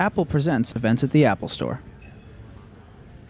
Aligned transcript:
Apple 0.00 0.24
Presents 0.24 0.72
events 0.74 1.04
at 1.04 1.10
the 1.10 1.26
Apple 1.26 1.46
Store. 1.46 1.82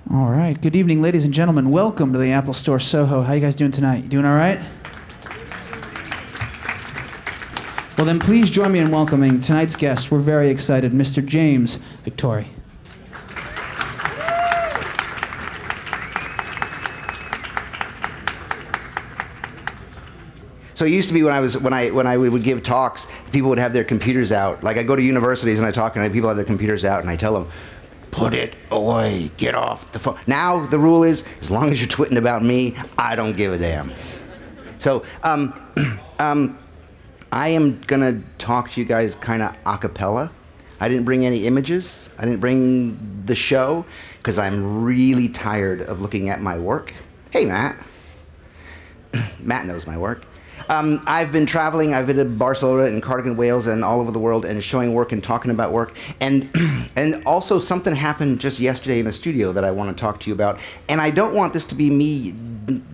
All 0.08 0.30
right. 0.30 0.58
Good 0.60 0.76
evening, 0.76 1.02
ladies 1.02 1.24
and 1.24 1.34
gentlemen. 1.34 1.72
Welcome 1.72 2.12
to 2.12 2.18
the 2.18 2.30
Apple 2.30 2.54
Store 2.54 2.78
Soho. 2.78 3.22
How 3.22 3.32
you 3.32 3.40
guys 3.40 3.56
doing 3.56 3.72
tonight? 3.72 4.04
You 4.04 4.08
doing 4.08 4.24
all 4.24 4.36
right? 4.36 4.60
Well, 7.98 8.06
then 8.06 8.20
please 8.20 8.50
join 8.50 8.70
me 8.70 8.78
in 8.78 8.92
welcoming 8.92 9.40
tonight's 9.40 9.74
guest. 9.74 10.12
We're 10.12 10.20
very 10.20 10.48
excited, 10.48 10.92
Mr. 10.92 11.26
James 11.26 11.80
Victore. 12.04 12.46
So 20.80 20.86
it 20.86 20.92
used 20.92 21.08
to 21.08 21.14
be 21.14 21.22
when 21.22 21.34
I 21.34 21.40
was 21.40 21.58
when 21.58 21.74
I 21.74 21.90
when 21.90 22.06
I 22.06 22.16
would 22.16 22.42
give 22.42 22.62
talks, 22.62 23.06
people 23.32 23.50
would 23.50 23.58
have 23.58 23.74
their 23.74 23.84
computers 23.84 24.32
out. 24.32 24.64
Like 24.64 24.78
I 24.78 24.82
go 24.82 24.96
to 24.96 25.02
universities 25.02 25.58
and 25.58 25.66
I 25.66 25.72
talk, 25.72 25.94
and 25.94 26.10
people 26.10 26.28
have 26.28 26.38
their 26.38 26.44
computers 26.46 26.86
out, 26.86 27.02
and 27.02 27.10
I 27.10 27.16
tell 27.16 27.34
them, 27.34 27.50
"Put 28.12 28.32
it 28.32 28.56
away. 28.70 29.30
Get 29.36 29.54
off 29.54 29.92
the 29.92 29.98
phone." 29.98 30.18
Now 30.26 30.64
the 30.64 30.78
rule 30.78 31.02
is, 31.02 31.22
as 31.42 31.50
long 31.50 31.68
as 31.68 31.82
you're 31.82 31.86
twitting 31.86 32.16
about 32.16 32.42
me, 32.42 32.76
I 32.96 33.14
don't 33.14 33.36
give 33.36 33.52
a 33.52 33.58
damn. 33.58 33.92
So 34.78 35.04
um, 35.22 35.52
um, 36.18 36.58
I 37.30 37.50
am 37.50 37.82
gonna 37.82 38.22
talk 38.38 38.70
to 38.70 38.80
you 38.80 38.86
guys 38.86 39.16
kind 39.16 39.42
of 39.42 39.54
a 39.66 39.76
cappella. 39.76 40.30
I 40.80 40.88
didn't 40.88 41.04
bring 41.04 41.26
any 41.26 41.44
images. 41.46 42.08
I 42.16 42.24
didn't 42.24 42.40
bring 42.40 43.22
the 43.26 43.34
show 43.34 43.84
because 44.16 44.38
I'm 44.38 44.82
really 44.82 45.28
tired 45.28 45.82
of 45.82 46.00
looking 46.00 46.30
at 46.30 46.40
my 46.40 46.58
work. 46.58 46.94
Hey, 47.32 47.44
Matt. 47.44 47.76
Matt 49.40 49.66
knows 49.66 49.86
my 49.86 49.98
work. 49.98 50.24
Um, 50.70 51.02
I've 51.04 51.32
been 51.32 51.46
traveling. 51.46 51.94
I've 51.94 52.06
been 52.06 52.18
to 52.18 52.24
Barcelona 52.24 52.84
and 52.84 53.02
Cardigan, 53.02 53.36
Wales, 53.36 53.66
and 53.66 53.84
all 53.84 54.00
over 54.00 54.12
the 54.12 54.20
world, 54.20 54.44
and 54.44 54.62
showing 54.62 54.94
work 54.94 55.10
and 55.10 55.22
talking 55.22 55.50
about 55.50 55.72
work. 55.72 55.96
And 56.20 56.48
and 56.96 57.24
also 57.26 57.58
something 57.58 57.96
happened 57.96 58.40
just 58.40 58.60
yesterday 58.60 59.00
in 59.00 59.06
the 59.06 59.12
studio 59.12 59.52
that 59.52 59.64
I 59.64 59.72
want 59.72 59.94
to 59.94 60.00
talk 60.00 60.20
to 60.20 60.30
you 60.30 60.32
about. 60.32 60.60
And 60.88 61.00
I 61.00 61.10
don't 61.10 61.34
want 61.34 61.54
this 61.54 61.64
to 61.66 61.74
be 61.74 61.90
me 61.90 62.36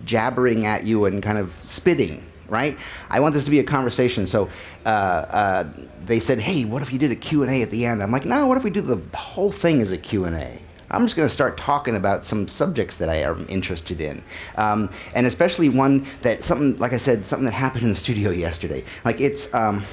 jabbering 0.05 0.65
at 0.65 0.85
you 0.85 1.05
and 1.05 1.21
kind 1.21 1.37
of 1.37 1.55
spitting. 1.61 2.23
Right? 2.49 2.77
I 3.11 3.19
want 3.19 3.35
this 3.35 3.43
to 3.45 3.51
be 3.51 3.59
a 3.59 3.63
conversation. 3.63 4.25
So 4.25 4.49
uh, 4.83 4.89
uh, 4.89 5.69
they 6.01 6.19
said, 6.19 6.39
"Hey, 6.39 6.65
what 6.65 6.81
if 6.81 6.91
you 6.91 6.97
did 6.97 7.11
a 7.11 7.15
Q 7.15 7.43
and 7.43 7.51
A 7.51 7.61
at 7.61 7.69
the 7.69 7.85
end?" 7.85 8.01
I'm 8.01 8.11
like, 8.11 8.25
"No. 8.25 8.47
What 8.47 8.57
if 8.57 8.63
we 8.63 8.71
do 8.71 8.81
the 8.81 8.99
whole 9.15 9.51
thing 9.51 9.81
as 9.81 9.91
a 9.91 9.99
Q 9.99 10.25
and 10.25 10.35
A?" 10.35 10.61
I'm 10.89 11.05
just 11.05 11.15
going 11.15 11.27
to 11.27 11.33
start 11.33 11.57
talking 11.57 11.95
about 11.95 12.23
some 12.23 12.47
subjects 12.47 12.97
that 12.97 13.09
I 13.09 13.15
am 13.15 13.45
interested 13.49 13.99
in, 13.99 14.23
um, 14.55 14.89
and 15.13 15.27
especially 15.27 15.69
one 15.69 16.05
that 16.21 16.43
something 16.43 16.77
like 16.77 16.93
I 16.93 16.97
said, 16.97 17.25
something 17.25 17.45
that 17.45 17.51
happened 17.51 17.83
in 17.83 17.89
the 17.89 17.95
studio 17.95 18.29
yesterday. 18.31 18.83
Like 19.03 19.19
it's 19.19 19.53
um, 19.53 19.83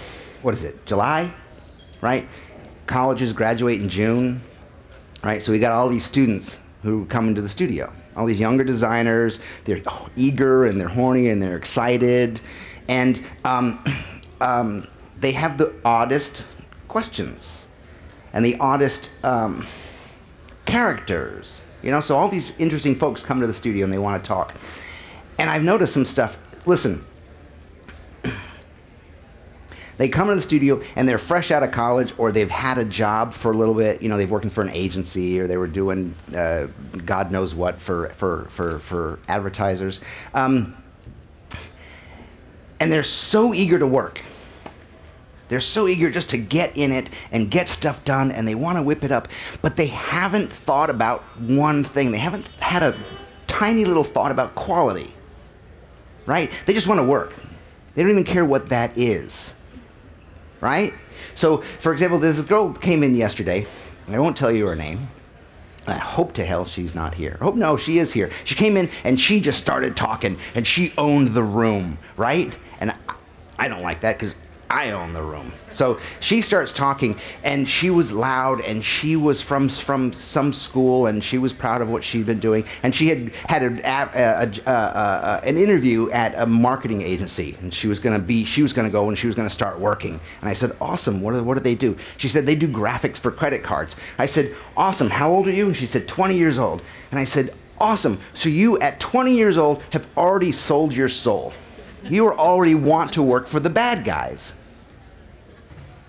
what 0.42 0.54
is 0.54 0.62
it? 0.62 0.86
July, 0.86 1.32
right? 2.00 2.28
Colleges 2.86 3.32
graduate 3.32 3.80
in 3.80 3.88
June, 3.88 4.42
right? 5.22 5.42
So 5.42 5.52
we 5.52 5.58
got 5.58 5.72
all 5.72 5.88
these 5.88 6.04
students 6.04 6.58
who 6.82 7.06
come 7.06 7.28
into 7.28 7.42
the 7.42 7.48
studio. 7.48 7.92
All 8.16 8.26
these 8.26 8.38
younger 8.38 8.62
designers, 8.62 9.40
they're 9.64 9.82
eager 10.14 10.64
and 10.64 10.80
they're 10.80 10.86
horny 10.88 11.28
and 11.28 11.42
they're 11.42 11.56
excited, 11.56 12.40
and 12.88 13.20
um, 13.44 13.84
um 14.40 14.86
they 15.18 15.32
have 15.32 15.56
the 15.58 15.72
oddest 15.84 16.44
questions 16.86 17.64
and 18.32 18.44
the 18.44 18.56
oddest 18.58 19.10
um, 19.22 19.66
characters. 20.66 21.60
You 21.82 21.90
know, 21.90 22.00
so 22.00 22.16
all 22.16 22.28
these 22.28 22.56
interesting 22.58 22.94
folks 22.94 23.22
come 23.22 23.40
to 23.40 23.46
the 23.46 23.54
studio 23.54 23.84
and 23.84 23.92
they 23.92 23.98
want 23.98 24.22
to 24.22 24.26
talk. 24.26 24.54
And 25.38 25.50
I've 25.50 25.62
noticed 25.62 25.92
some 25.92 26.04
stuff. 26.04 26.38
Listen, 26.66 27.04
they 29.98 30.08
come 30.08 30.28
to 30.28 30.34
the 30.34 30.42
studio 30.42 30.82
and 30.96 31.06
they're 31.08 31.18
fresh 31.18 31.50
out 31.50 31.62
of 31.62 31.72
college 31.72 32.14
or 32.16 32.32
they've 32.32 32.50
had 32.50 32.78
a 32.78 32.84
job 32.84 33.34
for 33.34 33.52
a 33.52 33.56
little 33.56 33.74
bit. 33.74 34.00
You 34.00 34.08
know, 34.08 34.16
they've 34.16 34.30
working 34.30 34.50
for 34.50 34.62
an 34.62 34.70
agency 34.70 35.38
or 35.38 35.46
they 35.46 35.58
were 35.58 35.66
doing 35.66 36.14
uh, 36.34 36.68
God 37.04 37.30
knows 37.30 37.54
what 37.54 37.80
for, 37.80 38.08
for, 38.10 38.46
for, 38.50 38.78
for 38.78 39.18
advertisers. 39.28 40.00
Um, 40.32 40.76
and 42.80 42.90
they're 42.90 43.02
so 43.02 43.52
eager 43.52 43.78
to 43.78 43.86
work 43.86 44.22
they're 45.48 45.60
so 45.60 45.86
eager 45.86 46.10
just 46.10 46.30
to 46.30 46.38
get 46.38 46.77
in 46.77 46.92
it 46.92 47.10
and 47.30 47.50
get 47.50 47.68
stuff 47.68 48.05
done 48.05 48.30
and 48.30 48.48
they 48.48 48.55
want 48.55 48.78
to 48.78 48.82
whip 48.82 49.05
it 49.05 49.12
up, 49.12 49.28
but 49.62 49.77
they 49.77 49.86
haven't 49.86 50.52
thought 50.52 50.90
about 50.90 51.22
one 51.38 51.84
thing. 51.84 52.12
They 52.12 52.18
haven't 52.18 52.48
had 52.60 52.82
a 52.82 52.98
tiny 53.46 53.84
little 53.84 54.04
thought 54.04 54.30
about 54.30 54.54
quality. 54.54 55.14
Right? 56.27 56.50
They 56.64 56.72
just 56.72 56.86
want 56.86 57.00
to 57.00 57.04
work. 57.04 57.34
They 57.94 58.02
don't 58.02 58.10
even 58.10 58.24
care 58.24 58.44
what 58.44 58.70
that 58.70 58.96
is. 58.96 59.52
Right? 60.60 60.94
So, 61.34 61.58
for 61.78 61.92
example, 61.92 62.18
this 62.18 62.40
girl 62.42 62.72
came 62.72 63.02
in 63.02 63.14
yesterday. 63.14 63.66
I 64.08 64.18
won't 64.18 64.36
tell 64.36 64.50
you 64.50 64.66
her 64.66 64.77
name. 64.77 65.08
I 65.86 65.98
hope 65.98 66.33
to 66.34 66.44
hell 66.44 66.64
she's 66.64 66.94
not 66.94 67.14
here. 67.14 67.36
I 67.40 67.44
hope 67.44 67.56
no, 67.56 67.77
she 67.77 67.98
is 67.98 68.12
here. 68.12 68.30
She 68.44 68.54
came 68.54 68.77
in 68.77 68.88
and 69.04 69.20
she 69.20 69.40
just 69.40 69.58
started 69.58 69.96
talking 69.96 70.38
and 70.54 70.66
she 70.66 70.94
owned 70.96 71.28
the 71.28 71.42
room, 71.42 71.98
right? 72.16 72.52
And 72.80 72.94
I 73.58 73.68
don't 73.68 73.83
like 73.83 74.00
that 74.00 74.16
because 74.16 74.36
I 74.74 74.90
own 74.90 75.12
the 75.12 75.23
room. 75.23 75.52
So 75.70 76.01
she 76.18 76.40
starts 76.40 76.73
talking, 76.73 77.17
and 77.45 77.68
she 77.68 77.90
was 77.90 78.11
loud, 78.11 78.61
and 78.61 78.85
she 78.85 79.14
was 79.14 79.40
from 79.40 79.68
from 79.68 80.12
some 80.12 80.52
school, 80.52 81.07
and 81.07 81.23
she 81.23 81.39
was 81.39 81.52
proud 81.52 81.80
of 81.80 81.89
what 81.89 82.02
she'd 82.02 82.27
been 82.27 82.40
doing, 82.40 82.64
and 82.83 82.92
she 82.92 83.08
had 83.08 83.33
had 83.48 83.63
a, 83.63 84.51
a, 84.67 84.70
a, 84.70 85.40
an 85.45 85.57
interview 85.58 86.11
at 86.11 86.34
a 86.34 86.45
marketing 86.45 87.02
agency, 87.02 87.57
and 87.61 87.73
she 87.73 87.86
was 87.86 88.01
going 88.01 88.20
to 88.20 88.27
be 88.27 88.45
she 88.45 88.63
was 88.63 88.73
going 88.73 88.84
to 88.84 88.90
go 88.90 89.08
and 89.08 89.17
she 89.17 89.29
was 89.29 89.36
going 89.36 89.48
to 89.48 89.55
start 89.55 89.79
working. 89.79 90.18
And 90.40 90.51
I 90.51 90.55
said, 90.55 90.77
"Awesome! 90.80 91.20
What 91.23 91.34
do, 91.34 91.45
what 91.45 91.55
do 91.55 91.61
they 91.61 91.77
do?" 91.77 91.96
She 92.17 92.27
said, 92.27 92.45
"They 92.45 92.57
do 92.57 92.67
graphics 92.67 93.17
for 93.17 93.30
credit 93.30 93.63
cards." 93.63 93.95
I 94.18 94.27
said, 94.27 94.57
"Awesome! 94.77 95.11
How 95.11 95.30
old 95.30 95.46
are 95.46 95.52
you?" 95.52 95.67
And 95.67 95.77
she 95.77 95.86
said, 95.86 96.08
"20 96.08 96.36
years 96.36 96.58
old." 96.58 96.83
And 97.13 97.20
I 97.20 97.24
said, 97.24 97.55
"Awesome! 97.79 98.18
So 98.33 98.48
you 98.48 98.77
at 98.80 98.98
20 98.98 99.36
years 99.36 99.57
old 99.57 99.84
have 99.90 100.08
already 100.17 100.51
sold 100.51 100.92
your 100.92 101.08
soul." 101.08 101.52
You 102.11 102.30
already 102.33 102.74
want 102.74 103.13
to 103.13 103.23
work 103.23 103.46
for 103.46 103.61
the 103.61 103.70
bad 103.70 104.05
guys. 104.05 104.52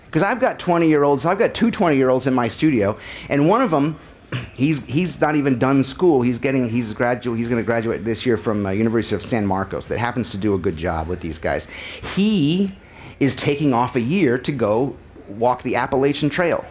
Because 0.06 0.22
I've 0.22 0.40
got 0.40 0.58
20 0.58 0.88
year 0.88 1.02
olds, 1.02 1.26
I've 1.26 1.38
got 1.38 1.54
two 1.54 1.70
20 1.70 1.96
year 1.96 2.08
olds 2.08 2.26
in 2.26 2.34
my 2.34 2.48
studio, 2.48 2.98
and 3.28 3.48
one 3.48 3.60
of 3.60 3.70
them, 3.70 3.98
he's, 4.54 4.84
he's 4.86 5.20
not 5.20 5.36
even 5.36 5.58
done 5.58 5.84
school. 5.84 6.22
He's 6.22 6.38
getting, 6.38 6.68
he's 6.68 6.92
graduate, 6.92 7.38
he's 7.38 7.48
going 7.48 7.60
to 7.60 7.66
graduate 7.66 8.04
this 8.04 8.24
year 8.24 8.36
from 8.36 8.64
uh, 8.64 8.70
University 8.70 9.14
of 9.14 9.22
San 9.22 9.46
Marcos 9.46 9.88
that 9.88 9.98
happens 9.98 10.30
to 10.30 10.38
do 10.38 10.54
a 10.54 10.58
good 10.58 10.76
job 10.76 11.08
with 11.08 11.20
these 11.20 11.38
guys. 11.38 11.66
He 12.14 12.72
is 13.20 13.34
taking 13.34 13.72
off 13.72 13.96
a 13.96 14.00
year 14.00 14.38
to 14.38 14.52
go 14.52 14.96
walk 15.28 15.62
the 15.62 15.76
Appalachian 15.76 16.30
Trail 16.30 16.64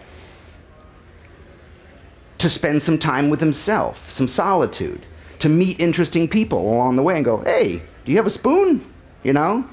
to 2.38 2.50
spend 2.50 2.84
some 2.84 3.00
time 3.00 3.29
with 3.29 3.40
himself, 3.40 4.09
some 4.09 4.28
solitude, 4.28 5.06
to 5.40 5.50
meet 5.50 5.79
interesting 5.79 6.28
people 6.28 6.59
along 6.59 6.96
the 6.96 7.03
way 7.03 7.16
and 7.16 7.25
go, 7.25 7.38
hey, 7.44 7.81
do 8.03 8.12
you 8.12 8.17
have 8.17 8.28
a 8.28 8.31
spoon? 8.31 8.84
You 9.23 9.34
know? 9.34 9.67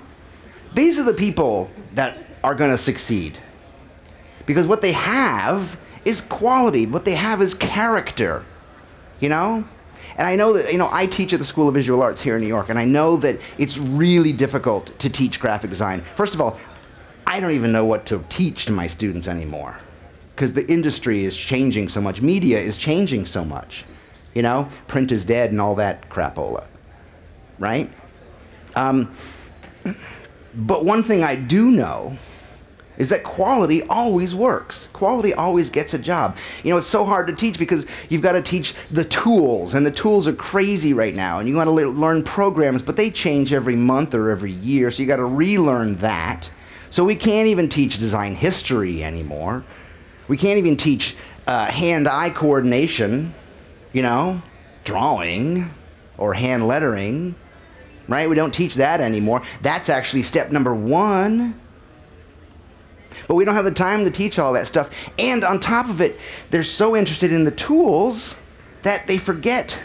These 0.75 0.99
are 0.99 1.03
the 1.03 1.15
people 1.15 1.71
that 1.93 2.27
are 2.43 2.55
going 2.55 2.71
to 2.71 2.79
succeed. 2.79 3.39
Because 4.47 4.66
what 4.66 4.82
they 4.82 4.92
have 4.92 5.76
is 6.04 6.20
quality, 6.20 6.86
what 6.86 7.04
they 7.04 7.14
have 7.14 7.41
is 7.41 7.54
character. 7.54 8.44
You 9.20 9.28
know? 9.28 9.64
And 10.16 10.26
I 10.26 10.36
know 10.36 10.53
that, 10.53 10.70
you 10.70 10.78
know, 10.78 10.88
I 10.92 11.06
teach 11.06 11.32
at 11.32 11.38
the 11.38 11.44
School 11.44 11.69
of 11.69 11.75
Visual 11.75 12.03
Arts 12.03 12.22
here 12.22 12.34
in 12.34 12.42
New 12.42 12.48
York, 12.48 12.69
and 12.69 12.78
I 12.78 12.84
know 12.84 13.16
that 13.19 13.41
it's 13.56 13.78
really 13.78 14.32
difficult 14.32 14.98
to 14.98 15.08
teach 15.08 15.41
graphic 15.41 15.70
design. 15.70 16.02
First 16.16 16.34
of 16.34 16.41
all, 16.41 16.58
I 17.26 17.41
don't 17.41 17.52
even 17.52 17.72
know 17.72 17.84
what 17.84 18.04
to 18.06 18.25
teach 18.28 18.66
to 18.66 18.72
my 18.72 18.88
students 18.88 19.26
anymore 19.26 19.78
because 20.34 20.52
the 20.52 20.66
industry 20.70 21.25
is 21.25 21.36
changing 21.36 21.88
so 21.88 22.00
much, 22.00 22.20
media 22.20 22.60
is 22.60 22.76
changing 22.76 23.26
so 23.26 23.44
much. 23.44 23.84
You 24.34 24.42
know, 24.42 24.69
print 24.86 25.12
is 25.12 25.25
dead 25.25 25.50
and 25.50 25.60
all 25.60 25.75
that 25.76 26.08
crapola, 26.08 26.64
right? 27.58 27.91
Um, 28.75 29.14
but 30.54 30.84
one 30.84 31.02
thing 31.02 31.22
I 31.22 31.36
do 31.36 31.70
know 31.70 32.16
is 32.98 33.08
that 33.08 33.25
quality 33.25 33.82
always 33.84 34.34
works. 34.34 34.88
Quality 34.92 35.32
always 35.32 35.70
gets 35.70 35.94
a 35.94 35.98
job. 35.98 36.37
You 36.62 36.70
know, 36.70 36.78
it's 36.78 36.87
so 36.87 37.05
hard 37.05 37.26
to 37.28 37.32
teach 37.32 37.58
because 37.58 37.87
you've 38.08 38.22
got 38.22 38.32
to 38.32 38.43
teach 38.43 38.75
the 38.90 39.05
tools, 39.05 39.75
and 39.75 39.87
the 39.87 39.90
tools 39.90 40.26
are 40.26 40.34
crazy 40.34 40.93
right 40.93 41.14
now, 41.14 41.38
and 41.38 41.49
you 41.49 41.56
want 41.56 41.69
to 41.69 41.72
learn 41.72 42.22
programs, 42.22 42.82
but 42.82 42.96
they 42.96 43.11
change 43.11 43.52
every 43.52 43.76
month 43.76 44.14
or 44.14 44.31
every 44.31 44.52
year, 44.52 44.90
so 44.90 45.02
you 45.02 45.08
got 45.08 45.17
to 45.17 45.25
relearn 45.25 45.96
that. 45.96 46.50
So 46.90 47.05
we 47.05 47.17
can't 47.17 47.49
even 47.49 47.69
teach 47.69 47.99
design 47.99 48.34
history 48.34 49.02
anymore. 49.02 49.64
We 50.28 50.37
can't 50.37 50.58
even 50.58 50.76
teach 50.76 51.17
uh, 51.46 51.70
hand-eye 51.70 52.31
coordination, 52.31 53.32
you 53.93 54.02
know, 54.02 54.43
drawing 54.84 55.72
or 56.19 56.34
hand 56.34 56.69
lettering, 56.69 57.34
right? 58.08 58.28
We 58.28 58.37
don't 58.37 58.52
teach 58.52 58.75
that 58.75 59.00
anymore. 59.00 59.43
That's 59.62 59.88
actually 59.88 60.22
step 60.22 60.52
number 60.52 60.75
one 60.75 61.58
but 63.28 63.34
we 63.34 63.44
don't 63.44 63.54
have 63.54 63.64
the 63.64 63.70
time 63.70 64.04
to 64.04 64.10
teach 64.10 64.38
all 64.38 64.52
that 64.54 64.66
stuff. 64.66 64.90
And 65.19 65.44
on 65.44 65.60
top 65.60 65.88
of 65.88 66.00
it, 66.00 66.19
they're 66.50 66.64
so 66.64 66.96
interested 66.96 67.32
in 67.32 67.44
the 67.44 67.50
tools 67.50 68.34
that 68.82 69.06
they 69.06 69.19
forget. 69.19 69.78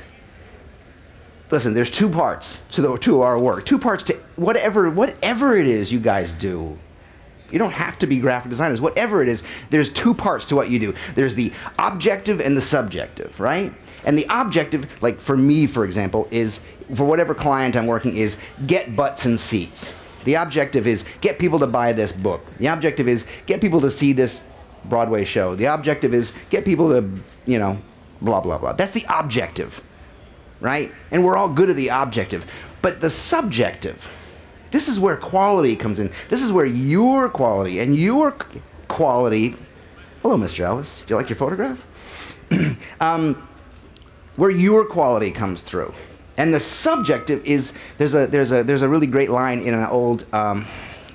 Listen, 1.49 1.73
there's 1.73 1.91
two 1.91 2.09
parts 2.09 2.61
to, 2.71 2.81
the, 2.81 2.97
to 2.97 3.21
our 3.21 3.39
work, 3.39 3.65
two 3.65 3.79
parts 3.79 4.03
to 4.05 4.15
whatever, 4.35 4.89
whatever 4.89 5.57
it 5.57 5.67
is 5.67 5.93
you 5.93 5.99
guys 5.99 6.33
do. 6.33 6.77
You 7.51 7.59
don't 7.59 7.71
have 7.71 7.97
to 7.99 8.07
be 8.07 8.19
graphic 8.19 8.49
designers. 8.49 8.81
Whatever 8.81 9.21
it 9.21 9.29
is, 9.29 9.41
there's 9.69 9.89
two 9.89 10.13
parts 10.13 10.45
to 10.47 10.55
what 10.55 10.69
you 10.69 10.79
do. 10.79 10.93
There's 11.15 11.35
the 11.35 11.53
objective 11.79 12.41
and 12.41 12.57
the 12.57 12.61
subjective, 12.61 13.39
right? 13.39 13.73
And 14.05 14.17
the 14.17 14.25
objective, 14.29 15.01
like 15.01 15.21
for 15.21 15.37
me, 15.37 15.65
for 15.65 15.85
example, 15.85 16.27
is 16.29 16.59
for 16.93 17.05
whatever 17.05 17.33
client 17.33 17.77
I'm 17.77 17.87
working, 17.87 18.17
is 18.17 18.37
get 18.65 18.95
butts 18.95 19.25
and 19.25 19.39
seats. 19.39 19.93
The 20.27 20.33
objective 20.33 20.88
is 20.88 21.06
get 21.21 21.39
people 21.39 21.57
to 21.59 21.68
buy 21.68 21.94
this 21.94 22.12
book. 22.12 22.45
The 22.57 22.65
objective 22.65 23.07
is 23.07 23.25
get 23.45 23.62
people 23.62 23.79
to 23.79 23.89
see 23.89 24.12
this 24.12 24.41
Broadway 24.83 25.24
show. 25.24 25.56
The 25.56 25.74
objective 25.74 26.13
is 26.13 26.33
get 26.50 26.65
people 26.65 26.89
to, 26.89 27.09
you 27.45 27.57
know, 27.57 27.77
blah, 28.21 28.41
blah, 28.41 28.57
blah. 28.57 28.74
That's 28.74 28.91
the 28.91 29.06
objective, 29.07 29.81
right? 30.59 30.91
And 31.12 31.24
we're 31.24 31.38
all 31.38 31.47
good 31.47 31.69
at 31.69 31.77
the 31.77 31.88
objective. 31.88 32.45
But 32.81 33.00
the 33.00 33.09
subjective, 33.09 34.09
this 34.71 34.89
is 34.89 35.00
where 35.00 35.15
quality 35.15 35.77
comes 35.77 35.97
in. 35.97 36.12
This 36.27 36.44
is 36.44 36.51
where 36.51 36.65
your 36.65 37.30
quality 37.30 37.80
and 37.80 37.95
your 37.95 38.35
quality. 38.89 39.56
Hello, 40.23 40.35
Mr. 40.35 40.65
Ellis. 40.65 41.03
Do 41.07 41.13
you 41.13 41.15
like 41.15 41.30
your 41.30 41.38
photograph? 41.38 41.88
um, 43.00 43.47
where 44.35 44.51
your 44.51 44.83
quality 44.83 45.31
comes 45.31 45.62
through. 45.62 45.94
And 46.37 46.53
the 46.53 46.59
subjective 46.59 47.43
is 47.45 47.73
there's 47.97 48.13
a 48.13 48.27
there's 48.27 48.51
a 48.51 48.63
there's 48.63 48.83
a 48.83 48.89
really 48.89 49.07
great 49.07 49.29
line 49.29 49.59
in 49.59 49.73
an 49.73 49.85
old 49.87 50.25
um, 50.33 50.65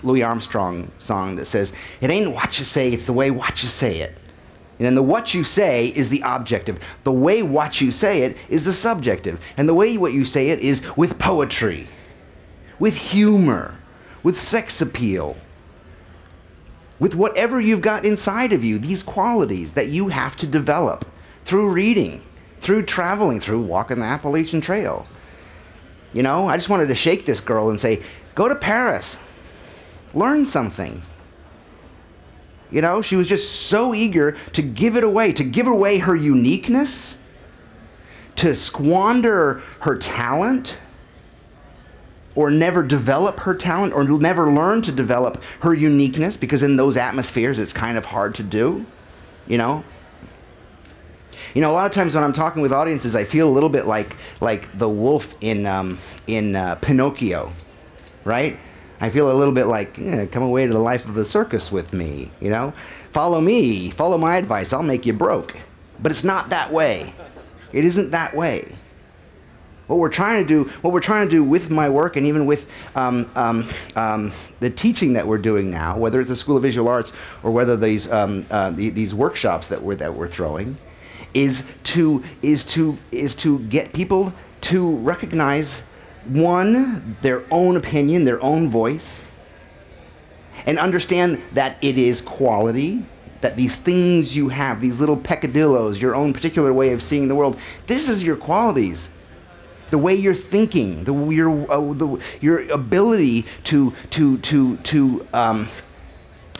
Louis 0.02 0.22
Armstrong 0.22 0.90
song 0.98 1.36
that 1.36 1.46
says, 1.46 1.72
"It 2.00 2.10
ain't 2.10 2.34
what 2.34 2.58
you 2.58 2.64
say, 2.64 2.92
it's 2.92 3.06
the 3.06 3.12
way 3.12 3.30
what 3.30 3.62
you 3.62 3.69
say 3.69 4.00
it." 4.00 4.19
And 4.78 4.86
then 4.86 4.94
the 4.96 5.02
what 5.02 5.32
you 5.32 5.44
say 5.44 5.86
is 5.86 6.08
the 6.08 6.22
objective. 6.24 6.80
The 7.04 7.12
way 7.12 7.40
what 7.40 7.80
you 7.80 7.92
say 7.92 8.22
it 8.22 8.36
is 8.48 8.64
the 8.64 8.72
subjective. 8.72 9.40
And 9.56 9.69
the 9.69 9.74
way 9.74 9.96
what 9.96 10.12
you 10.12 10.24
say 10.24 10.48
it 10.48 10.58
is 10.58 10.84
with 10.96 11.20
poetry, 11.20 11.86
with 12.80 12.96
humor, 12.96 13.76
with 14.24 14.36
sex 14.36 14.80
appeal, 14.80 15.36
with 16.98 17.14
whatever 17.14 17.60
you've 17.60 17.80
got 17.80 18.04
inside 18.04 18.52
of 18.52 18.64
you, 18.64 18.76
these 18.78 19.04
qualities 19.04 19.74
that 19.74 19.88
you 19.88 20.08
have 20.08 20.36
to 20.38 20.48
develop 20.48 21.04
through 21.44 21.70
reading, 21.70 22.22
through 22.62 22.85
traveling, 22.85 23.41
through 23.41 23.61
walking 23.61 23.99
the 23.99 24.05
Appalachian 24.05 24.61
Trail. 24.61 25.06
You 26.12 26.23
know, 26.23 26.47
I 26.47 26.56
just 26.56 26.69
wanted 26.69 26.87
to 26.87 26.94
shake 26.94 27.26
this 27.26 27.41
girl 27.41 27.69
and 27.69 27.81
say, 27.81 28.03
go 28.35 28.49
to 28.49 28.55
Paris, 28.55 29.19
learn 30.14 30.47
something. 30.47 31.03
You 32.70 32.81
know, 32.81 33.03
she 33.03 33.17
was 33.17 33.29
just 33.29 33.67
so 33.67 33.94
eager 33.94 34.37
to 34.53 34.62
give 34.62 34.97
it 34.97 35.05
away, 35.05 35.32
to 35.32 35.44
give 35.44 35.67
away 35.67 35.99
her 35.99 36.14
uniqueness, 36.14 37.19
to 38.37 38.55
squander 38.55 39.61
her 39.81 39.97
talent, 39.97 40.79
or 42.35 42.50
never 42.50 42.82
develop 42.82 43.41
her 43.41 43.55
talent, 43.55 43.93
or 43.93 44.05
never 44.05 44.50
learn 44.50 44.81
to 44.82 44.93
develop 44.93 45.43
her 45.61 45.75
uniqueness, 45.75 46.37
because 46.37 46.62
in 46.62 46.76
those 46.76 46.97
atmospheres 46.97 47.58
it's 47.58 47.73
kind 47.73 47.99
of 47.99 48.06
hard 48.06 48.35
to 48.37 48.43
do. 48.43 48.87
You 49.47 49.58
know, 49.58 49.85
you 51.54 51.60
know, 51.60 51.70
a 51.70 51.75
lot 51.75 51.87
of 51.87 51.93
times 51.93 52.14
when 52.14 52.25
I'm 52.25 52.32
talking 52.32 52.62
with 52.62 52.72
audiences, 52.72 53.14
I 53.14 53.25
feel 53.25 53.49
a 53.49 53.52
little 53.52 53.69
bit 53.69 53.87
like 53.87 54.16
like 54.40 54.76
the 54.76 54.88
wolf 54.88 55.34
in 55.40 55.66
um, 55.66 55.99
in 56.26 56.56
uh, 56.56 56.76
Pinocchio, 56.76 57.52
right? 58.25 58.58
I 59.02 59.08
feel 59.08 59.32
a 59.32 59.34
little 59.34 59.52
bit 59.52 59.64
like, 59.64 59.99
eh, 59.99 60.26
come 60.26 60.44
away 60.44 60.64
to 60.64 60.72
the 60.72 60.78
life 60.78 61.08
of 61.08 61.14
the 61.14 61.25
circus 61.25 61.72
with 61.72 61.93
me, 61.93 62.31
you 62.40 62.50
know? 62.50 62.72
Follow 63.10 63.40
me, 63.40 63.90
follow 63.90 64.16
my 64.16 64.37
advice, 64.37 64.72
I'll 64.72 64.84
make 64.84 65.04
you 65.04 65.12
broke. 65.12 65.56
But 66.00 66.12
it's 66.12 66.22
not 66.22 66.50
that 66.50 66.72
way. 66.72 67.12
It 67.72 67.84
isn't 67.84 68.12
that 68.12 68.37
way. 68.37 68.76
What 69.88 69.98
we're 69.98 70.08
trying 70.08 70.46
to 70.46 70.48
do, 70.48 70.70
what 70.82 70.93
we're 70.93 71.00
trying 71.00 71.26
to 71.26 71.31
do 71.31 71.43
with 71.43 71.69
my 71.69 71.88
work 71.88 72.14
and 72.14 72.25
even 72.28 72.46
with 72.46 72.70
um, 72.94 73.28
um, 73.34 73.69
um, 73.96 74.31
the 74.60 74.70
teaching 74.70 75.14
that 75.14 75.26
we're 75.26 75.37
doing 75.38 75.69
now, 75.69 75.98
whether 75.98 76.20
it's 76.20 76.28
the 76.28 76.37
School 76.37 76.56
of 76.56 76.62
Visual 76.62 76.87
Arts 76.87 77.10
or 77.43 77.50
whether 77.50 77.76
these, 77.76 78.08
um, 78.08 78.46
uh, 78.52 78.70
the, 78.70 78.90
these 78.90 79.12
workshops 79.12 79.66
that 79.66 79.82
we're, 79.82 79.96
that 79.96 80.14
we're 80.14 80.28
throwing, 80.28 80.78
is 81.34 81.64
to, 81.84 82.23
is, 82.43 82.64
to, 82.67 82.99
is 83.11 83.34
to 83.37 83.61
get 83.61 83.93
people 83.93 84.32
to 84.62 84.96
recognize 84.99 85.82
one, 86.25 87.17
their 87.23 87.44
own 87.50 87.76
opinion, 87.76 88.25
their 88.25 88.43
own 88.43 88.70
voice, 88.70 89.25
and 90.67 90.79
understand 90.79 91.43
that 91.52 91.76
it 91.82 91.99
is 91.99 92.20
quality, 92.20 93.05
that 93.40 93.56
these 93.56 93.75
things 93.75 94.37
you 94.37 94.49
have, 94.50 94.81
these 94.81 95.00
little 95.00 95.17
peccadillos, 95.17 96.00
your 96.00 96.14
own 96.14 96.32
particular 96.32 96.73
way 96.73 96.93
of 96.93 97.02
seeing 97.02 97.29
the 97.29 97.34
world, 97.34 97.58
this 97.87 98.08
is 98.08 98.23
your 98.23 98.37
qualities. 98.37 99.11
The 99.90 99.99
way 99.99 100.14
you're 100.14 100.32
thinking, 100.32 101.05
the, 101.05 101.12
your, 101.29 101.70
uh, 101.70 101.93
the, 101.93 102.19
your 102.40 102.70
ability 102.70 103.44
to, 103.64 103.93
to, 104.11 104.38
to, 104.38 104.76
to 104.79 105.26
um, 105.34 105.69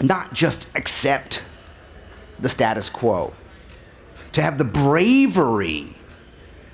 not 0.03 0.35
just 0.35 0.69
accept 0.75 1.43
the 2.39 2.51
status 2.51 2.91
quo, 2.91 3.33
to 4.33 4.43
have 4.43 4.59
the 4.59 4.65
bravery 4.65 5.95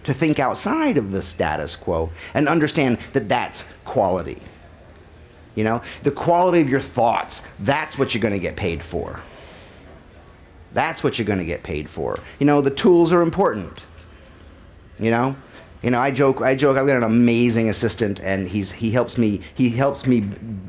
to 0.04 0.14
think 0.14 0.38
outside 0.38 0.96
of 0.96 1.12
the 1.12 1.22
status 1.22 1.76
quo 1.76 2.10
and 2.32 2.48
understand 2.48 2.98
that 3.12 3.28
that's 3.28 3.66
quality. 3.84 4.40
You 5.54 5.64
know, 5.64 5.82
the 6.02 6.10
quality 6.10 6.60
of 6.60 6.68
your 6.68 6.80
thoughts, 6.80 7.42
that's 7.58 7.98
what 7.98 8.14
you're 8.14 8.22
going 8.22 8.32
to 8.32 8.38
get 8.38 8.56
paid 8.56 8.82
for. 8.82 9.20
That's 10.72 11.02
what 11.02 11.18
you're 11.18 11.26
going 11.26 11.40
to 11.40 11.44
get 11.44 11.62
paid 11.62 11.88
for. 11.88 12.20
You 12.38 12.46
know, 12.46 12.60
the 12.60 12.70
tools 12.70 13.12
are 13.12 13.22
important. 13.22 13.84
You 15.00 15.10
know, 15.10 15.36
you 15.82 15.90
know, 15.90 16.00
I 16.00 16.10
joke. 16.10 16.40
I 16.40 16.56
joke. 16.56 16.76
I've 16.76 16.86
got 16.86 16.96
an 16.96 17.04
amazing 17.04 17.68
assistant, 17.68 18.18
and 18.20 18.48
he's 18.48 18.72
he 18.72 18.90
helps 18.90 19.16
me. 19.16 19.42
He 19.54 19.70
helps 19.70 20.06
me 20.06 20.28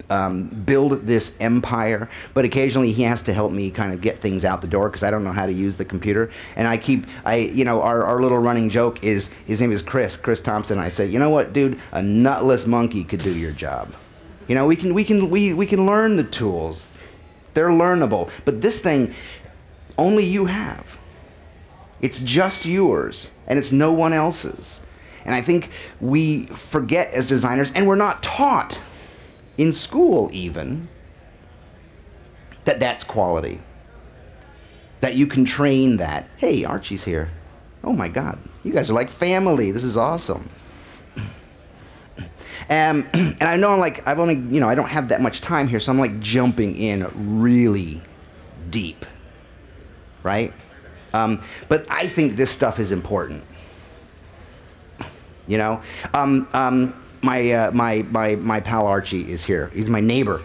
um, 0.10 0.50
build 0.50 1.08
this 1.08 1.36
empire. 1.40 2.08
But 2.36 2.46
occasionally, 2.46 2.92
he 2.92 3.04
has 3.04 3.24
to 3.24 3.34
help 3.34 3.52
me 3.52 3.72
kind 3.72 3.92
of 3.92 4.02
get 4.02 4.20
things 4.20 4.46
out 4.46 4.62
the 4.62 4.68
door 4.68 4.90
because 4.90 5.04
I 5.04 5.10
don't 5.10 5.24
know 5.24 5.32
how 5.32 5.48
to 5.48 5.52
use 5.52 5.78
the 5.78 5.86
computer. 5.86 6.30
And 6.56 6.68
I 6.68 6.78
keep, 6.78 7.08
I 7.26 7.38
you 7.38 7.66
know, 7.66 7.82
our, 7.82 8.04
our 8.04 8.22
little 8.22 8.38
running 8.38 8.70
joke 8.70 9.04
is 9.04 9.30
his 9.48 9.60
name 9.60 9.72
is 9.72 9.82
Chris, 9.82 10.16
Chris 10.16 10.42
Thompson. 10.42 10.78
I 10.78 10.90
say, 10.90 11.08
you 11.08 11.18
know 11.18 11.32
what, 11.32 11.54
dude, 11.54 11.80
a 11.92 12.04
nutless 12.04 12.68
monkey 12.68 13.04
could 13.04 13.24
do 13.24 13.34
your 13.34 13.52
job. 13.52 13.94
You 14.48 14.56
know, 14.56 14.68
we 14.68 14.76
can 14.76 14.94
we 14.94 15.04
can 15.04 15.30
we 15.32 15.54
we 15.54 15.66
can 15.66 15.88
learn 15.88 16.18
the 16.18 16.24
tools. 16.24 16.98
They're 17.56 17.70
learnable. 17.70 18.30
But 18.46 18.62
this 18.62 18.80
thing, 18.80 19.14
only 19.98 20.24
you 20.24 20.46
have. 20.46 21.00
It's 22.00 22.22
just 22.22 22.66
yours, 22.66 23.32
and 23.48 23.60
it's 23.60 23.72
no 23.72 23.92
one 23.92 24.14
else's. 24.14 24.80
And 25.26 25.36
I 25.36 25.42
think 25.42 25.70
we 26.00 26.46
forget 26.48 27.14
as 27.14 27.28
designers, 27.28 27.72
and 27.74 27.88
we're 27.88 27.96
not 27.96 28.24
taught 28.24 28.80
in 29.58 29.74
school 29.74 30.30
even, 30.32 30.88
that 32.66 32.80
that's 32.80 33.04
quality. 33.04 33.62
That 35.02 35.16
you 35.16 35.28
can 35.28 35.46
train 35.46 35.98
that. 35.98 36.30
Hey, 36.38 36.64
Archie's 36.64 37.04
here. 37.04 37.32
Oh 37.84 37.94
my 37.94 38.08
God, 38.08 38.40
you 38.64 38.74
guys 38.74 38.90
are 38.90 38.94
like 38.94 39.10
family. 39.10 39.72
This 39.72 39.84
is 39.84 39.98
awesome. 39.98 40.50
Um, 42.70 43.08
and 43.14 43.42
I 43.44 43.56
know 43.56 43.72
I'm 43.72 43.80
like, 43.80 44.06
I've 44.08 44.20
only, 44.20 44.36
you 44.36 44.60
know, 44.60 44.70
I 44.70 44.76
don't 44.76 44.90
have 44.90 45.10
that 45.10 45.22
much 45.22 45.42
time 45.42 45.68
here, 45.68 45.80
so 45.80 45.92
I'm 45.92 45.98
like 45.98 46.20
jumping 46.20 46.76
in 46.76 47.08
really 47.40 48.00
deep, 48.70 49.08
right? 50.22 50.54
Um, 51.14 51.42
but 51.68 51.88
I 51.90 52.08
think 52.08 52.36
this 52.36 52.52
stuff 52.52 52.80
is 52.80 52.92
important. 52.92 53.44
You 55.50 55.58
know, 55.58 55.82
um, 56.14 56.48
um, 56.54 56.94
my, 57.24 57.52
uh, 57.52 57.72
my, 57.72 58.04
my, 58.12 58.36
my 58.36 58.60
pal 58.60 58.86
Archie 58.86 59.30
is 59.30 59.44
here. 59.44 59.72
He's 59.74 59.90
my 59.90 60.00
neighbor. 60.00 60.44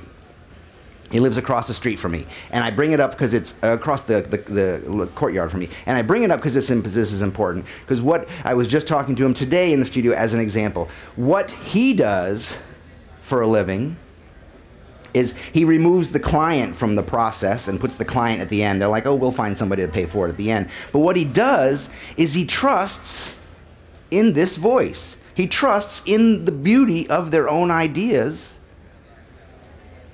He 1.11 1.21
lives 1.21 1.37
across 1.37 1.69
the 1.69 1.75
street 1.75 1.99
from 1.99 2.13
me, 2.13 2.27
and 2.51 2.65
I 2.65 2.71
bring 2.71 2.93
it 2.93 2.99
up 2.99 3.13
because 3.13 3.35
it's 3.35 3.55
across 3.63 4.03
the, 4.05 4.23
the, 4.23 4.39
the, 4.83 5.07
courtyard 5.15 5.51
from 5.51 5.61
me. 5.61 5.69
And 5.85 5.97
I 5.97 6.03
bring 6.03 6.23
it 6.23 6.31
up 6.31 6.41
because 6.41 6.55
this 6.55 6.71
is 6.71 7.23
important. 7.23 7.67
Because 7.83 8.01
what 8.01 8.27
I 8.43 8.55
was 8.55 8.67
just 8.67 8.89
talking 8.89 9.15
to 9.17 9.25
him 9.25 9.35
today 9.35 9.73
in 9.73 9.79
the 9.79 9.87
studio 9.87 10.15
as 10.15 10.33
an 10.33 10.41
example, 10.41 10.89
what 11.15 11.51
he 11.51 11.93
does 11.93 12.57
for 13.21 13.43
a 13.43 13.47
living 13.47 13.99
is 15.13 15.35
he 15.53 15.65
removes 15.65 16.11
the 16.11 16.19
client 16.19 16.75
from 16.75 16.97
the 16.97 17.03
process 17.03 17.69
and 17.69 17.79
puts 17.79 17.97
the 17.97 18.05
client 18.05 18.41
at 18.41 18.49
the 18.49 18.65
end. 18.65 18.81
They're 18.81 18.89
like, 18.89 19.07
oh, 19.07 19.15
we'll 19.15 19.31
find 19.31 19.57
somebody 19.57 19.83
to 19.83 19.89
pay 19.89 20.07
for 20.07 20.27
it 20.27 20.31
at 20.31 20.37
the 20.39 20.51
end. 20.51 20.69
But 20.93 21.01
what 21.01 21.15
he 21.15 21.25
does 21.25 21.91
is 22.17 22.35
he 22.35 22.47
trusts 22.47 23.35
in 24.14 24.35
this 24.35 24.56
voice. 24.56 25.16
He 25.35 25.47
trusts 25.47 26.02
in 26.06 26.44
the 26.44 26.52
beauty 26.52 27.09
of 27.09 27.30
their 27.30 27.49
own 27.49 27.71
ideas 27.71 28.54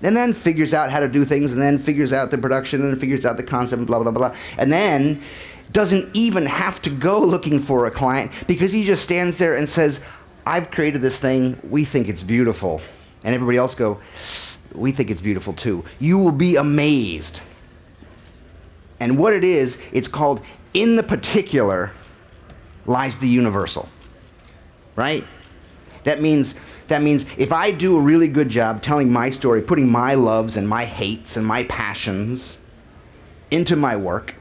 and 0.02 0.16
then 0.16 0.33
figures 0.33 0.73
out 0.73 0.90
how 0.90 1.00
to 1.00 1.09
do 1.09 1.25
things 1.26 1.52
and 1.52 1.61
then 1.61 1.76
figures 1.76 2.12
out 2.12 2.30
the 2.30 2.38
production 2.38 2.83
and 2.83 2.99
figures 2.99 3.26
out 3.26 3.37
the 3.37 3.42
concept 3.42 3.85
blah 3.87 4.02
blah 4.02 4.11
blah. 4.11 4.35
And 4.57 4.73
then 4.73 5.23
doesn't 5.73 6.09
even 6.14 6.47
have 6.47 6.80
to 6.83 6.90
go 6.90 7.21
looking 7.21 7.61
for 7.61 7.87
a 7.87 7.90
client 7.90 8.33
because 8.47 8.73
he 8.73 8.85
just 8.85 9.04
stands 9.04 9.37
there 9.37 9.54
and 9.54 9.69
says 9.69 10.02
i've 10.47 10.71
created 10.71 11.02
this 11.02 11.19
thing. 11.19 11.61
We 11.69 11.85
think 11.85 12.09
it's 12.09 12.23
beautiful. 12.23 12.80
And 13.23 13.35
everybody 13.35 13.59
else 13.59 13.75
go 13.75 14.00
we 14.75 14.92
think 14.92 15.11
it's 15.11 15.21
beautiful 15.21 15.52
too. 15.52 15.85
You 15.99 16.16
will 16.19 16.33
be 16.33 16.57
amazed. 16.57 17.40
And 18.99 19.19
what 19.19 19.35
it 19.35 19.45
is 19.45 19.78
it's 19.92 20.09
called 20.09 20.40
in 20.73 20.97
the 20.97 21.02
particular 21.02 21.92
lies 22.91 23.19
the 23.19 23.29
universal, 23.29 23.89
right? 24.97 25.25
That 26.05 26.21
means 26.21 26.55
That 26.89 27.03
means 27.03 27.25
if 27.39 27.53
I 27.53 27.71
do 27.71 27.97
a 27.97 28.01
really 28.01 28.27
good 28.27 28.49
job 28.49 28.83
telling 28.83 29.13
my 29.13 29.31
story, 29.31 29.63
putting 29.63 29.89
my 29.89 30.15
loves 30.17 30.57
and 30.57 30.67
my 30.69 30.85
hates 30.85 31.37
and 31.37 31.47
my 31.47 31.63
passions 31.65 32.59
into 33.51 33.77
my 33.77 33.95
work, 33.97 34.35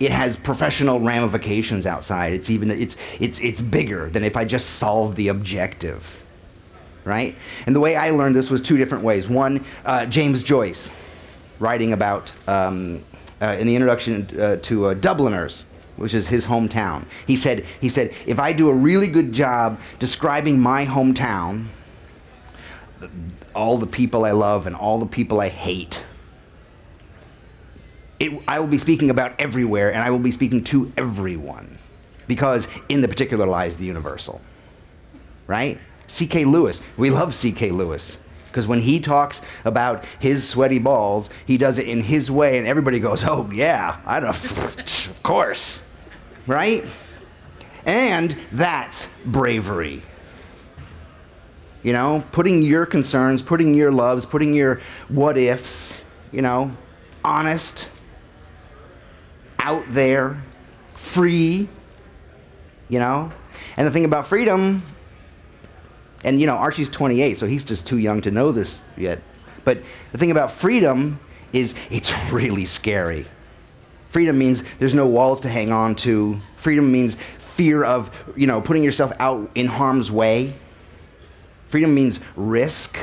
it 0.00 0.10
has 0.10 0.36
professional 0.36 0.98
ramifications 0.98 1.86
outside. 1.86 2.32
It's 2.32 2.50
even 2.50 2.70
it's 2.70 2.96
it's 3.20 3.38
it's 3.40 3.60
bigger 3.60 4.10
than 4.10 4.24
if 4.24 4.36
I 4.36 4.44
just 4.44 4.66
solve 4.70 5.14
the 5.14 5.28
objective, 5.28 6.02
right? 7.04 7.36
And 7.66 7.76
the 7.76 7.80
way 7.80 7.94
I 7.94 8.10
learned 8.10 8.34
this 8.34 8.50
was 8.50 8.60
two 8.60 8.76
different 8.76 9.04
ways. 9.04 9.28
One, 9.28 9.64
uh, 9.84 10.06
James 10.06 10.42
Joyce, 10.42 10.90
writing 11.60 11.92
about 11.92 12.32
um, 12.48 13.04
uh, 13.40 13.56
in 13.60 13.68
the 13.68 13.76
introduction 13.76 14.26
uh, 14.40 14.56
to 14.62 14.86
uh, 14.86 14.94
Dubliners, 14.94 15.62
which 15.98 16.14
is 16.14 16.28
his 16.28 16.46
hometown. 16.46 17.04
He 17.26 17.36
said 17.36 17.64
he 17.80 17.88
said 17.88 18.14
if 18.26 18.38
I 18.38 18.52
do 18.52 18.68
a 18.68 18.74
really 18.74 19.08
good 19.08 19.32
job 19.32 19.80
describing 19.98 20.58
my 20.58 20.86
hometown, 20.86 21.66
all 23.54 23.78
the 23.78 23.86
people 23.86 24.24
I 24.24 24.30
love 24.30 24.66
and 24.66 24.74
all 24.74 24.98
the 24.98 25.06
people 25.06 25.40
I 25.40 25.48
hate 25.48 26.04
it, 28.20 28.42
I 28.48 28.58
will 28.58 28.66
be 28.66 28.78
speaking 28.78 29.10
about 29.10 29.34
everywhere, 29.38 29.92
and 29.92 30.02
I 30.02 30.10
will 30.10 30.18
be 30.18 30.30
speaking 30.30 30.64
to 30.64 30.92
everyone, 30.96 31.78
because 32.26 32.68
in 32.88 33.00
the 33.00 33.08
particular 33.08 33.46
lies 33.46 33.76
the 33.76 33.84
universal. 33.84 34.40
Right? 35.46 35.78
C.K. 36.06 36.44
Lewis. 36.44 36.80
We 36.96 37.10
love 37.10 37.32
C.K. 37.32 37.70
Lewis. 37.70 38.16
Because 38.46 38.66
when 38.66 38.80
he 38.80 38.98
talks 38.98 39.40
about 39.64 40.04
his 40.18 40.48
sweaty 40.48 40.78
balls, 40.78 41.30
he 41.46 41.58
does 41.58 41.78
it 41.78 41.86
in 41.86 42.02
his 42.02 42.30
way, 42.30 42.58
and 42.58 42.66
everybody 42.66 42.98
goes, 42.98 43.22
oh, 43.24 43.48
yeah, 43.52 44.00
I 44.04 44.20
don't, 44.20 44.30
of 45.08 45.20
course. 45.22 45.80
Right? 46.48 46.84
And 47.86 48.36
that's 48.50 49.08
bravery. 49.24 50.02
You 51.84 51.92
know, 51.92 52.24
putting 52.32 52.62
your 52.62 52.86
concerns, 52.86 53.40
putting 53.42 53.74
your 53.74 53.92
loves, 53.92 54.26
putting 54.26 54.52
your 54.52 54.80
what 55.08 55.38
ifs, 55.38 56.02
you 56.32 56.42
know, 56.42 56.76
honest, 57.24 57.88
out 59.58 59.84
there, 59.90 60.42
free, 60.94 61.68
you 62.88 62.98
know? 62.98 63.30
And 63.76 63.86
the 63.86 63.90
thing 63.90 64.04
about 64.04 64.26
freedom, 64.26 64.82
and 66.24 66.40
you 66.40 66.46
know, 66.46 66.56
Archie's 66.56 66.88
28, 66.88 67.38
so 67.38 67.46
he's 67.46 67.62
just 67.62 67.86
too 67.86 67.98
young 67.98 68.20
to 68.22 68.30
know 68.30 68.50
this 68.50 68.82
yet. 68.96 69.22
But 69.64 69.82
the 70.12 70.18
thing 70.18 70.30
about 70.30 70.50
freedom 70.50 71.20
is 71.52 71.74
it's 71.90 72.12
really 72.32 72.64
scary. 72.64 73.26
Freedom 74.08 74.38
means 74.38 74.62
there's 74.78 74.94
no 74.94 75.06
walls 75.06 75.40
to 75.42 75.48
hang 75.48 75.70
on 75.70 75.94
to. 75.96 76.40
Freedom 76.56 76.90
means 76.90 77.16
fear 77.38 77.84
of, 77.84 78.10
you 78.36 78.46
know, 78.46 78.60
putting 78.60 78.82
yourself 78.82 79.12
out 79.18 79.50
in 79.54 79.66
harm's 79.66 80.10
way. 80.10 80.54
Freedom 81.66 81.94
means 81.94 82.20
risk. 82.36 82.98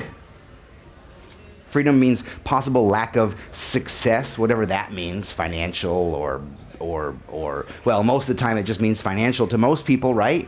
Freedom 1.68 2.00
means 2.00 2.24
possible 2.44 2.88
lack 2.88 3.16
of 3.16 3.36
success, 3.52 4.38
whatever 4.38 4.66
that 4.66 4.94
means, 4.94 5.32
financial 5.32 5.92
or 5.92 6.42
or 6.80 7.16
or 7.28 7.66
well, 7.84 8.04
most 8.04 8.30
of 8.30 8.36
the 8.36 8.40
time 8.40 8.58
it 8.58 8.64
just 8.64 8.80
means 8.80 9.02
financial 9.02 9.48
to 9.48 9.58
most 9.58 9.86
people, 9.86 10.14
right? 10.14 10.48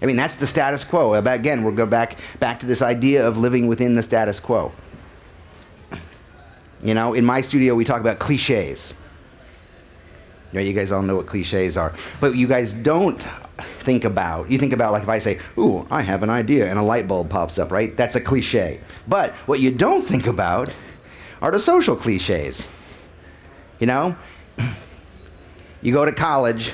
I 0.00 0.06
mean, 0.06 0.16
that's 0.16 0.34
the 0.34 0.46
status 0.46 0.82
quo. 0.82 1.14
Again, 1.14 1.62
we'll 1.62 1.74
go 1.74 1.86
back 1.86 2.18
back 2.40 2.60
to 2.60 2.66
this 2.66 2.82
idea 2.82 3.26
of 3.26 3.38
living 3.38 3.68
within 3.68 3.94
the 3.94 4.02
status 4.02 4.40
quo. 4.40 4.72
You 6.82 6.94
know, 6.94 7.14
in 7.14 7.24
my 7.24 7.42
studio 7.42 7.74
we 7.74 7.84
talk 7.84 8.00
about 8.00 8.18
cliches. 8.18 8.94
You, 10.52 10.60
you 10.60 10.72
guys 10.72 10.92
all 10.92 11.02
know 11.02 11.16
what 11.16 11.26
cliches 11.26 11.76
are, 11.76 11.92
but 12.20 12.36
you 12.36 12.46
guys 12.46 12.72
don't 12.72 13.20
think 13.80 14.04
about. 14.04 14.50
You 14.50 14.58
think 14.58 14.72
about 14.72 14.92
like 14.92 15.02
if 15.02 15.08
I 15.08 15.18
say, 15.18 15.38
"Ooh, 15.58 15.86
I 15.90 16.02
have 16.02 16.22
an 16.22 16.30
idea," 16.30 16.68
and 16.68 16.78
a 16.78 16.82
light 16.82 17.08
bulb 17.08 17.30
pops 17.30 17.58
up, 17.58 17.70
right? 17.72 17.96
That's 17.96 18.14
a 18.14 18.20
cliche. 18.20 18.80
But 19.08 19.32
what 19.46 19.60
you 19.60 19.70
don't 19.70 20.02
think 20.02 20.26
about 20.26 20.72
are 21.40 21.50
the 21.50 21.60
social 21.60 21.96
cliches. 21.96 22.68
You 23.78 23.86
know, 23.86 24.16
you 25.82 25.92
go 25.92 26.04
to 26.04 26.12
college 26.12 26.72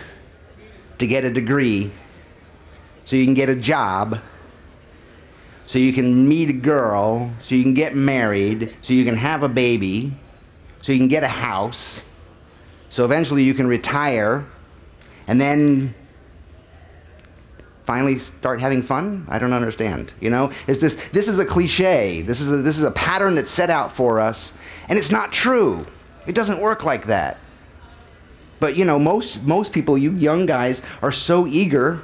to 0.99 1.07
get 1.07 1.25
a 1.25 1.33
degree 1.33 1.91
so 3.05 3.17
you 3.17 3.25
can 3.25 3.35
get 3.35 3.49
a 3.49 3.57
job 3.57 4.21
so 5.69 5.79
you 5.79 5.93
can 5.93 6.27
meet 6.27 6.49
a 6.49 6.55
girl, 6.55 7.31
so 7.43 7.55
you 7.55 7.63
can 7.63 7.75
get 7.75 7.95
married, 7.95 8.75
so 8.81 8.95
you 8.95 9.05
can 9.05 9.17
have 9.17 9.43
a 9.43 9.51
baby, 9.51 10.15
so 10.81 10.93
you 10.93 10.99
can 10.99 11.09
get 11.09 11.23
a 11.23 11.29
house, 11.29 12.01
so 12.89 13.05
eventually 13.05 13.43
you 13.43 13.55
can 13.55 13.67
retire, 13.67 14.47
and 15.27 15.41
then 15.41 15.95
finally 17.85 18.19
start 18.19 18.61
having 18.61 18.83
fun? 18.83 19.27
I 19.29 19.39
don't 19.39 19.53
understand. 19.53 20.13
You 20.21 20.31
know, 20.31 20.53
is 20.67 20.79
this 20.79 20.97
this 21.13 21.29
is 21.29 21.39
a 21.39 21.45
cliche. 21.45 22.21
This 22.21 22.41
is 22.41 22.53
a, 22.53 22.57
this 22.59 22.77
is 22.77 22.85
a 22.85 22.91
pattern 22.91 23.35
that's 23.35 23.51
set 23.51 23.71
out 23.71 23.93
for 23.93 24.21
us, 24.21 24.53
and 24.89 24.99
it's 24.99 25.11
not 25.11 25.33
true. 25.33 25.87
It 26.27 26.35
doesn't 26.35 26.61
work 26.61 26.85
like 26.85 27.07
that. 27.07 27.39
But 28.61 28.77
you 28.77 28.85
know, 28.85 28.99
most 28.99 29.43
most 29.45 29.73
people, 29.73 29.97
you 29.97 30.13
young 30.13 30.47
guys, 30.47 30.83
are 31.03 31.13
so 31.13 31.47
eager 31.47 32.03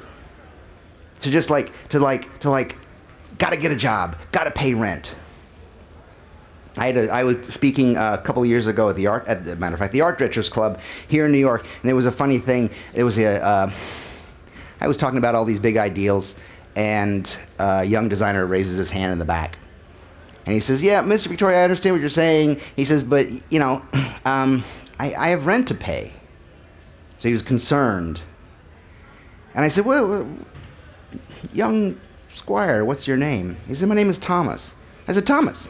to 1.20 1.30
just 1.30 1.50
like 1.50 1.72
to 1.88 1.98
like 1.98 2.40
to 2.40 2.50
like, 2.50 2.76
gotta 3.38 3.56
get 3.56 3.72
a 3.72 3.76
job, 3.76 4.16
gotta 4.32 4.50
pay 4.50 4.74
rent. 4.74 5.14
I, 6.76 6.86
had 6.86 6.96
a, 6.96 7.08
I 7.12 7.24
was 7.24 7.46
speaking 7.46 7.96
uh, 7.96 8.16
a 8.20 8.22
couple 8.24 8.42
of 8.42 8.48
years 8.48 8.66
ago 8.66 8.88
at 8.88 8.96
the 8.96 9.06
art, 9.06 9.26
at 9.26 9.44
the 9.44 9.56
matter 9.56 9.74
of 9.74 9.78
fact, 9.78 9.92
the 9.92 10.00
Art 10.00 10.18
Directors 10.18 10.48
Club 10.48 10.80
here 11.08 11.26
in 11.26 11.32
New 11.32 11.38
York, 11.38 11.62
and 11.62 11.88
there 11.88 11.96
was 11.96 12.06
a 12.06 12.12
funny 12.12 12.38
thing. 12.38 12.70
It 12.94 13.04
was 13.04 13.18
a 13.18 13.42
uh, 13.42 13.72
I 14.80 14.88
was 14.88 14.96
talking 14.96 15.18
about 15.18 15.34
all 15.34 15.44
these 15.44 15.60
big 15.60 15.76
ideals, 15.76 16.34
and 16.76 17.36
a 17.58 17.84
young 17.84 18.08
designer 18.08 18.44
raises 18.44 18.76
his 18.76 18.90
hand 18.90 19.12
in 19.12 19.18
the 19.18 19.24
back. 19.24 19.58
And 20.46 20.52
he 20.52 20.60
says, 20.60 20.82
Yeah, 20.82 21.02
Mr. 21.02 21.28
Victore, 21.28 21.54
I 21.54 21.62
understand 21.62 21.94
what 21.94 22.00
you're 22.00 22.10
saying. 22.10 22.60
He 22.76 22.84
says, 22.84 23.02
But, 23.02 23.28
you 23.50 23.58
know, 23.58 23.82
um, 24.24 24.62
I, 24.98 25.14
I, 25.14 25.28
have 25.28 25.46
rent 25.46 25.68
to 25.68 25.74
pay. 25.74 26.12
So 27.18 27.28
he 27.28 27.32
was 27.32 27.42
concerned. 27.42 28.20
And 29.54 29.64
I 29.64 29.68
said, 29.68 29.86
well 29.86 30.28
young 31.52 32.00
squire, 32.28 32.84
what's 32.84 33.06
your 33.06 33.16
name? 33.16 33.56
He 33.66 33.74
said, 33.74 33.88
My 33.88 33.94
name 33.94 34.10
is 34.10 34.18
Thomas. 34.18 34.74
I 35.06 35.12
said, 35.12 35.26
Thomas, 35.26 35.68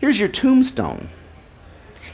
here's 0.00 0.18
your 0.18 0.28
tombstone. 0.28 1.08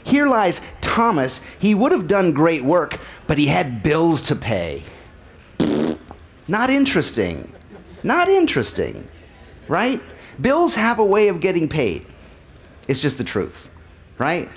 Here 0.03 0.27
lies 0.27 0.61
Thomas. 0.79 1.41
He 1.59 1.75
would 1.75 1.91
have 1.91 2.07
done 2.07 2.31
great 2.31 2.63
work, 2.63 2.99
but 3.27 3.37
he 3.37 3.47
had 3.47 3.83
bills 3.83 4.21
to 4.23 4.35
pay. 4.35 4.83
Not 6.47 6.69
interesting. 6.69 7.51
Not 8.03 8.29
interesting. 8.29 9.07
Right? 9.67 10.01
Bills 10.39 10.75
have 10.75 10.99
a 10.99 11.05
way 11.05 11.27
of 11.27 11.41
getting 11.41 11.67
paid. 11.67 12.05
It's 12.87 13.01
just 13.01 13.17
the 13.17 13.23
truth. 13.23 13.69
Right? 14.17 14.49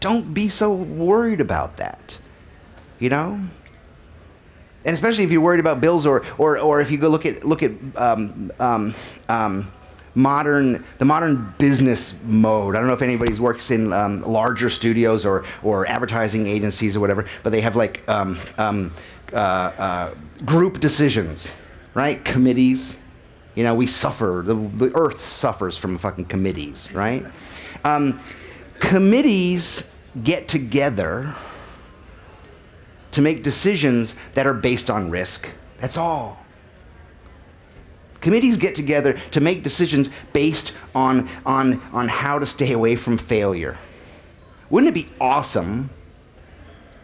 Don't 0.00 0.34
be 0.34 0.48
so 0.48 0.72
worried 0.72 1.40
about 1.40 1.76
that. 1.76 2.18
You 2.98 3.10
know? 3.10 3.40
And 4.84 4.92
especially 4.92 5.24
if 5.24 5.30
you're 5.30 5.40
worried 5.40 5.60
about 5.60 5.80
bills 5.80 6.04
or, 6.04 6.24
or, 6.36 6.58
or 6.58 6.80
if 6.80 6.90
you 6.90 6.98
go 6.98 7.08
look 7.08 7.24
at, 7.24 7.44
look 7.44 7.62
at 7.62 7.72
um, 7.96 8.52
um, 8.58 8.94
um, 9.28 9.70
modern 10.14 10.84
the 10.98 11.04
modern 11.04 11.54
business 11.58 12.14
mode. 12.24 12.76
I 12.76 12.78
don't 12.78 12.86
know 12.86 12.94
if 12.94 13.02
anybody's 13.02 13.40
works 13.40 13.70
in 13.70 13.92
um, 13.92 14.22
larger 14.22 14.70
studios 14.70 15.26
or 15.26 15.44
or 15.62 15.86
advertising 15.86 16.46
agencies 16.46 16.96
or 16.96 17.00
whatever, 17.00 17.26
but 17.42 17.50
they 17.50 17.60
have 17.60 17.76
like 17.76 18.08
um, 18.08 18.38
um, 18.58 18.92
uh, 19.32 19.36
uh, 19.36 20.14
group 20.44 20.80
decisions, 20.80 21.52
right? 21.94 22.24
Committees. 22.24 22.98
You 23.54 23.62
know, 23.62 23.74
we 23.74 23.86
suffer. 23.86 24.42
The, 24.44 24.54
the 24.54 24.90
earth 24.96 25.20
suffers 25.20 25.76
from 25.76 25.96
fucking 25.96 26.24
committees, 26.24 26.90
right? 26.92 27.24
Um, 27.84 28.20
committees 28.80 29.84
get 30.22 30.48
together 30.48 31.34
to 33.12 33.22
make 33.22 33.44
decisions 33.44 34.16
that 34.34 34.46
are 34.46 34.54
based 34.54 34.90
on 34.90 35.08
risk. 35.08 35.48
That's 35.78 35.96
all. 35.96 36.43
Committees 38.24 38.56
get 38.56 38.74
together 38.74 39.20
to 39.32 39.40
make 39.42 39.62
decisions 39.62 40.08
based 40.32 40.74
on, 40.94 41.28
on, 41.44 41.78
on 41.92 42.08
how 42.08 42.38
to 42.38 42.46
stay 42.46 42.72
away 42.72 42.96
from 42.96 43.18
failure. 43.18 43.76
Wouldn't 44.70 44.96
it 44.96 44.98
be 44.98 45.12
awesome 45.20 45.90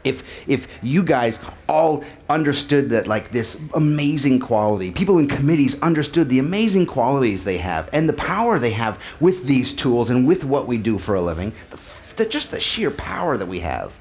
if 0.02 0.22
if 0.46 0.66
you 0.82 1.02
guys 1.02 1.38
all 1.68 2.02
understood 2.30 2.88
that 2.88 3.06
like 3.06 3.32
this 3.32 3.58
amazing 3.74 4.40
quality 4.40 4.90
people 4.92 5.18
in 5.18 5.28
committees 5.28 5.78
understood 5.82 6.30
the 6.30 6.38
amazing 6.38 6.86
qualities 6.86 7.44
they 7.44 7.58
have 7.58 7.86
and 7.92 8.08
the 8.08 8.14
power 8.14 8.58
they 8.58 8.70
have 8.70 8.98
with 9.20 9.44
these 9.44 9.74
tools 9.74 10.08
and 10.08 10.26
with 10.26 10.42
what 10.42 10.66
we 10.66 10.78
do 10.78 10.96
for 10.96 11.14
a 11.16 11.20
living 11.20 11.52
the, 11.68 11.78
the, 12.16 12.24
just 12.24 12.50
the 12.50 12.58
sheer 12.58 12.90
power 12.90 13.36
that 13.36 13.44
we 13.44 13.60
have 13.60 13.94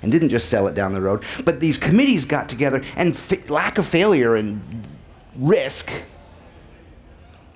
and 0.00 0.10
didn't 0.10 0.30
just 0.30 0.48
sell 0.48 0.66
it 0.66 0.74
down 0.74 0.92
the 0.92 1.02
road 1.02 1.22
but 1.44 1.60
these 1.60 1.76
committees 1.76 2.24
got 2.24 2.48
together 2.48 2.82
and 2.96 3.14
lack 3.50 3.76
of 3.76 3.86
failure 3.86 4.36
and 4.36 4.62
risk 5.36 5.92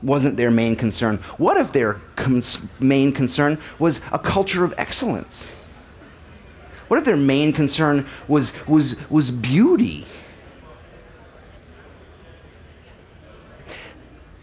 wasn't 0.04 0.36
their 0.36 0.50
main 0.50 0.76
concern. 0.76 1.16
What 1.38 1.56
if 1.56 1.72
their 1.72 1.94
cons- 2.14 2.58
main 2.78 3.12
concern 3.12 3.58
was 3.78 4.00
a 4.12 4.18
culture 4.18 4.62
of 4.62 4.74
excellence? 4.76 5.50
What 6.88 6.98
if 6.98 7.04
their 7.04 7.16
main 7.16 7.52
concern 7.52 8.06
was, 8.28 8.52
was, 8.66 8.96
was 9.10 9.30
beauty? 9.30 10.06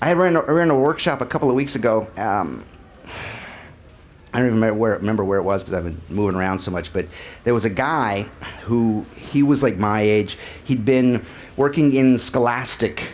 I 0.02 0.14
ran 0.14 0.36
a, 0.36 0.40
I 0.40 0.52
ran 0.52 0.72
a 0.72 0.76
workshop 0.78 1.22
a 1.22 1.26
couple 1.28 1.50
of 1.50 1.56
weeks 1.56 1.76
ago. 1.76 2.08
Um, 2.18 2.66
I 4.34 4.40
don't 4.40 4.48
even 4.48 4.56
remember 4.56 4.80
where, 4.80 4.94
remember 4.96 5.24
where 5.24 5.38
it 5.38 5.44
was 5.44 5.62
because 5.62 5.78
I've 5.78 5.84
been 5.84 6.02
moving 6.10 6.36
around 6.36 6.60
so 6.60 6.72
much. 6.72 6.92
But 6.92 7.06
there 7.44 7.54
was 7.54 7.66
a 7.66 7.70
guy 7.70 8.24
who 8.64 9.06
he 9.16 9.44
was 9.44 9.62
like 9.62 9.78
my 9.78 10.02
age. 10.02 10.38
He'd 10.64 10.86
been 10.86 11.24
working 11.56 11.94
in 11.94 12.18
Scholastic, 12.18 13.10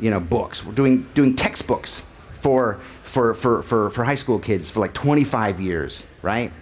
you 0.00 0.10
know, 0.10 0.20
books, 0.20 0.64
We're 0.64 0.72
doing 0.72 1.08
doing 1.14 1.34
textbooks 1.34 2.02
for 2.34 2.80
for 3.04 3.34
for 3.34 3.62
for, 3.62 3.90
for 3.90 4.04
high 4.04 4.16
school 4.16 4.38
kids 4.38 4.70
for 4.70 4.80
like 4.80 4.94
25 4.94 5.60
years, 5.60 6.06
right? 6.22 6.52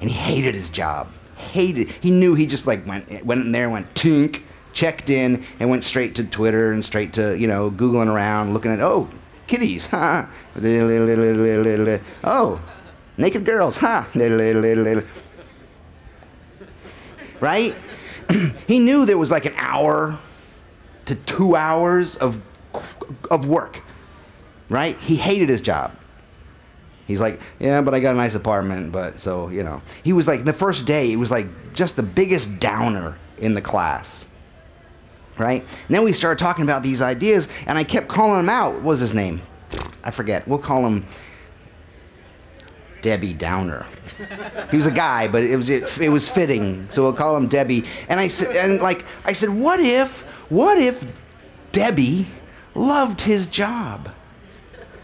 And 0.00 0.08
he 0.08 0.16
hated 0.16 0.54
his 0.54 0.70
job. 0.70 1.12
Hated. 1.36 1.90
He 1.90 2.10
knew 2.10 2.34
he 2.34 2.46
just 2.46 2.66
like 2.66 2.86
went 2.86 3.24
went 3.24 3.42
in 3.42 3.52
there, 3.52 3.70
went 3.70 3.94
tink, 3.94 4.42
checked 4.72 5.10
in, 5.10 5.44
and 5.58 5.70
went 5.70 5.84
straight 5.84 6.14
to 6.16 6.24
Twitter 6.24 6.72
and 6.72 6.84
straight 6.84 7.12
to 7.14 7.36
you 7.38 7.46
know 7.46 7.70
googling 7.70 8.12
around, 8.12 8.54
looking 8.54 8.72
at 8.72 8.80
oh 8.80 9.08
kitties, 9.46 9.86
huh? 9.90 10.26
Oh 12.24 12.60
Naked 13.16 13.44
girls, 13.44 13.76
huh? 13.76 14.04
Right? 17.40 17.72
he 18.66 18.80
knew 18.80 19.06
there 19.06 19.16
was 19.16 19.30
like 19.30 19.44
an 19.44 19.54
hour 19.56 20.18
to 21.08 21.14
two 21.14 21.56
hours 21.56 22.16
of, 22.16 22.40
of 23.30 23.46
work. 23.46 23.82
Right? 24.70 24.98
He 25.00 25.16
hated 25.16 25.48
his 25.48 25.60
job. 25.60 25.94
He's 27.06 27.20
like, 27.20 27.40
yeah, 27.58 27.80
but 27.80 27.94
I 27.94 28.00
got 28.00 28.14
a 28.14 28.18
nice 28.18 28.34
apartment, 28.34 28.92
but 28.92 29.18
so, 29.18 29.48
you 29.48 29.62
know. 29.62 29.80
He 30.02 30.12
was 30.12 30.26
like, 30.26 30.44
the 30.44 30.52
first 30.52 30.86
day, 30.86 31.10
it 31.10 31.16
was 31.16 31.30
like 31.30 31.46
just 31.72 31.96
the 31.96 32.02
biggest 32.02 32.60
downer 32.60 33.16
in 33.38 33.54
the 33.54 33.62
class. 33.62 34.26
Right? 35.38 35.62
And 35.62 35.94
then 35.96 36.04
we 36.04 36.12
started 36.12 36.38
talking 36.38 36.64
about 36.64 36.82
these 36.82 37.00
ideas, 37.00 37.48
and 37.66 37.78
I 37.78 37.84
kept 37.84 38.08
calling 38.08 38.40
him 38.40 38.50
out. 38.50 38.74
What 38.74 38.84
was 38.84 39.00
his 39.00 39.14
name? 39.14 39.40
I 40.04 40.10
forget. 40.10 40.46
We'll 40.46 40.58
call 40.58 40.84
him 40.84 41.06
Debbie 43.00 43.32
Downer. 43.32 43.86
He 44.70 44.76
was 44.76 44.86
a 44.86 44.92
guy, 44.92 45.28
but 45.28 45.44
it 45.44 45.56
was 45.56 45.70
it, 45.70 46.00
it 46.00 46.08
was 46.08 46.28
fitting, 46.28 46.88
so 46.90 47.04
we'll 47.04 47.12
call 47.12 47.36
him 47.36 47.46
Debbie. 47.46 47.84
And 48.08 48.18
I 48.20 48.28
said, 48.28 48.56
and 48.56 48.82
like 48.82 49.04
I 49.24 49.32
said, 49.32 49.48
what 49.48 49.80
if, 49.80 50.26
what 50.48 50.78
if 50.78 51.06
Debbie 51.72 52.26
loved 52.74 53.22
his 53.22 53.48
job? 53.48 54.10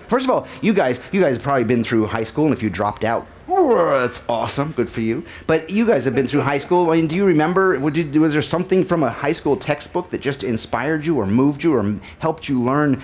First 0.09 0.27
of 0.27 0.31
all, 0.31 0.47
you 0.63 0.73
guys, 0.75 1.01
you 1.13 1.21
guys 1.21 1.35
have 1.35 1.43
probably 1.43 1.65
been 1.65 1.83
through 1.83 2.07
high 2.07 2.25
school, 2.25 2.45
and 2.45 2.55
if 2.55 2.63
you 2.63 2.71
dropped 2.71 3.05
out, 3.05 3.27
that's 3.47 4.23
awesome, 4.29 4.73
good 4.73 4.89
for 4.89 5.01
you. 5.01 5.25
But 5.47 5.71
you 5.71 5.87
guys 5.87 6.05
have 6.05 6.15
been 6.15 6.27
through 6.27 6.43
high 6.43 6.59
school. 6.59 6.91
I 6.91 6.97
mean, 6.97 7.09
do 7.09 7.15
you 7.15 7.25
remember? 7.25 7.75
You, 7.91 8.21
was 8.21 8.33
there 8.33 8.43
something 8.43 8.85
from 8.85 9.03
a 9.03 9.11
high 9.11 9.33
school 9.33 9.57
textbook 9.57 10.11
that 10.11 10.21
just 10.21 10.43
inspired 10.43 11.07
you, 11.07 11.17
or 11.17 11.27
moved 11.27 11.63
you, 11.63 11.75
or 11.75 12.01
helped 12.19 12.49
you 12.49 12.61
learn 12.61 13.03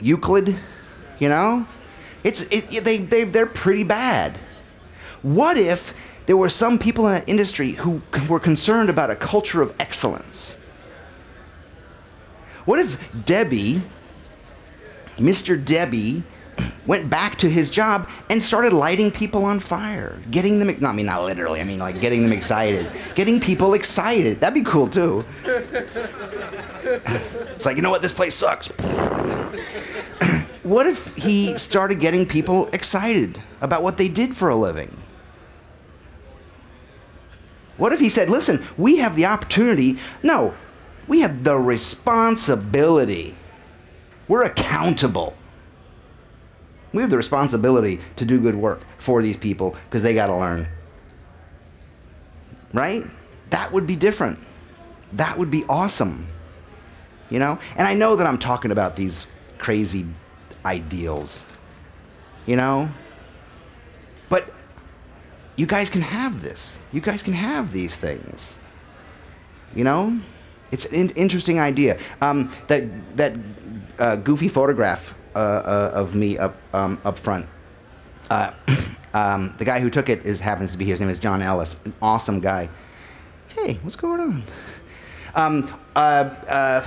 Euclid? 0.00 0.56
You 1.18 1.28
know, 1.28 1.66
it's, 2.24 2.46
it, 2.50 2.84
they, 2.84 2.98
they, 2.98 3.24
they're 3.24 3.46
pretty 3.46 3.84
bad. 3.84 4.38
What 5.22 5.58
if 5.58 5.94
there 6.26 6.36
were 6.36 6.50
some 6.50 6.78
people 6.78 7.06
in 7.06 7.14
that 7.14 7.28
industry 7.28 7.72
who 7.72 8.02
were 8.28 8.40
concerned 8.40 8.90
about 8.90 9.10
a 9.10 9.16
culture 9.16 9.62
of 9.62 9.74
excellence? 9.80 10.58
What 12.68 12.78
if 12.80 12.98
Debbie, 13.24 13.80
Mr. 15.16 15.56
Debbie, 15.64 16.22
went 16.86 17.08
back 17.08 17.38
to 17.38 17.48
his 17.48 17.70
job 17.70 18.10
and 18.28 18.42
started 18.42 18.74
lighting 18.74 19.10
people 19.10 19.46
on 19.46 19.58
fire, 19.58 20.18
getting 20.30 20.58
them, 20.58 20.68
not 20.78 20.90
I 20.90 20.92
mean, 20.92 21.06
not 21.06 21.24
literally, 21.24 21.62
I 21.62 21.64
mean, 21.64 21.78
like 21.78 22.02
getting 22.02 22.22
them 22.22 22.32
excited, 22.34 22.86
getting 23.14 23.40
people 23.40 23.72
excited. 23.72 24.40
That'd 24.40 24.52
be 24.52 24.70
cool 24.70 24.86
too. 24.86 25.24
it's 27.46 27.64
like, 27.64 27.76
you 27.76 27.82
know 27.82 27.88
what, 27.88 28.02
this 28.02 28.12
place 28.12 28.34
sucks. 28.34 28.68
What 30.62 30.86
if 30.86 31.14
he 31.14 31.56
started 31.56 32.00
getting 32.00 32.26
people 32.26 32.68
excited 32.74 33.40
about 33.62 33.82
what 33.82 33.96
they 33.96 34.08
did 34.10 34.36
for 34.36 34.50
a 34.50 34.54
living? 34.54 34.94
What 37.78 37.94
if 37.94 38.00
he 38.00 38.10
said, 38.10 38.28
listen, 38.28 38.62
we 38.76 38.98
have 38.98 39.16
the 39.16 39.24
opportunity, 39.24 39.98
no, 40.22 40.52
we 41.08 41.20
have 41.20 41.42
the 41.42 41.56
responsibility. 41.56 43.34
We're 44.28 44.44
accountable. 44.44 45.34
We 46.92 47.00
have 47.00 47.10
the 47.10 47.16
responsibility 47.16 48.00
to 48.16 48.24
do 48.24 48.38
good 48.38 48.54
work 48.54 48.82
for 48.98 49.22
these 49.22 49.36
people 49.36 49.74
because 49.86 50.02
they 50.02 50.14
got 50.14 50.28
to 50.28 50.36
learn. 50.36 50.68
Right? 52.72 53.04
That 53.50 53.72
would 53.72 53.86
be 53.86 53.96
different. 53.96 54.38
That 55.12 55.38
would 55.38 55.50
be 55.50 55.64
awesome. 55.68 56.28
You 57.30 57.38
know? 57.38 57.58
And 57.76 57.88
I 57.88 57.94
know 57.94 58.16
that 58.16 58.26
I'm 58.26 58.38
talking 58.38 58.70
about 58.70 58.96
these 58.96 59.26
crazy 59.56 60.06
ideals. 60.64 61.42
You 62.46 62.56
know? 62.56 62.90
But 64.28 64.52
you 65.56 65.66
guys 65.66 65.88
can 65.88 66.02
have 66.02 66.42
this. 66.42 66.78
You 66.92 67.00
guys 67.00 67.22
can 67.22 67.32
have 67.32 67.72
these 67.72 67.96
things. 67.96 68.58
You 69.74 69.84
know? 69.84 70.20
It's 70.70 70.84
an 70.86 70.94
in- 70.94 71.10
interesting 71.10 71.60
idea. 71.60 71.98
Um, 72.20 72.52
that 72.66 73.16
that 73.16 73.34
uh, 73.98 74.16
goofy 74.16 74.48
photograph 74.48 75.14
uh, 75.34 75.38
uh, 75.38 75.90
of 75.94 76.14
me 76.14 76.38
up 76.38 76.56
um, 76.72 77.00
up 77.04 77.18
front. 77.18 77.46
Uh, 78.30 78.52
um, 79.14 79.54
the 79.58 79.64
guy 79.64 79.80
who 79.80 79.90
took 79.90 80.08
it 80.08 80.24
is 80.26 80.40
happens 80.40 80.72
to 80.72 80.78
be 80.78 80.84
here. 80.84 80.92
His 80.92 81.00
name 81.00 81.10
is 81.10 81.18
John 81.18 81.42
Ellis. 81.42 81.78
An 81.84 81.94
awesome 82.02 82.40
guy. 82.40 82.68
Hey, 83.48 83.74
what's 83.82 83.96
going 83.96 84.20
on? 84.20 84.42
Um, 85.34 85.80
uh, 85.96 85.98
uh, 85.98 86.86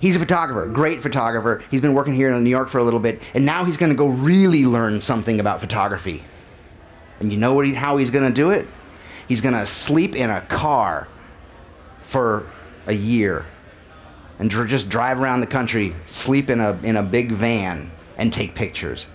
He's 0.00 0.14
a 0.14 0.18
photographer, 0.20 0.66
great 0.72 1.02
photographer. 1.02 1.62
He's 1.70 1.80
been 1.80 1.94
working 1.94 2.14
here 2.14 2.30
in 2.30 2.44
New 2.44 2.50
York 2.50 2.68
for 2.68 2.78
a 2.78 2.84
little 2.84 3.00
bit, 3.00 3.20
and 3.34 3.44
now 3.44 3.64
he's 3.64 3.76
going 3.76 3.90
to 3.90 3.96
go 3.96 4.06
really 4.06 4.64
learn 4.64 5.00
something 5.00 5.40
about 5.40 5.60
photography. 5.60 6.22
And 7.18 7.32
you 7.32 7.38
know 7.38 7.52
what 7.54 7.66
he, 7.66 7.74
how 7.74 7.96
he's 7.96 8.10
going 8.10 8.28
to 8.28 8.34
do 8.34 8.50
it? 8.50 8.66
He's 9.26 9.40
going 9.40 9.54
to 9.54 9.66
sleep 9.66 10.14
in 10.14 10.30
a 10.30 10.40
car 10.42 11.08
for 12.08 12.46
a 12.86 12.92
year 12.94 13.44
and 14.38 14.48
dr- 14.48 14.66
just 14.66 14.88
drive 14.88 15.20
around 15.20 15.40
the 15.40 15.46
country, 15.46 15.94
sleep 16.06 16.48
in 16.48 16.58
a, 16.58 16.72
in 16.82 16.96
a 16.96 17.02
big 17.02 17.32
van, 17.32 17.90
and 18.16 18.32
take 18.32 18.54
pictures. 18.54 19.06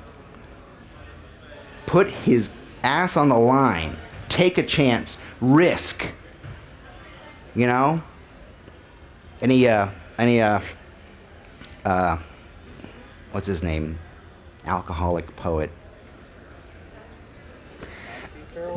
Put 1.88 2.12
his 2.12 2.52
ass 2.84 3.18
on 3.18 3.30
the 3.30 3.38
line, 3.38 3.98
take 4.30 4.60
a 4.60 4.64
chance, 4.64 5.18
risk. 5.42 6.06
You 7.56 7.66
know? 7.66 8.04
And 9.42 9.52
he, 9.52 9.68
uh, 9.68 9.90
any 10.20 10.40
uh, 10.40 10.62
uh, 11.84 12.20
what's 13.32 13.48
his 13.48 13.64
name? 13.64 13.98
Alcoholic 14.66 15.36
poet. 15.36 15.72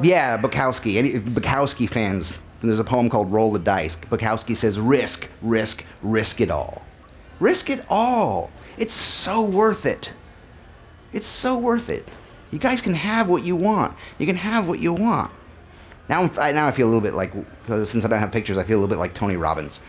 Yeah, 0.03 0.39
Bukowski. 0.39 0.97
Any 0.97 1.21
Bukowski 1.21 1.89
fans? 1.89 2.39
There's 2.63 2.79
a 2.79 2.85
poem 2.85 3.11
called 3.11 3.31
"Roll 3.31 3.53
the 3.53 3.59
Dice." 3.59 3.97
Bukowski 3.97 4.57
says, 4.57 4.81
"Risk, 4.81 5.29
risk, 5.43 5.85
risk 6.03 6.41
it 6.41 6.51
all. 6.51 6.83
Risk 7.39 7.71
it 7.71 7.85
all. 7.89 8.51
It's 8.77 8.95
so 8.95 9.43
worth 9.43 9.87
it. 9.87 10.13
It's 11.13 11.29
so 11.29 11.57
worth 11.57 11.89
it. 11.89 12.09
You 12.51 12.59
guys 12.59 12.81
can 12.81 12.95
have 12.95 13.29
what 13.29 13.45
you 13.45 13.57
want. 13.57 13.97
You 14.19 14.27
can 14.27 14.37
have 14.37 14.69
what 14.69 14.79
you 14.79 14.93
want." 14.93 15.31
Now, 16.09 16.31
I, 16.39 16.53
now 16.53 16.69
I 16.69 16.71
feel 16.71 16.87
a 16.87 16.91
little 16.91 17.01
bit 17.01 17.15
like, 17.15 17.33
since 17.67 18.05
I 18.05 18.09
don't 18.09 18.21
have 18.21 18.31
pictures, 18.31 18.57
I 18.59 18.63
feel 18.63 18.79
a 18.79 18.81
little 18.81 18.95
bit 18.95 19.01
like 19.01 19.13
Tony 19.13 19.37
Robbins 19.37 19.81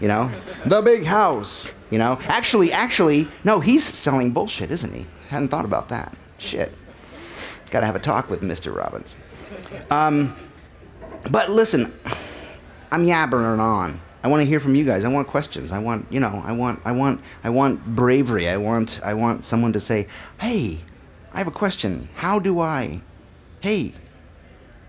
you 0.00 0.08
know? 0.08 0.30
The 0.66 0.80
big 0.80 1.04
house, 1.04 1.74
you 1.90 1.98
know? 1.98 2.18
Actually, 2.26 2.72
actually, 2.72 3.28
no, 3.44 3.60
he's 3.60 3.84
selling 3.84 4.32
bullshit, 4.32 4.70
isn't 4.70 4.92
he? 4.92 5.06
Hadn't 5.28 5.48
thought 5.48 5.64
about 5.64 5.88
that. 5.90 6.14
Shit. 6.38 6.72
Gotta 7.70 7.86
have 7.86 7.96
a 7.96 8.00
talk 8.00 8.30
with 8.30 8.40
Mr. 8.40 8.74
Robbins. 8.74 9.14
Um, 9.90 10.36
but 11.30 11.50
listen, 11.50 11.92
I'm 12.90 13.04
yabbering 13.04 13.58
on. 13.58 14.00
I 14.22 14.28
want 14.28 14.40
to 14.40 14.46
hear 14.46 14.60
from 14.60 14.74
you 14.74 14.84
guys. 14.84 15.04
I 15.04 15.08
want 15.08 15.28
questions. 15.28 15.70
I 15.70 15.78
want, 15.78 16.06
you 16.10 16.18
know, 16.18 16.42
I 16.46 16.52
want, 16.52 16.80
I 16.84 16.92
want, 16.92 17.20
I 17.42 17.50
want 17.50 17.84
bravery. 17.94 18.48
I 18.48 18.56
want, 18.56 19.00
I 19.02 19.12
want 19.12 19.44
someone 19.44 19.72
to 19.74 19.80
say, 19.80 20.08
"Hey, 20.38 20.80
I 21.32 21.38
have 21.38 21.46
a 21.46 21.50
question. 21.52 22.08
How 22.16 22.38
do 22.38 22.58
I? 22.60 23.02
Hey, 23.60 23.92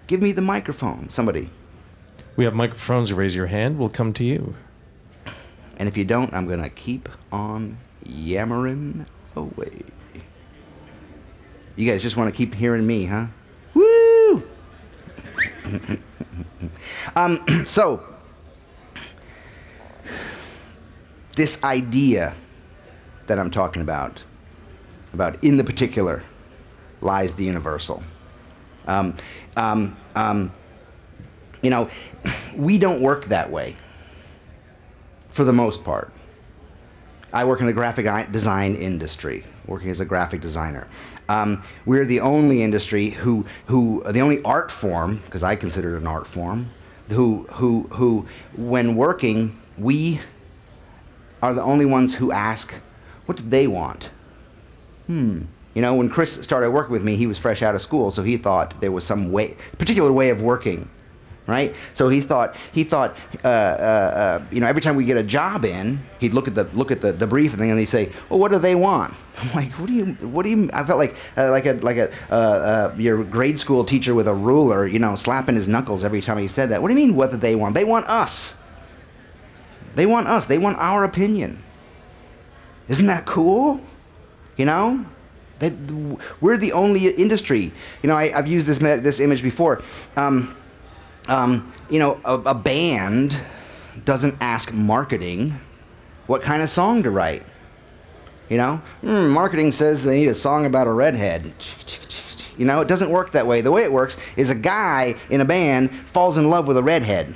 give 0.08 0.21
me 0.21 0.32
the 0.32 0.41
microphone." 0.41 1.10
Somebody. 1.10 1.50
We 2.38 2.45
have 2.45 2.54
microphones. 2.54 3.12
Raise 3.12 3.36
your 3.36 3.48
hand. 3.48 3.78
We'll 3.78 3.89
come 3.89 4.13
to 4.13 4.24
you. 4.24 4.56
And 5.78 5.89
if 5.89 5.98
you 5.98 6.06
don't, 6.06 6.34
I'm 6.34 6.48
going 6.48 6.62
to 6.62 6.69
keep 6.69 7.10
on 7.32 7.78
yammering 8.06 9.06
away. 9.36 9.82
You 11.76 11.91
guys 11.91 12.02
just 12.02 12.15
want 12.15 12.34
to 12.34 12.38
keep 12.38 12.56
hearing 12.56 12.88
me, 12.88 13.06
huh? 13.06 13.26
Woo! 13.74 14.43
um, 17.15 17.45
so, 17.65 18.04
this 21.36 21.62
idea 21.63 22.36
that 23.28 23.39
I'm 23.39 23.52
talking 23.52 23.82
about, 23.82 24.24
about 25.13 25.43
in 25.43 25.58
the 25.58 25.63
particular, 25.63 26.24
lies 27.02 27.34
the 27.34 27.43
universal. 27.43 28.04
Um, 28.88 29.15
um, 29.58 29.98
um, 30.15 30.52
you 31.62 31.69
know, 31.69 31.89
we 32.56 32.78
don't 32.78 33.02
work 33.02 33.26
that 33.26 33.52
way 33.52 33.76
for 35.30 35.43
the 35.43 35.54
most 35.54 35.84
part. 35.84 36.12
I 37.34 37.43
work 37.43 37.60
in 37.60 37.65
the 37.65 37.74
graphic 37.74 38.32
design 38.32 38.76
industry, 38.76 39.43
working 39.65 39.89
as 39.89 40.00
a 40.00 40.06
graphic 40.06 40.39
designer. 40.39 40.88
Um, 41.27 41.63
we're 41.85 42.05
the 42.05 42.19
only 42.19 42.61
industry 42.61 43.09
who, 43.09 43.45
who 43.65 44.03
the 44.09 44.19
only 44.19 44.41
art 44.43 44.71
form, 44.71 45.21
because 45.25 45.43
I 45.43 45.55
consider 45.55 45.95
it 45.95 45.99
an 45.99 46.07
art 46.07 46.27
form, 46.27 46.69
who, 47.09 47.47
who, 47.51 47.83
who, 47.91 48.25
when 48.55 48.95
working, 48.95 49.59
we 49.77 50.19
are 51.41 51.53
the 51.53 51.63
only 51.63 51.85
ones 51.85 52.15
who 52.15 52.31
ask, 52.31 52.73
what 53.25 53.38
do 53.38 53.43
they 53.43 53.67
want? 53.67 54.09
Hmm. 55.07 55.43
You 55.73 55.81
know, 55.81 55.95
when 55.95 56.09
Chris 56.09 56.33
started 56.41 56.71
working 56.71 56.93
with 56.93 57.03
me, 57.03 57.17
he 57.17 57.27
was 57.27 57.38
fresh 57.38 57.61
out 57.61 57.75
of 57.75 57.81
school, 57.81 58.09
so 58.09 58.23
he 58.23 58.38
thought 58.38 58.79
there 58.79 58.91
was 58.91 59.03
some 59.03 59.31
way, 59.31 59.57
particular 59.77 60.11
way 60.11 60.29
of 60.29 60.41
working, 60.41 60.89
right? 61.47 61.75
So 61.93 62.10
he 62.10 62.21
thought 62.21 62.55
he 62.71 62.84
thought, 62.84 63.15
uh, 63.43 63.47
uh, 63.47 63.49
uh, 63.49 64.45
you 64.51 64.60
know, 64.60 64.67
every 64.67 64.81
time 64.81 64.95
we 64.95 65.05
get 65.05 65.17
a 65.17 65.23
job 65.23 65.65
in, 65.65 66.01
he'd 66.19 66.34
look 66.34 66.47
at 66.47 66.55
the 66.55 66.63
look 66.73 66.91
at 66.91 67.01
the, 67.01 67.12
the 67.12 67.27
brief 67.27 67.53
and 67.53 67.62
then 67.62 67.77
he'd 67.77 67.86
say, 67.86 68.12
"Well, 68.29 68.39
what 68.39 68.51
do 68.51 68.60
they 68.60 68.75
want?" 68.75 69.13
I'm 69.38 69.53
like, 69.53 69.71
"What 69.73 69.88
do 69.88 69.93
you 69.93 70.05
what 70.27 70.43
do 70.43 70.49
you?" 70.49 70.69
I 70.73 70.84
felt 70.84 70.97
like 70.97 71.15
uh, 71.38 71.51
like 71.51 71.65
a 71.65 71.73
like 71.73 71.97
a 71.97 72.12
uh, 72.31 72.36
uh, 72.36 72.95
your 72.97 73.23
grade 73.23 73.60
school 73.60 73.84
teacher 73.84 74.15
with 74.15 74.27
a 74.27 74.34
ruler, 74.34 74.88
you 74.88 74.99
know, 74.99 75.15
slapping 75.15 75.55
his 75.55 75.67
knuckles 75.67 76.03
every 76.03 76.21
time 76.21 76.38
he 76.38 76.47
said 76.47 76.69
that. 76.69 76.81
What 76.81 76.89
do 76.89 76.93
you 76.93 77.08
mean? 77.08 77.15
What 77.15 77.31
do 77.31 77.38
they 77.38 77.55
want? 77.55 77.75
They 77.75 77.84
want 77.84 78.08
us. 78.08 78.53
They 79.95 80.05
want 80.05 80.27
us. 80.27 80.47
They 80.47 80.58
want 80.58 80.77
our 80.77 81.03
opinion. 81.03 81.63
Isn't 82.88 83.08
that 83.08 83.25
cool? 83.25 83.81
You 84.58 84.65
know, 84.65 85.05
that 85.60 85.73
we're 86.41 86.58
the 86.58 86.73
only 86.73 87.08
industry. 87.08 87.71
You 88.01 88.08
know, 88.08 88.15
I, 88.15 88.29
have 88.29 88.47
used 88.47 88.67
this 88.67 88.79
this 88.79 89.19
image 89.19 89.41
before. 89.41 89.81
Um, 90.15 90.55
um, 91.27 91.71
you 91.89 91.99
know, 91.99 92.19
a, 92.25 92.33
a 92.33 92.53
band 92.53 93.39
doesn't 94.03 94.35
ask 94.41 94.73
marketing 94.73 95.59
what 96.27 96.41
kind 96.41 96.61
of 96.61 96.69
song 96.69 97.03
to 97.03 97.11
write. 97.11 97.43
You 98.49 98.57
know, 98.57 98.81
mm, 99.01 99.31
marketing 99.31 99.71
says 99.71 100.03
they 100.03 100.19
need 100.19 100.27
a 100.27 100.35
song 100.35 100.65
about 100.65 100.88
a 100.88 100.93
redhead. 100.93 101.51
You 102.57 102.65
know, 102.65 102.81
it 102.81 102.88
doesn't 102.88 103.09
work 103.09 103.31
that 103.31 103.47
way. 103.47 103.61
The 103.61 103.71
way 103.71 103.83
it 103.83 103.91
works 103.91 104.17
is 104.38 104.49
a 104.49 104.55
guy 104.55 105.15
in 105.29 105.41
a 105.41 105.45
band 105.45 105.91
falls 106.07 106.38
in 106.38 106.49
love 106.49 106.67
with 106.67 106.77
a 106.77 106.83
redhead 106.83 107.33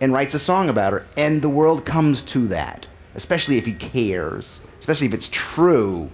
and 0.00 0.12
writes 0.12 0.34
a 0.34 0.38
song 0.38 0.68
about 0.68 0.92
her, 0.92 1.06
and 1.16 1.42
the 1.42 1.48
world 1.48 1.84
comes 1.84 2.22
to 2.22 2.48
that, 2.48 2.86
especially 3.14 3.58
if 3.58 3.66
he 3.66 3.74
cares, 3.74 4.60
especially 4.78 5.06
if 5.06 5.14
it's 5.14 5.28
true. 5.30 6.10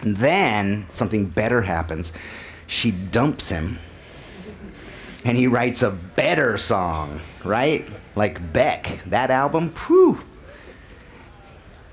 And 0.00 0.16
then 0.16 0.86
something 0.90 1.26
better 1.26 1.62
happens. 1.62 2.12
She 2.66 2.90
dumps 2.90 3.50
him, 3.50 3.78
and 5.24 5.36
he 5.36 5.46
writes 5.46 5.82
a 5.82 5.90
better 5.90 6.56
song, 6.56 7.20
right? 7.44 7.88
Like 8.14 8.52
Beck, 8.52 9.00
that 9.06 9.30
album, 9.30 9.74
whew. 9.86 10.18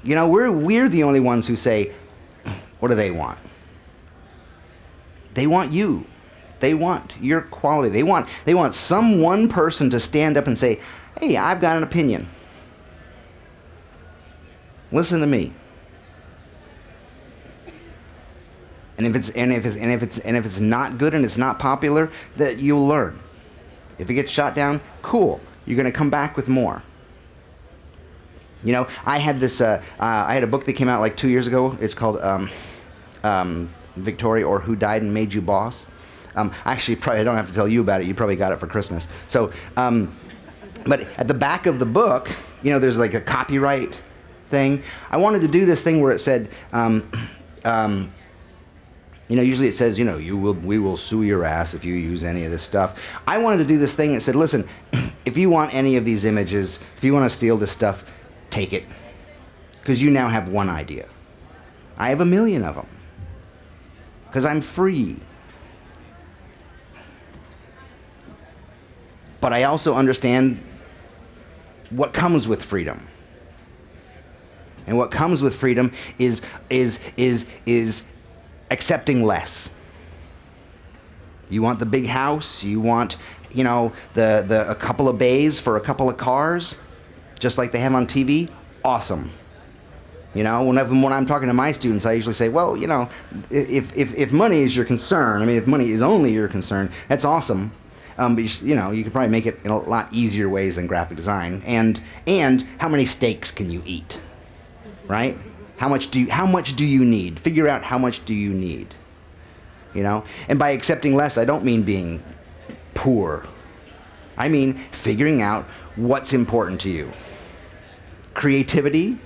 You 0.03 0.15
know, 0.15 0.27
we're, 0.27 0.51
we're 0.51 0.87
the 0.87 1.03
only 1.03 1.19
ones 1.19 1.47
who 1.47 1.55
say, 1.55 1.91
what 2.79 2.89
do 2.89 2.95
they 2.95 3.11
want? 3.11 3.39
They 5.33 5.47
want 5.47 5.71
you. 5.71 6.05
They 6.59 6.73
want 6.73 7.13
your 7.21 7.41
quality. 7.41 7.89
They 7.89 8.03
want, 8.03 8.29
they 8.45 8.53
want 8.53 8.73
some 8.73 9.21
one 9.21 9.49
person 9.49 9.89
to 9.91 9.99
stand 9.99 10.37
up 10.37 10.47
and 10.47 10.57
say, 10.57 10.79
hey, 11.19 11.37
I've 11.37 11.61
got 11.61 11.77
an 11.77 11.83
opinion. 11.83 12.27
Listen 14.91 15.19
to 15.19 15.27
me. 15.27 15.53
And 18.97 19.05
if 19.05 19.15
it's 19.15 19.29
and 19.29 19.53
if 19.53 19.65
it's 19.65 19.77
and 19.77 19.91
if 19.91 20.01
it's 20.01 20.17
and 20.19 20.35
if 20.35 20.45
it's 20.45 20.59
not 20.59 20.97
good 20.97 21.13
and 21.13 21.23
it's 21.23 21.37
not 21.37 21.59
popular, 21.59 22.11
that 22.37 22.57
you'll 22.57 22.87
learn. 22.87 23.19
If 23.99 24.09
it 24.09 24.15
gets 24.15 24.31
shot 24.31 24.55
down, 24.55 24.81
cool. 25.01 25.39
You're 25.65 25.83
to 25.83 25.91
come 25.91 26.09
back 26.09 26.37
with 26.37 26.47
more. 26.47 26.81
You 28.63 28.73
know, 28.73 28.87
I 29.05 29.19
had 29.19 29.39
this. 29.39 29.61
Uh, 29.61 29.83
uh, 29.99 30.03
I 30.27 30.33
had 30.33 30.43
a 30.43 30.47
book 30.47 30.65
that 30.65 30.73
came 30.73 30.87
out 30.87 30.99
like 31.01 31.15
two 31.15 31.29
years 31.29 31.45
ago. 31.45 31.77
It's 31.79 31.93
called 31.93 32.19
um, 32.21 32.49
um, 33.23 33.69
Victore 33.97 34.47
or 34.47 34.59
Who 34.59 34.75
Died 34.75 35.03
and 35.03 35.13
Made 35.13 35.33
You 35.33 35.41
Boss. 35.41 35.85
Um, 36.35 36.51
actually, 36.65 36.95
probably 36.95 37.21
I 37.21 37.23
don't 37.23 37.35
have 37.35 37.47
to 37.47 37.53
tell 37.53 37.67
you 37.67 37.81
about 37.81 38.01
it. 38.01 38.07
You 38.07 38.13
probably 38.13 38.35
got 38.35 38.51
it 38.51 38.59
for 38.59 38.67
Christmas. 38.67 39.07
So, 39.27 39.51
um, 39.75 40.15
but 40.85 41.01
at 41.19 41.27
the 41.27 41.33
back 41.33 41.65
of 41.65 41.79
the 41.79 41.85
book, 41.85 42.29
you 42.63 42.71
know, 42.71 42.79
there's 42.79 42.97
like 42.97 43.13
a 43.13 43.21
copyright 43.21 43.95
thing. 44.47 44.83
I 45.11 45.17
wanted 45.17 45.41
to 45.41 45.47
do 45.47 45.65
this 45.65 45.81
thing 45.81 46.01
where 46.01 46.11
it 46.11 46.19
said. 46.19 46.49
Um, 46.71 47.11
um, 47.65 48.13
you 49.27 49.35
know, 49.35 49.41
usually 49.41 49.67
it 49.67 49.75
says, 49.75 49.99
you 49.99 50.05
know, 50.05 50.17
you 50.17 50.37
will, 50.37 50.53
we 50.53 50.79
will 50.79 50.95
sue 50.95 51.23
your 51.23 51.43
ass 51.43 51.73
if 51.73 51.83
you 51.83 51.93
use 51.93 52.23
any 52.23 52.45
of 52.45 52.51
this 52.51 52.63
stuff. 52.63 53.01
I 53.27 53.37
wanted 53.39 53.57
to 53.57 53.65
do 53.65 53.77
this 53.77 53.93
thing 53.93 54.13
that 54.13 54.21
said, 54.21 54.35
listen, 54.35 54.67
if 55.25 55.37
you 55.37 55.49
want 55.49 55.73
any 55.73 55.97
of 55.97 56.05
these 56.05 56.23
images, 56.23 56.79
if 56.95 57.03
you 57.03 57.13
want 57.13 57.29
to 57.29 57.35
steal 57.35 57.57
this 57.57 57.71
stuff, 57.71 58.05
take 58.49 58.71
it. 58.71 58.85
Because 59.81 60.01
you 60.01 60.09
now 60.09 60.29
have 60.29 60.47
one 60.47 60.69
idea. 60.69 61.07
I 61.97 62.09
have 62.09 62.21
a 62.21 62.25
million 62.25 62.63
of 62.63 62.75
them. 62.75 62.87
Because 64.27 64.45
I'm 64.45 64.61
free. 64.61 65.17
But 69.41 69.51
I 69.51 69.63
also 69.63 69.93
understand 69.95 70.63
what 71.89 72.13
comes 72.13 72.47
with 72.47 72.63
freedom. 72.63 73.07
And 74.85 74.97
what 74.97 75.11
comes 75.11 75.41
with 75.41 75.53
freedom 75.53 75.91
is, 76.17 76.41
is, 76.69 76.99
is, 77.17 77.45
is 77.65 78.03
accepting 78.71 79.23
less. 79.23 79.69
You 81.49 81.61
want 81.61 81.79
the 81.79 81.85
big 81.85 82.07
house, 82.07 82.63
you 82.63 82.79
want, 82.81 83.17
you 83.51 83.63
know, 83.63 83.93
the, 84.13 84.43
the 84.45 84.69
a 84.69 84.75
couple 84.75 85.07
of 85.07 85.17
bays 85.17 85.59
for 85.59 85.77
a 85.77 85.81
couple 85.81 86.09
of 86.09 86.17
cars, 86.17 86.75
just 87.39 87.57
like 87.57 87.71
they 87.71 87.79
have 87.79 87.95
on 87.95 88.05
TV. 88.05 88.49
Awesome. 88.83 89.31
You 90.33 90.43
know, 90.43 90.63
whenever 90.63 90.93
when 90.93 91.13
I'm 91.13 91.25
talking 91.25 91.47
to 91.47 91.53
my 91.53 91.71
students, 91.71 92.05
I 92.05 92.13
usually 92.13 92.35
say, 92.35 92.49
well, 92.49 92.77
you 92.77 92.87
know, 92.87 93.09
if, 93.49 93.95
if, 93.97 94.13
if 94.13 94.31
money 94.31 94.61
is 94.61 94.75
your 94.75 94.85
concern, 94.85 95.41
I 95.41 95.45
mean, 95.45 95.55
if 95.57 95.65
money 95.67 95.89
is 95.89 96.01
only 96.01 96.33
your 96.33 96.47
concern, 96.47 96.91
that's 97.07 97.25
awesome. 97.25 97.71
Um, 98.17 98.35
but 98.35 98.43
you, 98.43 98.69
you 98.69 98.75
know, 98.75 98.91
you 98.91 99.03
could 99.03 99.13
probably 99.13 99.29
make 99.29 99.45
it 99.45 99.59
in 99.63 99.71
a 99.71 99.77
lot 99.77 100.09
easier 100.11 100.49
ways 100.49 100.75
than 100.75 100.87
graphic 100.87 101.17
design. 101.17 101.63
And 101.65 102.01
and 102.25 102.65
how 102.79 102.89
many 102.89 103.05
steaks 103.05 103.51
can 103.51 103.69
you 103.69 103.81
eat, 103.85 104.19
right? 105.07 105.37
How 105.77 105.87
much 105.87 106.09
do 106.11 106.19
you, 106.19 106.29
how 106.29 106.45
much 106.45 106.75
do 106.75 106.85
you 106.85 107.05
need? 107.05 107.39
Figure 107.39 107.67
out 107.67 107.83
how 107.83 107.97
much 107.97 108.25
do 108.25 108.33
you 108.33 108.53
need. 108.53 108.95
You 109.93 110.03
know? 110.03 110.23
And 110.49 110.59
by 110.59 110.71
accepting 110.71 111.15
less, 111.15 111.37
I 111.37 111.45
don't 111.45 111.63
mean 111.63 111.83
being 111.83 112.23
poor. 112.93 113.45
I 114.37 114.49
mean 114.49 114.79
figuring 114.91 115.41
out 115.41 115.65
what's 115.95 116.33
important 116.33 116.81
to 116.81 116.89
you. 116.89 117.11
Creativity 118.33 119.19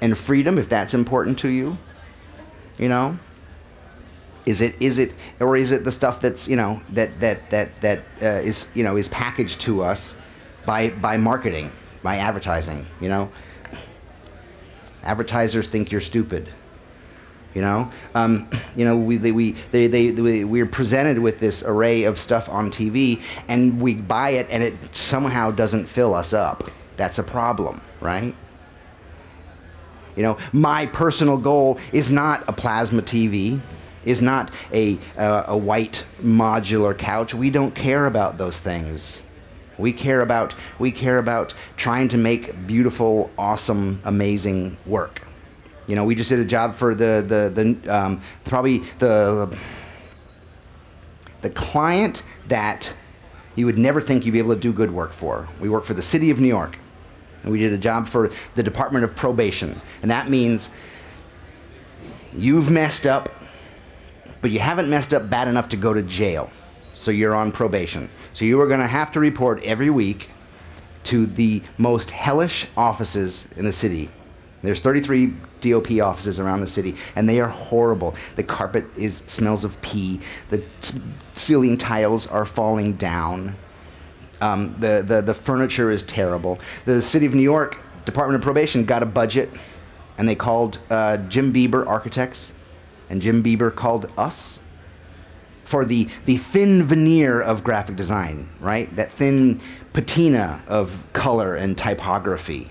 and 0.00 0.16
freedom 0.16 0.58
if 0.58 0.68
that's 0.68 0.94
important 0.94 1.38
to 1.40 1.48
you. 1.48 1.78
You 2.78 2.88
know? 2.88 3.18
Is 4.46 4.62
it 4.62 4.74
is 4.80 4.98
it 4.98 5.12
or 5.40 5.56
is 5.56 5.72
it 5.72 5.84
the 5.84 5.92
stuff 5.92 6.22
that's, 6.22 6.48
you 6.48 6.56
know, 6.56 6.80
that 6.92 7.20
that 7.20 7.50
that 7.50 7.76
that 7.82 7.98
uh, 8.22 8.26
is, 8.26 8.66
you 8.72 8.82
know, 8.82 8.96
is 8.96 9.08
packaged 9.08 9.60
to 9.62 9.82
us 9.82 10.16
by 10.64 10.88
by 10.88 11.18
marketing, 11.18 11.70
by 12.02 12.16
advertising, 12.16 12.86
you 13.02 13.10
know? 13.10 13.30
Advertisers 15.02 15.68
think 15.68 15.90
you're 15.90 16.00
stupid 16.00 16.48
you 17.54 17.62
know? 17.62 17.90
Um, 18.14 18.48
you 18.76 18.84
know 18.84 18.96
we, 18.96 19.16
they, 19.16 19.32
we, 19.32 19.52
they, 19.72 19.86
they, 19.86 20.10
they, 20.10 20.44
we're 20.44 20.66
presented 20.66 21.18
with 21.18 21.38
this 21.38 21.62
array 21.62 22.04
of 22.04 22.18
stuff 22.18 22.48
on 22.48 22.70
tv 22.70 23.22
and 23.48 23.80
we 23.80 23.94
buy 23.94 24.30
it 24.30 24.46
and 24.50 24.62
it 24.62 24.94
somehow 24.94 25.50
doesn't 25.50 25.86
fill 25.86 26.14
us 26.14 26.32
up. 26.32 26.70
That's 26.96 27.18
a 27.18 27.24
problem 27.24 27.80
right? 28.00 28.34
You 30.16 30.22
know 30.22 30.38
my 30.52 30.86
personal 30.86 31.36
goal 31.36 31.78
is 31.92 32.12
not 32.12 32.48
a 32.48 32.52
plasma 32.52 33.02
tv 33.02 33.60
is 34.04 34.22
not 34.22 34.52
a, 34.72 34.98
uh, 35.18 35.44
a 35.48 35.56
white 35.56 36.06
modular 36.22 36.96
couch. 36.96 37.34
We 37.34 37.50
don't 37.50 37.74
care 37.74 38.06
about 38.06 38.38
those 38.38 38.58
things 38.58 39.20
we 39.78 39.92
care 39.92 40.20
about 40.20 40.54
we 40.78 40.90
care 40.90 41.18
about 41.18 41.54
trying 41.76 42.08
to 42.08 42.18
make 42.18 42.66
beautiful, 42.66 43.30
awesome, 43.38 44.00
amazing 44.04 44.76
work. 44.84 45.22
You 45.86 45.96
know, 45.96 46.04
we 46.04 46.14
just 46.14 46.28
did 46.28 46.40
a 46.40 46.44
job 46.44 46.74
for 46.74 46.94
the 46.94 47.24
the 47.26 47.78
the 47.84 47.94
um, 47.94 48.20
probably 48.44 48.78
the 48.98 49.56
the 51.40 51.50
client 51.50 52.22
that 52.48 52.92
you 53.54 53.66
would 53.66 53.78
never 53.78 54.00
think 54.00 54.26
you'd 54.26 54.32
be 54.32 54.38
able 54.38 54.54
to 54.54 54.60
do 54.60 54.72
good 54.72 54.90
work 54.90 55.12
for. 55.12 55.48
We 55.60 55.68
work 55.68 55.84
for 55.84 55.94
the 55.94 56.02
city 56.02 56.30
of 56.30 56.40
New 56.40 56.48
York, 56.48 56.76
and 57.42 57.52
we 57.52 57.58
did 57.58 57.72
a 57.72 57.78
job 57.78 58.08
for 58.08 58.30
the 58.56 58.62
Department 58.62 59.04
of 59.04 59.14
Probation, 59.14 59.80
and 60.02 60.10
that 60.10 60.28
means 60.28 60.68
you've 62.34 62.70
messed 62.70 63.06
up, 63.06 63.30
but 64.42 64.50
you 64.50 64.58
haven't 64.58 64.90
messed 64.90 65.14
up 65.14 65.30
bad 65.30 65.48
enough 65.48 65.68
to 65.70 65.76
go 65.76 65.94
to 65.94 66.02
jail 66.02 66.50
so 66.98 67.12
you're 67.12 67.34
on 67.34 67.52
probation. 67.52 68.10
So 68.32 68.44
you 68.44 68.60
are 68.60 68.66
going 68.66 68.80
to 68.80 68.86
have 68.86 69.12
to 69.12 69.20
report 69.20 69.62
every 69.62 69.88
week 69.88 70.30
to 71.04 71.26
the 71.26 71.62
most 71.78 72.10
hellish 72.10 72.66
offices 72.76 73.48
in 73.56 73.64
the 73.64 73.72
city. 73.72 74.10
There's 74.62 74.80
33 74.80 75.32
DOP 75.60 75.92
offices 76.02 76.40
around 76.40 76.60
the 76.60 76.66
city, 76.66 76.96
and 77.14 77.28
they 77.28 77.38
are 77.38 77.48
horrible. 77.48 78.16
The 78.34 78.42
carpet 78.42 78.84
is 78.96 79.22
smells 79.26 79.62
of 79.62 79.80
pee. 79.80 80.20
The 80.50 80.58
t- 80.80 81.00
ceiling 81.34 81.78
tiles 81.78 82.26
are 82.26 82.44
falling 82.44 82.94
down. 82.94 83.56
Um, 84.40 84.74
the, 84.80 85.04
the 85.06 85.22
the 85.22 85.34
furniture 85.34 85.90
is 85.90 86.02
terrible. 86.02 86.58
The 86.84 87.00
city 87.00 87.26
of 87.26 87.34
New 87.34 87.42
York 87.42 87.78
Department 88.06 88.36
of 88.36 88.42
Probation 88.42 88.84
got 88.84 89.04
a 89.04 89.06
budget, 89.06 89.50
and 90.16 90.28
they 90.28 90.34
called 90.34 90.80
uh, 90.90 91.18
Jim 91.28 91.52
Biber 91.52 91.86
Architects, 91.86 92.52
and 93.08 93.22
Jim 93.22 93.42
Biber 93.42 93.74
called 93.74 94.10
us 94.18 94.60
for 95.68 95.84
the, 95.84 96.08
the 96.24 96.38
thin 96.38 96.82
veneer 96.82 97.42
of 97.42 97.62
graphic 97.62 97.94
design, 97.94 98.48
right? 98.58 98.94
That 98.96 99.12
thin 99.12 99.60
patina 99.92 100.62
of 100.66 101.06
color 101.12 101.56
and 101.56 101.76
typography. 101.76 102.70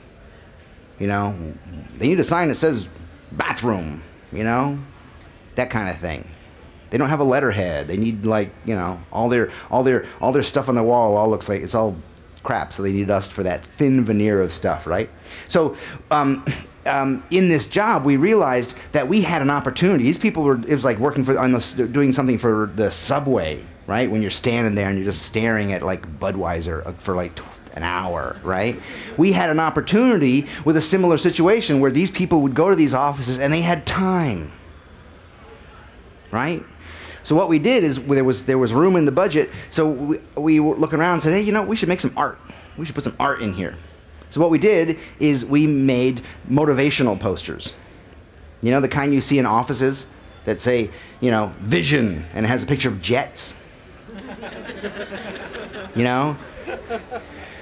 You 0.97 1.05
know, 1.05 1.35
they 1.99 2.07
need 2.07 2.19
a 2.19 2.23
sign 2.23 2.47
that 2.47 2.55
says 2.55 2.89
bathroom, 3.31 4.01
you 4.31 4.43
know, 4.43 4.79
that 5.53 5.69
kind 5.69 5.89
of 5.89 5.99
thing. 5.99 6.27
They 6.89 6.97
don't 6.97 7.09
have 7.09 7.19
a 7.19 7.23
letterhead. 7.23 7.87
They 7.87 7.97
need 7.97 8.25
like, 8.25 8.51
you 8.65 8.73
know, 8.73 8.99
all 9.11 9.29
their 9.29 9.51
all 9.69 9.83
their 9.83 10.07
all 10.19 10.31
their 10.31 10.41
stuff 10.41 10.67
on 10.67 10.73
the 10.73 10.81
wall 10.81 11.17
all 11.17 11.29
looks 11.29 11.47
like 11.47 11.61
it's 11.61 11.75
all 11.75 11.95
crap. 12.41 12.73
So 12.73 12.81
they 12.81 12.93
need 12.93 13.11
us 13.11 13.29
for 13.29 13.43
that 13.43 13.63
thin 13.63 14.05
veneer 14.05 14.41
of 14.41 14.51
stuff, 14.51 14.87
right? 14.87 15.11
So 15.47 15.77
um, 16.09 16.43
um, 16.87 17.23
in 17.29 17.49
this 17.49 17.67
job, 17.67 18.05
we 18.05 18.17
realized 18.17 18.75
that 18.91 19.07
we 19.07 19.21
had 19.21 19.41
an 19.41 19.49
opportunity. 19.49 20.03
These 20.03 20.17
people 20.17 20.43
were 20.43 20.55
it 20.55 20.73
was 20.73 20.85
like 20.85 20.97
working 20.97 21.23
for 21.23 21.37
on 21.37 21.51
the, 21.51 21.89
doing 21.91 22.13
something 22.13 22.37
for 22.37 22.71
the 22.75 22.89
subway, 22.91 23.63
right? 23.85 24.09
When 24.09 24.21
you're 24.21 24.31
standing 24.31 24.75
there 24.75 24.89
and 24.89 24.97
you're 24.97 25.11
just 25.11 25.23
staring 25.23 25.73
at 25.73 25.81
like 25.81 26.19
Budweiser 26.19 26.85
uh, 26.85 26.93
for 26.93 27.15
like 27.15 27.39
an 27.73 27.83
hour, 27.83 28.37
right? 28.43 28.79
We 29.17 29.33
had 29.33 29.49
an 29.49 29.59
opportunity 29.59 30.47
with 30.65 30.77
a 30.77 30.81
similar 30.81 31.17
situation 31.17 31.79
where 31.79 31.91
these 31.91 32.09
people 32.09 32.41
would 32.41 32.55
go 32.55 32.69
to 32.69 32.75
these 32.75 32.93
offices 32.93 33.37
and 33.37 33.53
they 33.53 33.61
had 33.61 33.85
time, 33.85 34.51
right? 36.31 36.65
So 37.23 37.35
what 37.35 37.49
we 37.49 37.59
did 37.59 37.83
is 37.83 38.01
there 38.01 38.23
was 38.23 38.45
there 38.45 38.57
was 38.57 38.73
room 38.73 38.95
in 38.95 39.05
the 39.05 39.11
budget. 39.11 39.51
So 39.69 39.87
we, 39.87 40.19
we 40.35 40.59
were 40.59 40.75
looking 40.75 40.99
around 40.99 41.13
and 41.13 41.23
said, 41.23 41.33
hey, 41.33 41.41
you 41.41 41.51
know, 41.51 41.63
we 41.63 41.75
should 41.75 41.89
make 41.89 41.99
some 41.99 42.13
art. 42.15 42.39
We 42.77 42.85
should 42.85 42.95
put 42.95 43.03
some 43.03 43.17
art 43.19 43.41
in 43.41 43.53
here. 43.53 43.75
So 44.29 44.41
what 44.41 44.49
we 44.49 44.57
did 44.57 44.97
is 45.19 45.45
we 45.45 45.67
made 45.67 46.21
motivational 46.49 47.19
posters. 47.19 47.73
You 48.61 48.71
know, 48.71 48.81
the 48.81 48.89
kind 48.89 49.13
you 49.13 49.21
see 49.21 49.39
in 49.39 49.45
offices 49.45 50.07
that 50.45 50.59
say, 50.59 50.89
you 51.21 51.31
know, 51.31 51.53
vision 51.57 52.25
and 52.33 52.45
it 52.45 52.49
has 52.49 52.63
a 52.63 52.65
picture 52.65 52.89
of 52.89 53.01
jets. 53.01 53.55
you 55.95 56.03
know? 56.03 56.37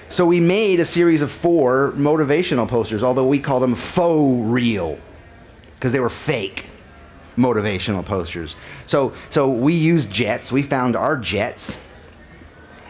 So 0.09 0.25
we 0.25 0.39
made 0.39 0.79
a 0.79 0.85
series 0.85 1.21
of 1.21 1.31
four 1.31 1.91
motivational 1.93 2.67
posters, 2.67 3.03
although 3.03 3.27
we 3.27 3.39
call 3.39 3.59
them 3.59 3.75
faux 3.75 4.45
real 4.49 4.97
because 5.75 5.91
they 5.91 5.99
were 5.99 6.09
fake 6.09 6.67
motivational 7.37 8.05
posters. 8.05 8.55
So 8.87 9.13
so 9.29 9.49
we 9.49 9.73
used 9.73 10.09
jets. 10.11 10.51
We 10.51 10.63
found 10.63 10.95
our 10.95 11.17
jets. 11.17 11.77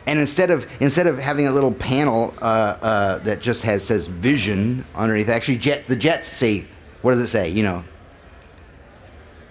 And 0.08 0.20
instead 0.20 0.52
of 0.52 0.68
instead 0.80 1.08
of 1.08 1.18
having 1.18 1.48
a 1.48 1.52
little 1.52 1.74
panel 1.74 2.34
uh, 2.39 2.44
uh, 2.44 3.18
that 3.20 3.41
just 3.41 3.63
has 3.63 3.84
says 3.84 4.08
vision 4.08 4.86
underneath, 4.94 5.30
actually 5.30 5.58
jets 5.58 5.88
the 5.88 5.96
jets 5.96 6.28
say 6.28 6.65
what 7.06 7.12
does 7.12 7.20
it 7.20 7.28
say? 7.28 7.50
You 7.50 7.62
know, 7.62 7.84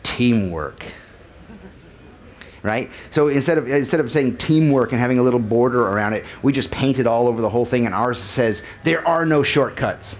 teamwork. 0.02 0.84
Right? 2.64 2.90
So 3.10 3.28
instead 3.28 3.58
of 3.58 3.68
instead 3.68 4.00
of 4.00 4.10
saying 4.10 4.38
teamwork 4.38 4.90
and 4.90 5.00
having 5.00 5.20
a 5.20 5.22
little 5.22 5.38
border 5.38 5.82
around 5.82 6.14
it, 6.14 6.24
we 6.42 6.52
just 6.52 6.72
paint 6.72 6.98
it 6.98 7.06
all 7.06 7.28
over 7.28 7.40
the 7.40 7.48
whole 7.48 7.64
thing, 7.64 7.86
and 7.86 7.94
ours 7.94 8.18
says 8.18 8.64
there 8.82 9.06
are 9.06 9.24
no 9.24 9.44
shortcuts. 9.44 10.18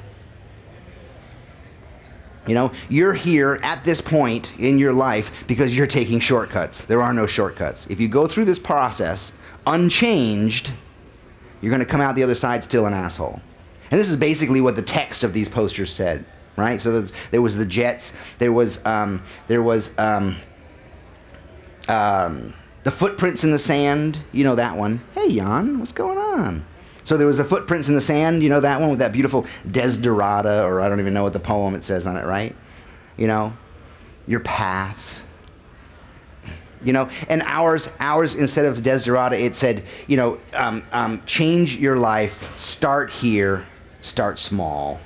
You 2.46 2.54
know, 2.54 2.70
you're 2.88 3.14
here 3.14 3.58
at 3.64 3.82
this 3.82 4.00
point 4.00 4.52
in 4.58 4.78
your 4.78 4.92
life 4.92 5.44
because 5.48 5.76
you're 5.76 5.88
taking 5.88 6.20
shortcuts. 6.20 6.84
There 6.84 7.02
are 7.02 7.14
no 7.14 7.26
shortcuts. 7.26 7.86
If 7.88 7.98
you 8.00 8.06
go 8.06 8.28
through 8.28 8.44
this 8.44 8.58
process 8.60 9.32
unchanged, 9.66 10.72
you're 11.60 11.70
going 11.70 11.84
to 11.84 11.90
come 11.90 12.00
out 12.00 12.14
the 12.14 12.22
other 12.22 12.34
side 12.34 12.64
still 12.64 12.86
an 12.86 12.94
asshole. 12.94 13.40
And 13.90 14.00
this 14.00 14.10
is 14.10 14.16
basically 14.16 14.60
what 14.60 14.76
the 14.76 14.82
text 14.82 15.24
of 15.24 15.32
these 15.32 15.48
posters 15.48 15.92
said, 15.92 16.24
right? 16.56 16.80
So 16.80 17.00
there 17.30 17.42
was 17.42 17.56
the 17.56 17.66
Jets, 17.66 18.12
there 18.38 18.52
was 18.52 18.84
um, 18.84 19.22
there 19.46 19.62
was 19.62 19.96
um, 19.98 20.36
um, 21.88 22.54
the 22.82 22.90
footprints 22.90 23.44
in 23.44 23.50
the 23.50 23.58
sand. 23.58 24.18
You 24.32 24.44
know 24.44 24.54
that 24.56 24.76
one. 24.76 25.02
Hey, 25.14 25.34
Jan, 25.34 25.78
what's 25.78 25.92
going 25.92 26.18
on? 26.18 26.64
So 27.04 27.18
there 27.18 27.26
was 27.26 27.36
the 27.36 27.44
footprints 27.44 27.88
in 27.88 27.94
the 27.94 28.00
sand, 28.00 28.42
you 28.42 28.48
know 28.48 28.60
that 28.60 28.80
one 28.80 28.88
with 28.88 28.98
that 29.00 29.12
beautiful 29.12 29.44
Desiderata, 29.68 30.64
or 30.64 30.80
I 30.80 30.88
don't 30.88 31.00
even 31.00 31.12
know 31.12 31.22
what 31.22 31.34
the 31.34 31.40
poem 31.40 31.74
it 31.74 31.84
says 31.84 32.06
on 32.06 32.16
it, 32.16 32.24
right? 32.24 32.56
You 33.18 33.26
know, 33.26 33.52
your 34.26 34.40
path. 34.40 35.23
You 36.84 36.92
know, 36.92 37.08
and 37.28 37.42
ours, 37.42 37.88
ours 37.98 38.34
instead 38.34 38.66
of 38.66 38.78
Desiderata, 38.78 39.40
it 39.40 39.56
said, 39.56 39.84
you 40.06 40.16
know, 40.16 40.38
um, 40.52 40.82
um, 40.92 41.22
change 41.26 41.76
your 41.76 41.96
life, 41.96 42.52
start 42.58 43.10
here, 43.10 43.66
start 44.02 44.38
small. 44.38 45.00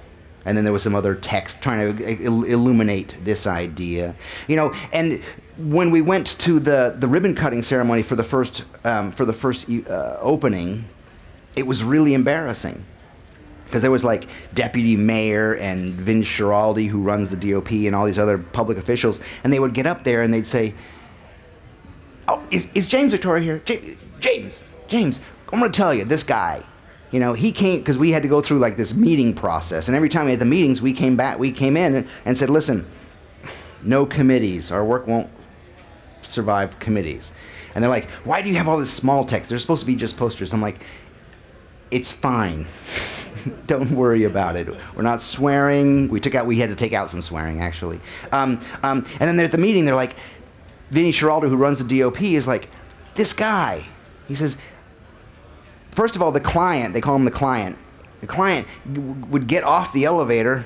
And 0.44 0.56
then 0.56 0.64
there 0.64 0.72
was 0.72 0.82
some 0.82 0.94
other 0.94 1.14
text 1.14 1.62
trying 1.62 1.96
to 1.96 2.22
il- 2.24 2.44
illuminate 2.44 3.14
this 3.22 3.46
idea. 3.46 4.14
You 4.46 4.56
know, 4.56 4.74
and 4.92 5.22
when 5.58 5.90
we 5.90 6.00
went 6.00 6.38
to 6.40 6.58
the, 6.58 6.94
the 6.98 7.08
ribbon 7.08 7.34
cutting 7.34 7.62
ceremony 7.62 8.02
for 8.02 8.16
the 8.16 8.24
first, 8.24 8.64
um, 8.84 9.10
for 9.10 9.24
the 9.24 9.32
first 9.32 9.68
uh, 9.70 10.18
opening, 10.20 10.84
it 11.54 11.66
was 11.66 11.82
really 11.84 12.14
embarrassing 12.14 12.84
because 13.64 13.82
there 13.82 13.90
was 13.90 14.02
like 14.02 14.28
deputy 14.54 14.96
mayor 14.96 15.52
and 15.54 15.92
Vince 15.94 16.26
Schiraldi 16.26 16.88
who 16.88 17.02
runs 17.02 17.28
the 17.28 17.36
DOP 17.36 17.70
and 17.70 17.94
all 17.94 18.06
these 18.06 18.18
other 18.18 18.38
public 18.38 18.78
officials, 18.78 19.20
and 19.44 19.52
they 19.52 19.58
would 19.58 19.74
get 19.74 19.86
up 19.86 20.04
there 20.04 20.22
and 20.22 20.32
they'd 20.32 20.46
say, 20.46 20.72
"Oh, 22.28 22.42
is, 22.50 22.68
is 22.74 22.86
James 22.86 23.12
Victore 23.12 23.42
here? 23.42 23.60
James, 23.64 23.96
James, 24.20 24.62
James, 24.86 25.20
I'm 25.52 25.60
to 25.60 25.68
tell 25.70 25.92
you, 25.92 26.04
this 26.04 26.22
guy." 26.22 26.62
You 27.10 27.20
know, 27.20 27.32
he 27.32 27.52
came 27.52 27.78
because 27.78 27.96
we 27.96 28.10
had 28.10 28.22
to 28.22 28.28
go 28.28 28.42
through 28.42 28.58
like 28.58 28.76
this 28.76 28.94
meeting 28.94 29.32
process, 29.34 29.88
and 29.88 29.96
every 29.96 30.10
time 30.10 30.26
we 30.26 30.32
had 30.32 30.40
the 30.40 30.44
meetings, 30.44 30.82
we 30.82 30.92
came 30.92 31.16
back, 31.16 31.38
we 31.38 31.50
came 31.50 31.76
in 31.76 31.94
and, 31.94 32.08
and 32.24 32.36
said, 32.36 32.50
"Listen, 32.50 32.84
no 33.82 34.04
committees. 34.04 34.70
Our 34.70 34.84
work 34.84 35.06
won't 35.06 35.30
survive 36.22 36.78
committees." 36.78 37.32
And 37.74 37.82
they're 37.82 37.90
like, 37.90 38.10
"Why 38.24 38.42
do 38.42 38.50
you 38.50 38.56
have 38.56 38.68
all 38.68 38.76
this 38.76 38.92
small 38.92 39.24
text? 39.24 39.48
They're 39.48 39.58
supposed 39.58 39.80
to 39.80 39.86
be 39.86 39.96
just 39.96 40.18
posters." 40.18 40.52
I'm 40.52 40.60
like, 40.60 40.80
it's 41.90 42.12
fine. 42.12 42.66
Don't 43.66 43.92
worry 43.92 44.24
about 44.24 44.56
it. 44.56 44.68
We're 44.94 45.02
not 45.02 45.22
swearing. 45.22 46.08
We 46.08 46.20
took 46.20 46.34
out. 46.34 46.46
We 46.46 46.58
had 46.58 46.70
to 46.70 46.76
take 46.76 46.92
out 46.92 47.10
some 47.10 47.22
swearing 47.22 47.60
actually. 47.60 48.00
Um, 48.32 48.60
um, 48.82 49.06
and 49.12 49.20
then 49.20 49.36
they're 49.36 49.46
at 49.46 49.52
the 49.52 49.58
meeting. 49.58 49.84
They're 49.84 49.94
like, 49.94 50.16
Vinny 50.90 51.12
Schiraldi, 51.12 51.48
who 51.48 51.56
runs 51.56 51.84
the 51.84 52.00
DOP, 52.00 52.22
is 52.22 52.46
like, 52.46 52.68
this 53.14 53.32
guy. 53.32 53.84
He 54.26 54.34
says, 54.34 54.56
first 55.90 56.16
of 56.16 56.22
all, 56.22 56.32
the 56.32 56.40
client. 56.40 56.94
They 56.94 57.00
call 57.00 57.16
him 57.16 57.24
the 57.24 57.30
client. 57.30 57.76
The 58.20 58.26
client 58.26 58.66
would 59.30 59.46
get 59.46 59.64
off 59.64 59.92
the 59.92 60.04
elevator 60.04 60.64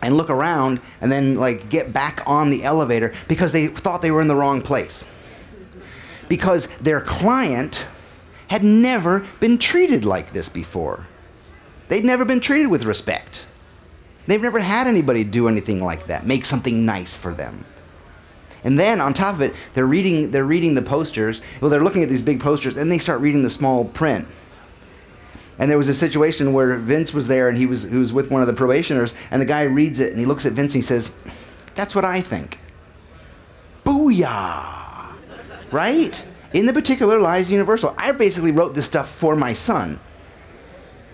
and 0.00 0.16
look 0.16 0.30
around, 0.30 0.80
and 1.00 1.10
then 1.10 1.34
like 1.34 1.68
get 1.68 1.92
back 1.92 2.22
on 2.24 2.50
the 2.50 2.62
elevator 2.62 3.12
because 3.26 3.50
they 3.50 3.66
thought 3.66 4.00
they 4.00 4.12
were 4.12 4.20
in 4.20 4.28
the 4.28 4.36
wrong 4.36 4.62
place. 4.62 5.04
Because 6.28 6.68
their 6.80 7.00
client 7.00 7.86
had 8.46 8.62
never 8.62 9.26
been 9.40 9.58
treated 9.58 10.04
like 10.04 10.32
this 10.32 10.48
before. 10.48 11.06
They'd 11.88 12.04
never 12.04 12.24
been 12.24 12.40
treated 12.40 12.68
with 12.68 12.84
respect. 12.84 13.46
They've 14.26 14.42
never 14.42 14.60
had 14.60 14.86
anybody 14.86 15.24
do 15.24 15.48
anything 15.48 15.82
like 15.82 16.06
that, 16.06 16.26
make 16.26 16.44
something 16.44 16.84
nice 16.84 17.16
for 17.16 17.34
them. 17.34 17.64
And 18.64 18.78
then 18.78 19.00
on 19.00 19.14
top 19.14 19.34
of 19.34 19.40
it, 19.40 19.54
they're 19.74 19.86
reading 19.86 20.30
they're 20.30 20.44
reading 20.44 20.74
the 20.74 20.82
posters. 20.82 21.40
Well, 21.60 21.70
they're 21.70 21.82
looking 21.82 22.02
at 22.02 22.08
these 22.08 22.22
big 22.22 22.40
posters 22.40 22.76
and 22.76 22.90
they 22.90 22.98
start 22.98 23.20
reading 23.20 23.42
the 23.42 23.50
small 23.50 23.84
print. 23.84 24.26
And 25.58 25.70
there 25.70 25.78
was 25.78 25.88
a 25.88 25.94
situation 25.94 26.52
where 26.52 26.78
Vince 26.78 27.12
was 27.12 27.28
there 27.28 27.48
and 27.48 27.58
he 27.58 27.66
was 27.66 27.86
was 27.86 28.12
with 28.12 28.30
one 28.30 28.40
of 28.40 28.46
the 28.46 28.54
probationers 28.54 29.14
and 29.30 29.40
the 29.42 29.46
guy 29.46 29.62
reads 29.62 30.00
it 30.00 30.10
and 30.10 30.20
he 30.20 30.26
looks 30.26 30.46
at 30.46 30.52
Vince 30.52 30.74
and 30.74 30.82
he 30.82 30.86
says, 30.86 31.10
"That's 31.74 31.94
what 31.94 32.04
I 32.04 32.20
think." 32.20 32.58
Booyah. 33.84 35.12
Right? 35.70 36.22
In 36.52 36.66
the 36.66 36.72
particular 36.72 37.18
lies 37.18 37.50
universal. 37.50 37.94
I 37.98 38.12
basically 38.12 38.52
wrote 38.52 38.74
this 38.74 38.86
stuff 38.86 39.10
for 39.10 39.36
my 39.36 39.52
son. 39.52 40.00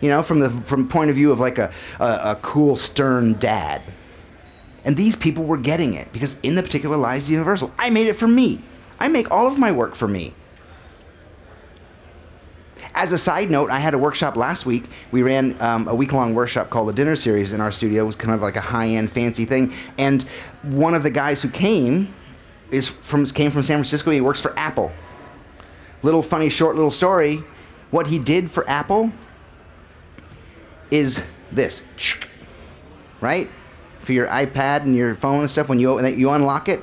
You 0.01 0.09
know, 0.11 0.23
from 0.23 0.41
the 0.41 0.51
from 0.51 0.89
point 0.89 1.11
of 1.11 1.17
view 1.17 1.33
of 1.33 1.41
like 1.41 1.59
a, 1.59 1.73
a, 1.99 2.05
a 2.05 2.39
cool, 2.43 2.77
stern 2.77 3.35
dad. 3.35 3.83
And 4.85 4.97
these 4.97 5.17
people 5.17 5.45
were 5.45 5.57
getting 5.57 5.95
it 5.95 6.13
because 6.13 6.37
in 6.43 6.55
the 6.55 6.63
particular 6.63 6.97
lies 6.97 7.27
the 7.27 7.33
universal. 7.33 7.73
I 7.79 7.91
made 7.91 8.07
it 8.07 8.15
for 8.15 8.29
me. 8.29 8.61
I 8.99 9.09
make 9.09 9.31
all 9.31 9.47
of 9.47 9.59
my 9.59 9.73
work 9.73 9.95
for 9.95 10.07
me. 10.07 10.35
As 12.95 13.11
a 13.11 13.19
side 13.19 13.51
note, 13.51 13.71
I 13.71 13.81
had 13.81 13.95
a 13.95 13.99
workshop 13.99 14.37
last 14.37 14.67
week. 14.67 14.85
We 15.11 15.23
ran 15.23 15.61
um, 15.61 15.89
a 15.89 15.95
week 15.95 16.13
long 16.13 16.35
workshop 16.35 16.71
called 16.71 16.89
the 16.89 16.93
Dinner 16.93 17.17
Series 17.17 17.53
in 17.53 17.61
our 17.61 17.73
studio. 17.73 18.05
It 18.05 18.07
was 18.07 18.17
kind 18.17 18.35
of 18.35 18.41
like 18.41 18.57
a 18.57 18.61
high 18.61 18.89
end, 18.89 19.11
fancy 19.11 19.45
thing. 19.45 19.73
And 19.99 20.23
one 20.63 20.95
of 20.95 21.03
the 21.03 21.11
guys 21.11 21.43
who 21.43 21.49
came 21.49 22.15
is 22.71 22.87
from 22.87 23.27
came 23.27 23.51
from 23.51 23.65
San 23.65 23.79
Francisco. 23.79 24.11
He 24.11 24.21
works 24.21 24.41
for 24.41 24.57
Apple 24.57 24.93
little 26.05 26.23
funny 26.23 26.51
short 26.51 26.77
little 26.77 26.91
story. 26.91 27.43
What 27.91 28.07
he 28.07 28.19
did 28.19 28.51
for 28.51 28.69
Apple 28.69 29.11
is 30.91 31.23
this, 31.51 31.83
right? 33.21 33.51
For 34.05 34.13
your 34.13 34.29
iPad 34.29 34.83
and 34.83 34.95
your 34.95 35.15
phone 35.15 35.41
and 35.41 35.51
stuff, 35.51 35.69
when 35.69 35.79
you 35.79 35.91
open 35.91 36.05
it, 36.05 36.19
you 36.19 36.31
unlock 36.31 36.69
it. 36.69 36.83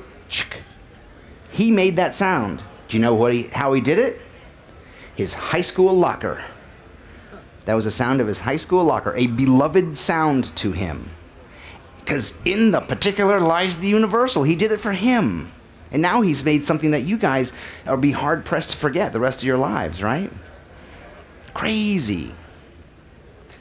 He 1.50 1.70
made 1.70 1.96
that 1.96 2.14
sound. 2.14 2.62
Do 2.88 2.96
you 2.96 3.02
know 3.02 3.14
what 3.14 3.32
he, 3.32 3.44
how 3.44 3.72
he 3.72 3.80
did 3.80 3.98
it? 3.98 4.20
His 5.14 5.34
high 5.34 5.60
school 5.62 5.94
locker. 5.94 6.42
That 7.66 7.74
was 7.74 7.84
the 7.84 7.90
sound 7.90 8.20
of 8.20 8.26
his 8.26 8.40
high 8.40 8.56
school 8.56 8.84
locker, 8.84 9.14
a 9.16 9.28
beloved 9.28 9.96
sound 9.96 10.54
to 10.56 10.72
him. 10.72 11.10
Because 12.00 12.34
in 12.44 12.72
the 12.72 12.80
particular 12.80 13.38
lies 13.38 13.78
the 13.78 13.86
universal. 13.86 14.42
He 14.42 14.56
did 14.56 14.72
it 14.72 14.78
for 14.78 14.92
him. 14.92 15.52
And 15.92 16.02
now 16.02 16.22
he's 16.22 16.44
made 16.44 16.64
something 16.64 16.90
that 16.90 17.02
you 17.02 17.16
guys 17.16 17.52
will 17.86 17.98
be 17.98 18.10
hard 18.10 18.44
pressed 18.44 18.70
to 18.70 18.76
forget 18.76 19.12
the 19.12 19.20
rest 19.20 19.40
of 19.40 19.46
your 19.46 19.58
lives, 19.58 20.02
right? 20.02 20.32
Crazy. 21.54 22.32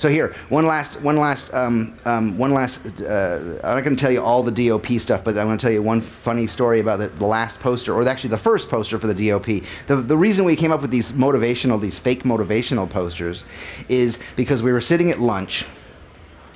So 0.02 0.10
here, 0.10 0.34
one 0.50 0.66
last, 0.66 1.00
one 1.02 1.18
last, 1.18 1.54
um, 1.54 1.96
um, 2.06 2.36
one 2.36 2.52
last. 2.52 3.02
Uh, 3.02 3.60
I'm 3.64 3.76
not 3.76 3.84
going 3.84 3.96
to 3.96 4.02
tell 4.02 4.10
you 4.10 4.24
all 4.24 4.42
the 4.42 4.68
DOP 4.68 4.88
stuff, 4.94 5.24
but 5.24 5.38
I'm 5.38 5.46
going 5.46 5.60
to 5.60 5.62
tell 5.62 5.72
you 5.72 5.84
one 5.84 6.02
funny 6.02 6.48
story 6.48 6.80
about 6.80 6.98
the, 6.98 7.10
the 7.10 7.28
last 7.28 7.60
poster, 7.60 7.94
or 7.94 8.08
actually 8.08 8.32
the 8.32 8.38
first 8.40 8.68
poster 8.68 8.98
for 8.98 9.06
the 9.06 9.30
DOP. 9.30 9.64
The, 9.86 9.98
the 9.98 10.18
reason 10.18 10.44
we 10.44 10.56
came 10.56 10.72
up 10.72 10.82
with 10.82 10.90
these 10.90 11.12
motivational, 11.12 11.80
these 11.80 12.00
fake 12.00 12.24
motivational 12.24 12.90
posters, 12.90 13.44
is 13.90 14.18
because 14.36 14.64
we 14.64 14.72
were 14.72 14.82
sitting 14.82 15.12
at 15.12 15.20
lunch, 15.20 15.68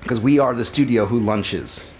because 0.01 0.19
we 0.19 0.39
are 0.39 0.55
the 0.55 0.65
studio 0.65 1.05
who 1.05 1.19
lunches. 1.19 1.91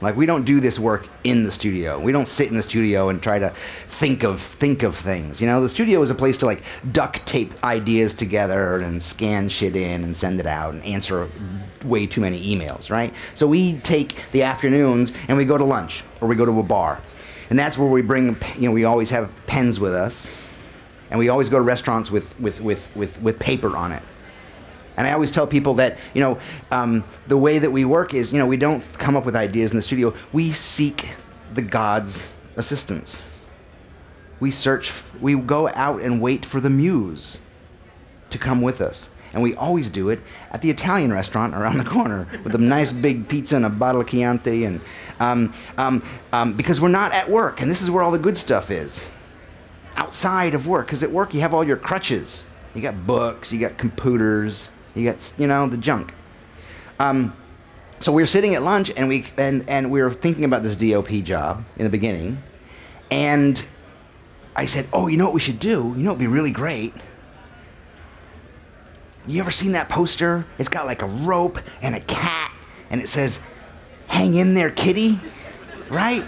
Like 0.00 0.16
we 0.16 0.24
don't 0.24 0.44
do 0.44 0.60
this 0.60 0.78
work 0.78 1.06
in 1.24 1.44
the 1.44 1.50
studio. 1.50 2.00
We 2.00 2.12
don't 2.12 2.28
sit 2.28 2.48
in 2.48 2.56
the 2.56 2.62
studio 2.62 3.10
and 3.10 3.22
try 3.22 3.38
to 3.38 3.50
think 3.50 4.22
of 4.22 4.40
think 4.40 4.82
of 4.82 4.96
things. 4.96 5.40
You 5.40 5.46
know, 5.46 5.60
the 5.60 5.68
studio 5.68 6.00
is 6.00 6.10
a 6.10 6.14
place 6.14 6.38
to 6.38 6.46
like 6.46 6.62
duct 6.90 7.26
tape 7.26 7.52
ideas 7.62 8.14
together 8.14 8.78
and 8.78 9.02
scan 9.02 9.48
shit 9.48 9.76
in 9.76 10.02
and 10.02 10.16
send 10.16 10.40
it 10.40 10.46
out 10.46 10.72
and 10.72 10.82
answer 10.84 11.28
way 11.84 12.06
too 12.06 12.22
many 12.22 12.56
emails, 12.56 12.90
right? 12.90 13.12
So 13.34 13.46
we 13.46 13.78
take 13.80 14.24
the 14.32 14.42
afternoons 14.42 15.12
and 15.28 15.36
we 15.36 15.44
go 15.44 15.58
to 15.58 15.64
lunch 15.64 16.02
or 16.20 16.28
we 16.28 16.34
go 16.34 16.46
to 16.46 16.58
a 16.58 16.62
bar. 16.62 17.00
And 17.50 17.58
that's 17.58 17.76
where 17.76 17.88
we 17.88 18.00
bring 18.00 18.36
you 18.56 18.68
know, 18.68 18.72
we 18.72 18.84
always 18.84 19.10
have 19.10 19.34
pens 19.46 19.80
with 19.80 19.92
us. 19.92 20.48
And 21.10 21.18
we 21.18 21.28
always 21.28 21.48
go 21.48 21.58
to 21.58 21.62
restaurants 21.62 22.10
with 22.10 22.38
with 22.40 22.60
with 22.60 22.94
with, 22.96 23.20
with 23.20 23.38
paper 23.38 23.76
on 23.76 23.92
it. 23.92 24.02
And 24.96 25.06
I 25.06 25.12
always 25.12 25.30
tell 25.30 25.46
people 25.46 25.74
that, 25.74 25.98
you 26.14 26.20
know, 26.20 26.38
um, 26.70 27.04
the 27.26 27.36
way 27.36 27.58
that 27.58 27.70
we 27.70 27.84
work 27.84 28.12
is, 28.12 28.32
you 28.32 28.38
know, 28.38 28.46
we 28.46 28.56
don't 28.56 28.84
come 28.98 29.16
up 29.16 29.24
with 29.24 29.36
ideas 29.36 29.70
in 29.72 29.76
the 29.76 29.82
studio. 29.82 30.14
We 30.32 30.50
seek 30.50 31.08
the 31.54 31.62
God's 31.62 32.30
assistance. 32.56 33.22
We 34.40 34.50
search, 34.50 34.92
we 35.20 35.34
go 35.34 35.68
out 35.68 36.00
and 36.00 36.20
wait 36.20 36.44
for 36.44 36.60
the 36.60 36.70
muse 36.70 37.40
to 38.30 38.38
come 38.38 38.62
with 38.62 38.80
us. 38.80 39.10
And 39.32 39.42
we 39.42 39.54
always 39.54 39.90
do 39.90 40.08
it 40.08 40.20
at 40.50 40.60
the 40.60 40.70
Italian 40.70 41.12
restaurant 41.12 41.54
around 41.54 41.78
the 41.78 41.84
corner 41.84 42.26
with 42.42 42.54
a 42.54 42.58
nice 42.76 42.90
big 42.90 43.28
pizza 43.28 43.56
and 43.56 43.64
a 43.64 43.70
bottle 43.70 44.00
of 44.00 44.08
Chianti. 44.08 44.64
And, 44.64 44.80
um, 45.20 45.54
um, 45.78 46.02
um, 46.32 46.54
because 46.54 46.80
we're 46.80 46.88
not 46.88 47.12
at 47.12 47.30
work, 47.30 47.60
and 47.60 47.70
this 47.70 47.80
is 47.80 47.90
where 47.90 48.02
all 48.02 48.10
the 48.10 48.18
good 48.18 48.36
stuff 48.36 48.70
is 48.70 49.08
outside 49.96 50.54
of 50.54 50.66
work. 50.66 50.86
Because 50.86 51.02
at 51.02 51.10
work, 51.12 51.32
you 51.32 51.40
have 51.40 51.54
all 51.54 51.62
your 51.62 51.76
crutches. 51.76 52.44
You 52.74 52.82
got 52.82 53.06
books, 53.06 53.52
you 53.52 53.60
got 53.60 53.78
computers, 53.78 54.70
you 54.94 55.04
got, 55.04 55.34
you 55.38 55.46
know, 55.46 55.68
the 55.68 55.76
junk. 55.76 56.12
Um, 56.98 57.34
so 58.00 58.12
we 58.12 58.22
were 58.22 58.26
sitting 58.26 58.54
at 58.54 58.62
lunch 58.62 58.90
and 58.96 59.08
we 59.08 59.26
and, 59.36 59.68
and 59.68 59.90
we 59.90 60.02
were 60.02 60.12
thinking 60.12 60.44
about 60.44 60.62
this 60.62 60.76
DOP 60.76 61.08
job 61.22 61.64
in 61.76 61.84
the 61.84 61.90
beginning, 61.90 62.42
and 63.10 63.64
I 64.56 64.66
said, 64.66 64.88
"Oh, 64.92 65.06
you 65.06 65.16
know 65.16 65.24
what 65.24 65.34
we 65.34 65.40
should 65.40 65.60
do? 65.60 65.94
You 65.96 66.02
know, 66.02 66.10
it'd 66.10 66.18
be 66.18 66.26
really 66.26 66.50
great. 66.50 66.94
You 69.26 69.40
ever 69.40 69.50
seen 69.50 69.72
that 69.72 69.88
poster? 69.88 70.46
It's 70.58 70.68
got 70.68 70.86
like 70.86 71.02
a 71.02 71.06
rope 71.06 71.58
and 71.82 71.94
a 71.94 72.00
cat, 72.00 72.52
and 72.88 73.00
it 73.00 73.08
says, 73.08 73.40
"Hang 74.06 74.34
in 74.34 74.54
there, 74.54 74.70
kitty." 74.70 75.20
Right? 75.90 76.24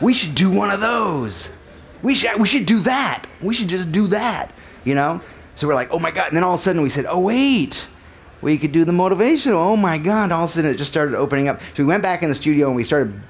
We 0.00 0.14
should 0.14 0.34
do 0.34 0.50
one 0.50 0.70
of 0.70 0.80
those. 0.80 1.50
We 2.02 2.14
should 2.14 2.40
we 2.40 2.46
should 2.46 2.66
do 2.66 2.80
that. 2.80 3.26
We 3.42 3.54
should 3.54 3.68
just 3.68 3.92
do 3.92 4.06
that. 4.08 4.54
You 4.84 4.94
know? 4.94 5.20
So 5.54 5.68
we're 5.68 5.74
like, 5.74 5.90
oh 5.92 5.98
my 5.98 6.10
god! 6.10 6.28
And 6.28 6.36
then 6.36 6.44
all 6.44 6.54
of 6.54 6.60
a 6.60 6.62
sudden 6.62 6.82
we 6.82 6.88
said, 6.88 7.06
oh 7.06 7.20
wait, 7.20 7.86
we 8.42 8.58
could 8.58 8.72
do 8.72 8.84
the 8.84 8.92
motivational. 8.92 9.54
Oh 9.54 9.76
my 9.76 9.98
god! 9.98 10.32
All 10.32 10.44
of 10.44 10.50
a 10.50 10.52
sudden 10.52 10.70
it 10.70 10.76
just 10.76 10.90
started 10.90 11.14
opening 11.14 11.48
up. 11.48 11.60
So 11.74 11.82
we 11.82 11.84
went 11.84 12.02
back 12.02 12.22
in 12.22 12.28
the 12.28 12.34
studio 12.34 12.66
and 12.66 12.76
we 12.76 12.84
started 12.84 13.20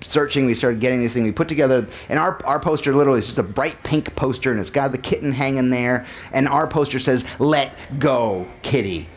searching. 0.00 0.46
We 0.46 0.54
started 0.54 0.80
getting 0.80 1.00
this 1.00 1.14
thing. 1.14 1.22
We 1.22 1.32
put 1.32 1.48
together, 1.48 1.86
and 2.08 2.18
our 2.18 2.44
our 2.44 2.58
poster 2.58 2.94
literally 2.94 3.20
is 3.20 3.26
just 3.26 3.38
a 3.38 3.42
bright 3.42 3.76
pink 3.84 4.14
poster, 4.16 4.50
and 4.50 4.58
it's 4.58 4.70
got 4.70 4.92
the 4.92 4.98
kitten 4.98 5.32
hanging 5.32 5.70
there. 5.70 6.06
And 6.32 6.48
our 6.48 6.66
poster 6.66 6.98
says, 6.98 7.24
"Let 7.38 7.98
go, 7.98 8.48
kitty." 8.62 9.08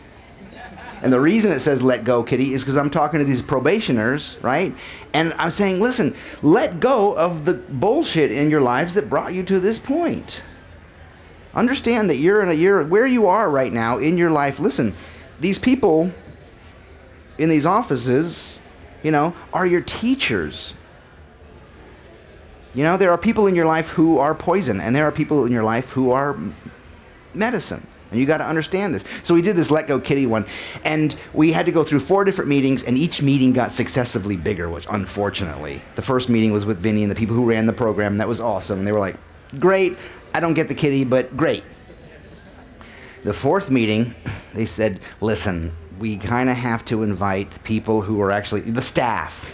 And 1.02 1.13
the 1.13 1.20
reason 1.20 1.52
it 1.52 1.60
says 1.60 1.84
let 1.84 2.04
go, 2.04 2.24
kitty, 2.24 2.54
is 2.54 2.63
because 2.63 2.78
I'm 2.78 2.89
talking 2.89 3.20
to 3.20 3.26
these 3.26 3.41
probationers, 3.41 4.38
right? 4.41 4.74
And 5.13 5.34
I'm 5.34 5.52
saying, 5.52 5.80
listen, 5.80 6.15
let 6.41 6.80
go 6.80 7.15
of 7.15 7.46
the 7.46 7.54
bullshit 7.54 8.32
in 8.32 8.50
your 8.50 8.62
lives 8.62 8.96
that 8.96 9.08
brought 9.08 9.32
you 9.34 9.44
to 9.44 9.60
this 9.60 9.78
point. 9.78 10.41
Understand 11.54 12.10
that 12.10 12.18
you're 12.18 12.41
in 12.41 12.50
a 12.50 12.56
year 12.56 12.84
where 12.84 13.06
you 13.06 13.28
are 13.28 13.52
right 13.52 13.72
now 13.72 14.00
in 14.00 14.18
your 14.18 14.32
life. 14.32 14.60
Listen, 14.60 14.96
these 15.39 15.60
people 15.60 16.12
in 17.38 17.50
these 17.50 17.65
offices, 17.65 18.60
you 19.04 19.12
know, 19.12 19.34
are 19.54 19.65
your 19.65 19.82
teachers. 19.82 20.74
You 22.74 22.84
know, 22.84 22.98
there 22.98 23.12
are 23.12 23.17
people 23.17 23.48
in 23.48 23.56
your 23.56 23.65
life 23.65 23.89
who 23.89 24.19
are 24.19 24.36
poison, 24.36 24.82
and 24.82 24.95
there 24.95 25.06
are 25.06 25.12
people 25.12 25.45
in 25.45 25.52
your 25.52 25.63
life 25.63 25.91
who 25.91 26.12
are 26.12 26.38
medicine. 27.34 27.86
And 28.12 28.19
you 28.19 28.26
got 28.26 28.38
to 28.38 28.45
understand 28.45 28.93
this. 28.93 29.04
So 29.24 29.34
we 29.34 29.41
did 29.41 29.56
this 29.56 29.71
Let 29.71 29.88
Go 29.88 30.00
Kitty 30.00 30.26
one, 30.26 30.45
and 30.84 31.15
we 31.34 31.52
had 31.52 31.65
to 31.65 31.71
go 31.71 31.84
through 31.84 32.00
four 32.00 32.24
different 32.24 32.50
meetings, 32.50 32.84
and 32.84 32.98
each 32.98 33.21
meeting 33.21 33.52
got 33.52 33.71
successively 33.71 34.38
bigger, 34.38 34.69
which 34.69 34.86
unfortunately. 34.89 35.82
The 35.95 36.02
first 36.02 36.30
meeting 36.30 36.54
was 36.54 36.65
with 36.65 36.80
Vinny 36.80 37.04
and 37.04 37.12
the 37.12 37.15
people 37.15 37.36
who 37.36 37.45
ran 37.45 37.65
the 37.65 37.74
program, 37.74 38.13
and 38.13 38.21
that 38.21 38.28
was 38.28 38.39
awesome. 38.39 38.80
And 38.80 38.88
they 38.88 38.91
were 38.91 39.00
like, 39.00 39.17
great, 39.60 39.98
I 40.34 40.39
don't 40.39 40.54
get 40.54 40.67
the 40.67 40.76
kitty, 40.76 41.04
but 41.04 41.36
great. 41.36 41.63
The 43.26 43.34
fourth 43.34 43.72
meeting, 43.72 44.14
they 44.54 44.66
said, 44.66 45.00
listen, 45.20 45.76
we 46.00 46.16
kind 46.16 46.48
of 46.48 46.56
have 46.56 46.86
to 46.86 47.02
invite 47.02 47.64
people 47.64 48.02
who 48.02 48.22
are 48.22 48.32
actually 48.32 48.62
the 48.62 48.82
staff 48.82 49.52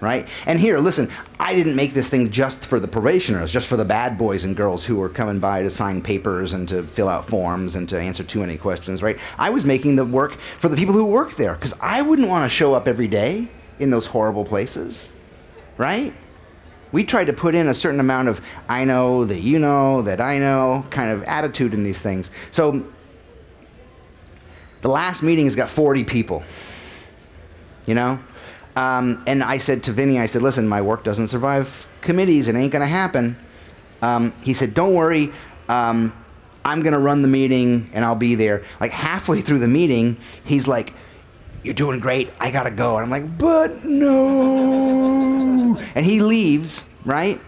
right? 0.00 0.26
And 0.46 0.58
here, 0.58 0.78
listen, 0.78 1.10
I 1.38 1.54
didn't 1.54 1.76
make 1.76 1.92
this 1.92 2.08
thing 2.08 2.30
just 2.30 2.64
for 2.64 2.80
the 2.80 2.88
probationers, 2.88 3.52
just 3.52 3.66
for 3.68 3.76
the 3.76 3.84
bad 3.84 4.16
boys 4.16 4.46
and 4.46 4.56
girls 4.56 4.82
who 4.82 4.96
were 4.96 5.10
coming 5.10 5.40
by 5.40 5.62
to 5.62 5.68
sign 5.68 6.00
papers 6.00 6.54
and 6.54 6.66
to 6.70 6.84
fill 6.84 7.06
out 7.06 7.26
forms 7.26 7.74
and 7.74 7.86
to 7.90 8.00
answer 8.00 8.24
too 8.24 8.40
many 8.40 8.56
questions, 8.56 9.02
right? 9.02 9.18
I 9.36 9.50
was 9.50 9.66
making 9.66 9.96
the 9.96 10.06
work 10.06 10.38
for 10.58 10.70
the 10.70 10.76
people 10.76 10.94
who 10.94 11.04
work 11.04 11.34
there 11.34 11.54
because 11.54 11.74
I 11.82 12.00
wouldn't 12.00 12.28
want 12.28 12.50
to 12.50 12.54
show 12.54 12.72
up 12.72 12.88
every 12.88 13.08
day 13.08 13.48
in 13.78 13.90
those 13.90 14.06
horrible 14.06 14.46
places, 14.46 15.10
right? 15.76 16.14
We 16.92 17.04
tried 17.04 17.26
to 17.26 17.32
put 17.32 17.54
in 17.54 17.68
a 17.68 17.74
certain 17.74 18.00
amount 18.00 18.28
of 18.28 18.40
I 18.68 18.84
know 18.84 19.24
that 19.24 19.40
you 19.40 19.58
know 19.58 20.02
that 20.02 20.20
I 20.20 20.38
know 20.38 20.84
kind 20.90 21.10
of 21.10 21.22
attitude 21.24 21.74
in 21.74 21.84
these 21.84 22.00
things. 22.00 22.30
So 22.50 22.84
the 24.82 24.88
last 24.88 25.22
meeting 25.22 25.44
has 25.46 25.54
got 25.54 25.70
40 25.70 26.04
people. 26.04 26.42
You 27.86 27.94
know? 27.94 28.18
Um, 28.76 29.22
and 29.26 29.42
I 29.42 29.58
said 29.58 29.82
to 29.84 29.92
Vinny, 29.92 30.18
I 30.18 30.26
said, 30.26 30.42
listen, 30.42 30.68
my 30.68 30.80
work 30.80 31.04
doesn't 31.04 31.26
survive 31.28 31.88
committees. 32.00 32.48
It 32.48 32.54
ain't 32.54 32.72
going 32.72 32.82
to 32.82 32.88
happen. 32.88 33.36
Um, 34.00 34.32
he 34.42 34.54
said, 34.54 34.74
don't 34.74 34.94
worry. 34.94 35.32
Um, 35.68 36.12
I'm 36.64 36.82
going 36.82 36.92
to 36.92 36.98
run 36.98 37.22
the 37.22 37.28
meeting 37.28 37.90
and 37.92 38.04
I'll 38.04 38.14
be 38.14 38.34
there. 38.34 38.64
Like 38.80 38.92
halfway 38.92 39.40
through 39.40 39.58
the 39.58 39.68
meeting, 39.68 40.18
he's 40.44 40.68
like, 40.68 40.94
you're 41.62 41.74
doing 41.74 42.00
great. 42.00 42.30
I 42.38 42.50
got 42.50 42.64
to 42.64 42.70
go. 42.70 42.96
And 42.96 43.04
I'm 43.04 43.10
like, 43.10 43.38
but 43.38 43.84
no. 43.84 45.78
And 45.94 46.04
he 46.06 46.20
leaves, 46.20 46.84
right? 47.04 47.40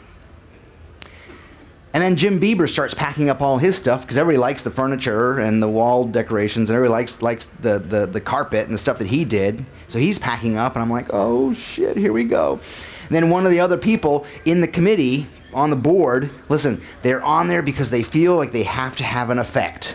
And 1.95 2.03
then 2.03 2.17
Jim 2.17 2.41
Biber 2.41 2.69
starts 2.69 2.95
packing 2.95 3.29
up 3.29 3.43
all 3.43 3.59
his 3.59 3.77
stuff 3.77 4.01
because 4.03 4.17
everybody 4.17 4.39
likes 4.39 4.63
the 4.63 4.71
furniture 4.71 5.39
and 5.39 5.63
the 5.63 5.69
wall 5.69 6.07
decorations 6.07 6.71
and 6.71 6.77
everybody 6.77 6.93
likes 6.93 7.21
likes 7.21 7.45
the, 7.61 7.79
the, 7.79 8.07
the 8.07 8.21
carpet 8.21 8.65
and 8.65 8.73
the 8.73 8.79
stuff 8.79 8.99
that 8.99 9.09
he 9.09 9.27
did. 9.27 9.65
So 9.89 9.99
he's 9.99 10.19
packing 10.19 10.57
up 10.57 10.75
and 10.75 10.83
I'm 10.83 10.91
like, 10.91 11.09
oh 11.13 11.53
shit, 11.53 11.99
here 11.99 12.15
we 12.15 12.25
go. 12.25 12.61
And 13.07 13.17
then 13.17 13.29
one 13.29 13.45
of 13.45 13.53
the 13.53 13.61
other 13.61 13.77
people 13.77 14.25
in 14.47 14.63
the 14.63 14.69
committee 14.69 15.27
on 15.53 15.69
the 15.69 15.77
board, 15.77 16.31
listen, 16.49 16.81
they're 17.03 17.23
on 17.23 17.49
there 17.49 17.63
because 17.63 17.91
they 17.91 18.03
feel 18.03 18.37
like 18.37 18.53
they 18.53 18.63
have 18.63 18.97
to 18.97 19.05
have 19.05 19.29
an 19.29 19.39
effect. 19.39 19.95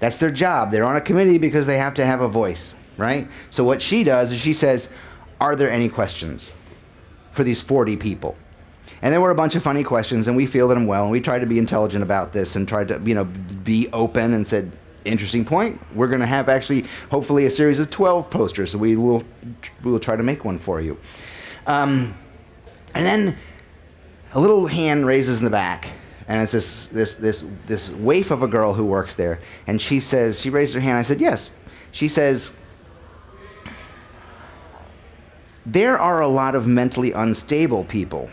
That's 0.00 0.16
their 0.16 0.30
job. 0.30 0.70
They're 0.70 0.84
on 0.84 0.96
a 0.96 1.02
committee 1.02 1.38
because 1.38 1.66
they 1.66 1.76
have 1.76 1.94
to 1.94 2.06
have 2.06 2.22
a 2.22 2.28
voice, 2.28 2.74
right? 2.96 3.28
So 3.50 3.64
what 3.64 3.80
she 3.82 4.04
does 4.04 4.32
is 4.32 4.40
she 4.40 4.52
says, 4.52 4.90
are 5.40 5.56
there 5.56 5.70
any 5.70 5.88
questions 5.88 6.52
for 7.30 7.44
these 7.44 7.60
40 7.60 7.96
people? 7.96 8.36
And 9.02 9.12
there 9.12 9.20
were 9.20 9.32
a 9.32 9.34
bunch 9.34 9.56
of 9.56 9.62
funny 9.62 9.82
questions, 9.82 10.28
and 10.28 10.36
we 10.36 10.46
fielded 10.46 10.76
them 10.76 10.86
well, 10.86 11.02
and 11.02 11.10
we 11.10 11.20
tried 11.20 11.40
to 11.40 11.46
be 11.46 11.58
intelligent 11.58 12.04
about 12.04 12.32
this 12.32 12.54
and 12.54 12.68
tried 12.68 12.88
to, 12.88 13.00
you 13.04 13.14
know, 13.14 13.24
be 13.24 13.88
open 13.92 14.34
and 14.34 14.46
said, 14.46 14.70
interesting 15.04 15.44
point. 15.44 15.80
We're 15.94 16.06
going 16.06 16.20
to 16.20 16.26
have 16.26 16.48
actually, 16.48 16.84
hopefully, 17.10 17.46
a 17.46 17.50
series 17.50 17.80
of 17.80 17.90
12 17.90 18.30
posters, 18.30 18.70
so 18.70 18.78
we 18.78 18.94
will, 18.94 19.24
we 19.82 19.90
will 19.90 19.98
try 19.98 20.14
to 20.14 20.22
make 20.22 20.44
one 20.44 20.58
for 20.58 20.80
you. 20.80 20.96
Um, 21.66 22.14
and 22.94 23.04
then 23.04 23.38
a 24.34 24.40
little 24.40 24.66
hand 24.66 25.04
raises 25.04 25.38
in 25.38 25.44
the 25.44 25.50
back, 25.50 25.88
and 26.28 26.40
it's 26.40 26.52
this, 26.52 26.86
this, 26.86 27.14
this, 27.16 27.44
this 27.66 27.88
waif 27.88 28.30
of 28.30 28.44
a 28.44 28.48
girl 28.48 28.74
who 28.74 28.84
works 28.84 29.16
there, 29.16 29.40
and 29.66 29.82
she 29.82 29.98
says, 29.98 30.40
she 30.40 30.50
raised 30.50 30.74
her 30.74 30.80
hand. 30.80 30.98
I 30.98 31.02
said, 31.02 31.20
yes. 31.20 31.50
She 31.90 32.06
says, 32.06 32.54
there 35.64 35.98
are 35.98 36.20
a 36.20 36.28
lot 36.28 36.54
of 36.54 36.66
mentally 36.66 37.12
unstable 37.12 37.84
people 37.84 38.30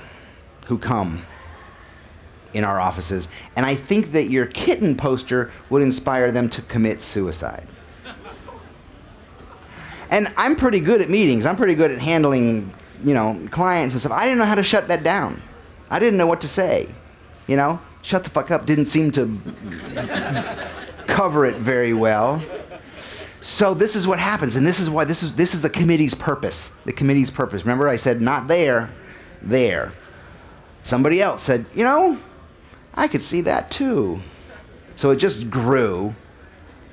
who 0.67 0.77
come 0.77 1.25
in 2.53 2.63
our 2.63 2.80
offices. 2.80 3.27
And 3.55 3.65
I 3.65 3.75
think 3.75 4.11
that 4.13 4.30
your 4.30 4.47
kitten 4.47 4.95
poster 4.95 5.51
would 5.69 5.82
inspire 5.82 6.32
them 6.32 6.49
to 6.51 6.61
commit 6.63 7.01
suicide. 7.01 7.67
And 10.09 10.32
I'm 10.38 10.55
pretty 10.55 10.80
good 10.80 11.01
at 11.01 11.09
meetings. 11.09 11.45
I'm 11.45 11.55
pretty 11.55 11.75
good 11.75 11.91
at 11.91 11.99
handling, 11.99 12.73
you 13.03 13.13
know, 13.13 13.39
clients 13.51 13.93
and 13.93 14.01
stuff. 14.01 14.11
I 14.11 14.23
didn't 14.23 14.39
know 14.39 14.45
how 14.45 14.55
to 14.55 14.63
shut 14.63 14.88
that 14.88 15.03
down. 15.03 15.39
I 15.91 15.99
didn't 15.99 16.17
know 16.17 16.25
what 16.27 16.41
to 16.41 16.47
say. 16.47 16.89
You 17.45 17.57
know, 17.57 17.80
shut 18.01 18.23
the 18.23 18.30
fuck 18.30 18.49
up 18.51 18.65
didn't 18.65 18.88
seem 18.88 19.11
to 19.11 19.39
cover 21.07 21.45
it 21.45 21.55
very 21.55 21.93
well. 21.93 22.41
So 23.50 23.74
this 23.74 23.95
is 23.95 24.06
what 24.06 24.20
happens, 24.20 24.56
and 24.56 24.66
this 24.66 24.80
is 24.80 24.91
why 24.91 25.06
this 25.06 25.24
is 25.24 25.34
this 25.34 25.56
is 25.56 25.62
the 25.64 25.72
committee's 25.72 26.14
purpose. 26.14 26.72
The 26.86 26.93
committee's 26.93 27.32
purpose. 27.32 27.64
Remember, 27.64 27.89
I 27.89 27.95
said 27.95 28.22
not 28.22 28.47
there, 28.47 28.91
there. 29.41 29.91
Somebody 30.84 31.20
else 31.20 31.41
said, 31.41 31.66
you 31.74 31.84
know, 31.84 32.20
I 32.93 33.08
could 33.08 33.24
see 33.24 33.41
that 33.41 33.72
too. 33.72 34.22
So 34.95 35.10
it 35.10 35.16
just 35.16 35.50
grew, 35.50 36.14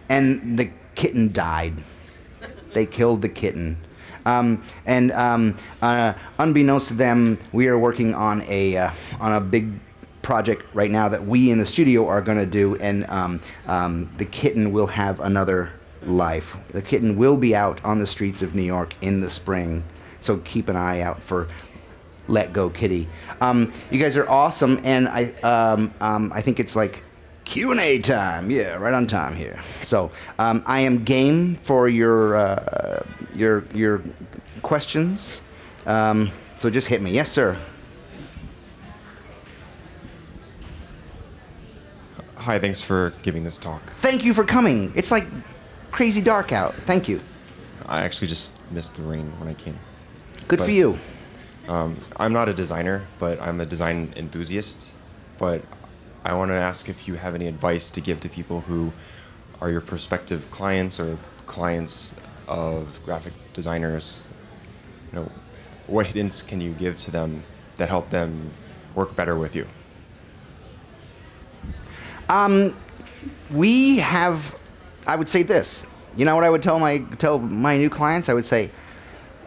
and 0.08 0.58
the 0.58 0.70
kitten 0.94 1.30
died. 1.30 1.74
They 2.72 2.86
killed 2.86 3.20
the 3.20 3.28
kitten. 3.28 3.76
Um, 4.24 4.64
and 4.86 5.12
um, 5.12 5.58
uh, 5.82 6.14
unbeknownst 6.38 6.88
to 6.88 6.94
them, 6.94 7.38
we 7.52 7.68
are 7.68 7.78
working 7.78 8.14
on 8.14 8.42
a 8.48 8.78
uh, 8.78 8.90
on 9.20 9.34
a 9.34 9.40
big 9.42 9.72
project 10.22 10.64
right 10.72 10.90
now 10.90 11.10
that 11.10 11.26
we 11.26 11.50
in 11.50 11.58
the 11.58 11.66
studio 11.66 12.08
are 12.08 12.22
going 12.22 12.38
to 12.38 12.46
do, 12.46 12.76
and 12.76 13.04
um, 13.10 13.40
um, 13.66 14.10
the 14.16 14.24
kitten 14.24 14.72
will 14.72 14.86
have 14.86 15.20
another 15.20 15.70
life. 16.06 16.56
The 16.70 16.82
kitten 16.82 17.16
will 17.16 17.36
be 17.36 17.54
out 17.54 17.84
on 17.84 17.98
the 17.98 18.06
streets 18.06 18.42
of 18.42 18.54
New 18.54 18.62
York 18.62 18.94
in 19.00 19.20
the 19.20 19.30
spring, 19.30 19.84
so 20.20 20.38
keep 20.38 20.68
an 20.68 20.76
eye 20.76 21.00
out 21.00 21.22
for 21.22 21.48
Let 22.28 22.52
Go 22.52 22.70
Kitty. 22.70 23.08
Um, 23.40 23.72
you 23.90 23.98
guys 23.98 24.16
are 24.16 24.28
awesome, 24.28 24.80
and 24.84 25.08
I 25.08 25.24
um, 25.42 25.92
um, 26.00 26.32
I 26.34 26.40
think 26.40 26.60
it's 26.60 26.76
like 26.76 27.02
Q 27.44 27.70
and 27.70 27.80
A 27.80 27.98
time. 27.98 28.50
Yeah, 28.50 28.74
right 28.74 28.94
on 28.94 29.06
time 29.06 29.34
here. 29.34 29.60
So 29.82 30.10
um, 30.38 30.62
I 30.66 30.80
am 30.80 31.04
game 31.04 31.54
for 31.56 31.88
your 31.88 32.36
uh, 32.36 33.02
your 33.34 33.64
your 33.74 34.02
questions. 34.62 35.40
Um, 35.86 36.30
so 36.58 36.70
just 36.70 36.88
hit 36.88 37.02
me. 37.02 37.12
Yes, 37.12 37.30
sir. 37.30 37.56
Hi, 42.36 42.60
thanks 42.60 42.80
for 42.80 43.12
giving 43.22 43.42
this 43.42 43.58
talk. 43.58 43.90
Thank 43.94 44.24
you 44.24 44.32
for 44.32 44.44
coming. 44.44 44.92
It's 44.94 45.10
like 45.10 45.26
crazy 45.96 46.20
dark 46.20 46.52
out. 46.52 46.74
Thank 46.84 47.08
you. 47.08 47.22
I 47.86 48.02
actually 48.02 48.28
just 48.28 48.52
missed 48.70 48.96
the 48.96 49.02
rain 49.02 49.32
when 49.40 49.48
I 49.48 49.54
came. 49.54 49.78
Good 50.46 50.60
for 50.60 50.70
you. 50.70 50.98
Um, 51.68 51.98
I'm 52.18 52.34
not 52.34 52.50
a 52.50 52.54
designer, 52.54 53.06
but 53.18 53.40
I'm 53.40 53.62
a 53.62 53.66
design 53.66 54.12
enthusiast. 54.14 54.92
But 55.38 55.62
I 56.22 56.34
want 56.34 56.50
to 56.50 56.54
ask 56.54 56.90
if 56.90 57.08
you 57.08 57.14
have 57.14 57.34
any 57.34 57.46
advice 57.46 57.90
to 57.92 58.02
give 58.02 58.20
to 58.20 58.28
people 58.28 58.60
who 58.60 58.92
are 59.62 59.70
your 59.70 59.80
prospective 59.80 60.50
clients 60.50 61.00
or 61.00 61.18
clients 61.46 62.14
of 62.46 63.00
graphic 63.06 63.32
designers. 63.54 64.28
You 65.10 65.20
know, 65.20 65.32
what 65.86 66.08
hints 66.08 66.42
can 66.42 66.60
you 66.60 66.72
give 66.72 66.98
to 66.98 67.10
them 67.10 67.42
that 67.78 67.88
help 67.88 68.10
them 68.10 68.50
work 68.94 69.16
better 69.16 69.38
with 69.38 69.56
you? 69.56 69.66
we 73.50 73.96
have 73.98 74.58
i 75.06 75.16
would 75.16 75.28
say 75.28 75.42
this. 75.42 75.84
You 76.16 76.24
know 76.24 76.34
what 76.34 76.44
i 76.44 76.50
would 76.50 76.62
tell 76.62 76.78
my 76.78 76.98
tell 77.18 77.38
my 77.38 77.76
new 77.76 77.90
clients? 77.90 78.28
I 78.28 78.34
would 78.34 78.46
say 78.46 78.70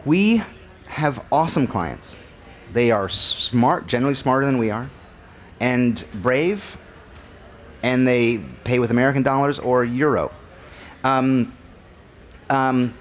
we 0.04 0.42
have 0.86 1.24
awesome 1.30 1.66
clients. 1.66 2.16
They 2.72 2.90
are 2.90 3.08
smart 3.08 3.86
generally 3.86 4.14
smarter 4.14 4.46
than 4.46 4.58
we 4.58 4.70
are 4.70 4.90
and 5.60 6.04
brave 6.22 6.78
and 7.82 8.06
they 8.06 8.38
pay 8.64 8.78
with 8.78 8.90
american 8.90 9.22
dollars 9.22 9.58
or 9.58 9.84
euro. 9.84 10.32
Um, 11.04 11.52
um, 12.50 12.94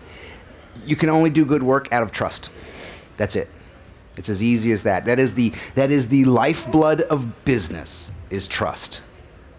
you 0.86 0.96
can 0.96 1.10
only 1.10 1.30
do 1.30 1.46
good 1.46 1.64
work 1.64 1.92
out 1.92 2.04
of 2.04 2.12
trust. 2.12 2.50
That's 3.18 3.36
it. 3.36 3.50
It's 4.16 4.30
as 4.30 4.42
easy 4.44 4.72
as 4.72 4.84
that. 4.84 5.06
That 5.06 5.20
is 5.20 5.34
the 5.34 5.54
that 5.76 5.92
is 5.92 6.08
the 6.08 6.26
lifeblood 6.26 7.02
of 7.02 7.46
business 7.46 8.12
is 8.30 8.48
trust. 8.48 9.02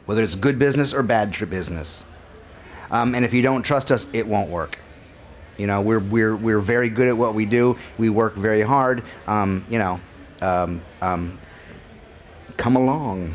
Whether 0.07 0.23
it's 0.23 0.35
good 0.35 0.59
business 0.59 0.93
or 0.93 1.03
bad 1.03 1.35
business. 1.49 2.05
Um, 2.91 3.15
and 3.15 3.25
if 3.25 3.33
you 3.33 3.43
don't 3.43 3.63
trust 3.63 3.93
us, 3.93 4.07
it 4.13 4.27
won't 4.27 4.51
work. 4.51 4.79
You 5.59 5.67
know, 5.67 5.81
we're, 5.81 5.99
we're, 5.99 6.37
we're 6.37 6.61
very 6.61 6.89
good 6.89 7.09
at 7.09 7.17
what 7.17 7.35
we 7.35 7.45
do. 7.45 7.77
We 7.99 8.09
work 8.09 8.35
very 8.35 8.63
hard. 8.63 9.03
Um, 9.27 9.65
you 9.69 9.79
know, 9.79 10.01
um, 10.41 10.81
um, 11.03 11.39
come 12.57 12.77
along. 12.77 13.35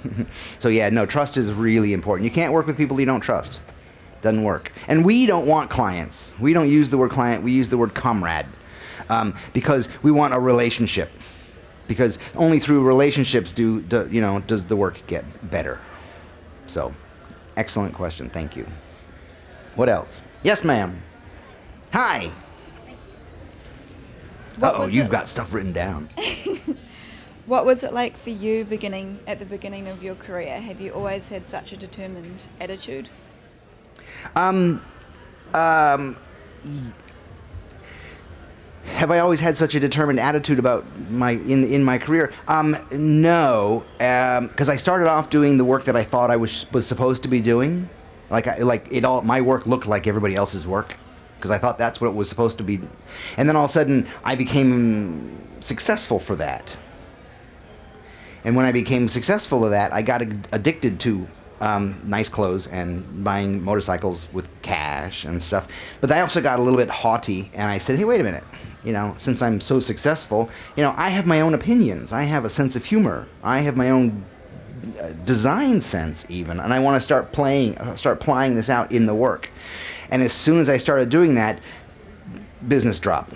so 0.58 0.68
yeah, 0.68 0.90
no, 0.90 1.06
trust 1.06 1.36
is 1.36 1.52
really 1.52 1.92
important. 1.92 2.24
You 2.24 2.30
can't 2.30 2.52
work 2.52 2.66
with 2.66 2.76
people 2.76 2.98
you 3.00 3.06
don't 3.06 3.20
trust. 3.20 3.60
Doesn't 4.22 4.44
work. 4.44 4.72
And 4.88 5.04
we 5.04 5.26
don't 5.26 5.46
want 5.46 5.70
clients. 5.70 6.32
We 6.40 6.52
don't 6.52 6.68
use 6.68 6.90
the 6.90 6.98
word 6.98 7.10
client. 7.10 7.42
We 7.42 7.52
use 7.52 7.68
the 7.68 7.78
word 7.78 7.94
comrade 7.94 8.46
um, 9.08 9.34
because 9.52 9.88
we 10.02 10.10
want 10.10 10.34
a 10.34 10.38
relationship. 10.40 11.10
Because 11.88 12.18
only 12.34 12.58
through 12.58 12.84
relationships 12.84 13.52
do, 13.52 13.80
do 13.82 14.08
you 14.10 14.20
know 14.20 14.40
does 14.40 14.66
the 14.66 14.74
work 14.74 15.00
get 15.06 15.24
better. 15.50 15.80
So, 16.66 16.92
excellent 17.56 17.94
question. 17.94 18.28
Thank 18.28 18.56
you. 18.56 18.66
What 19.76 19.88
else? 19.88 20.22
Yes, 20.42 20.64
ma'am. 20.64 21.02
Hi. 21.92 22.30
What 24.58 24.74
oh, 24.74 24.84
was 24.86 24.94
you've 24.94 25.06
it- 25.06 25.12
got 25.12 25.26
stuff 25.26 25.52
written 25.52 25.72
down. 25.72 26.08
What 27.46 27.64
was 27.64 27.84
it 27.84 27.92
like 27.92 28.16
for 28.16 28.30
you 28.30 28.64
beginning 28.64 29.20
at 29.28 29.38
the 29.38 29.46
beginning 29.46 29.86
of 29.86 30.02
your 30.02 30.16
career? 30.16 30.60
Have 30.60 30.80
you 30.80 30.90
always 30.90 31.28
had 31.28 31.46
such 31.46 31.72
a 31.72 31.76
determined 31.76 32.46
attitude? 32.60 33.08
Um, 34.34 34.82
um, 35.54 36.16
have 38.86 39.12
I 39.12 39.20
always 39.20 39.38
had 39.38 39.56
such 39.56 39.76
a 39.76 39.80
determined 39.80 40.18
attitude 40.18 40.58
about 40.58 40.84
my 41.08 41.32
in 41.32 41.62
in 41.62 41.84
my 41.84 41.98
career? 41.98 42.32
Um, 42.48 42.76
no, 42.90 43.84
um, 44.00 44.48
because 44.48 44.68
I 44.68 44.74
started 44.74 45.06
off 45.06 45.30
doing 45.30 45.56
the 45.56 45.64
work 45.64 45.84
that 45.84 45.94
I 45.94 46.02
thought 46.02 46.32
I 46.32 46.36
was 46.36 46.66
was 46.72 46.84
supposed 46.84 47.22
to 47.22 47.28
be 47.28 47.40
doing. 47.40 47.88
Like 48.30 48.46
I, 48.46 48.58
like 48.58 48.88
it 48.90 49.04
all 49.04 49.22
my 49.22 49.40
work 49.40 49.66
looked 49.66 49.86
like 49.86 50.06
everybody 50.06 50.34
else's 50.34 50.66
work 50.66 50.94
because 51.36 51.50
I 51.50 51.58
thought 51.58 51.78
that's 51.78 52.00
what 52.00 52.08
it 52.08 52.14
was 52.14 52.28
supposed 52.28 52.58
to 52.58 52.64
be, 52.64 52.80
and 53.36 53.48
then 53.48 53.56
all 53.56 53.64
of 53.64 53.70
a 53.70 53.72
sudden 53.72 54.08
I 54.24 54.34
became 54.34 55.38
successful 55.60 56.18
for 56.18 56.36
that. 56.36 56.76
And 58.44 58.54
when 58.54 58.64
I 58.64 58.72
became 58.72 59.08
successful 59.08 59.64
of 59.64 59.70
that, 59.72 59.92
I 59.92 60.02
got 60.02 60.22
ad- 60.22 60.48
addicted 60.52 61.00
to 61.00 61.26
um, 61.60 62.00
nice 62.04 62.28
clothes 62.28 62.66
and 62.68 63.24
buying 63.24 63.62
motorcycles 63.62 64.28
with 64.32 64.48
cash 64.62 65.24
and 65.24 65.42
stuff. 65.42 65.66
But 66.00 66.12
I 66.12 66.20
also 66.20 66.40
got 66.40 66.58
a 66.58 66.62
little 66.62 66.78
bit 66.78 66.90
haughty, 66.90 67.50
and 67.54 67.70
I 67.70 67.78
said, 67.78 67.98
"Hey, 67.98 68.04
wait 68.04 68.20
a 68.20 68.24
minute. 68.24 68.44
You 68.84 68.92
know, 68.92 69.14
since 69.18 69.42
I'm 69.42 69.60
so 69.60 69.80
successful, 69.80 70.48
you 70.76 70.82
know, 70.82 70.94
I 70.96 71.10
have 71.10 71.26
my 71.26 71.40
own 71.40 71.54
opinions. 71.54 72.12
I 72.12 72.22
have 72.22 72.44
a 72.44 72.50
sense 72.50 72.76
of 72.76 72.84
humor. 72.84 73.26
I 73.42 73.60
have 73.60 73.76
my 73.76 73.90
own 73.90 74.24
design 75.24 75.80
sense, 75.80 76.26
even, 76.28 76.60
and 76.60 76.72
I 76.72 76.78
want 76.78 76.96
to 76.96 77.00
start 77.00 77.32
playing, 77.32 77.78
uh, 77.78 77.96
start 77.96 78.20
plying 78.20 78.54
this 78.54 78.70
out 78.70 78.92
in 78.92 79.06
the 79.06 79.14
work." 79.14 79.48
And 80.10 80.22
as 80.22 80.32
soon 80.32 80.60
as 80.60 80.68
I 80.68 80.76
started 80.76 81.08
doing 81.08 81.34
that, 81.34 81.58
business 82.66 82.98
dropped. 82.98 83.34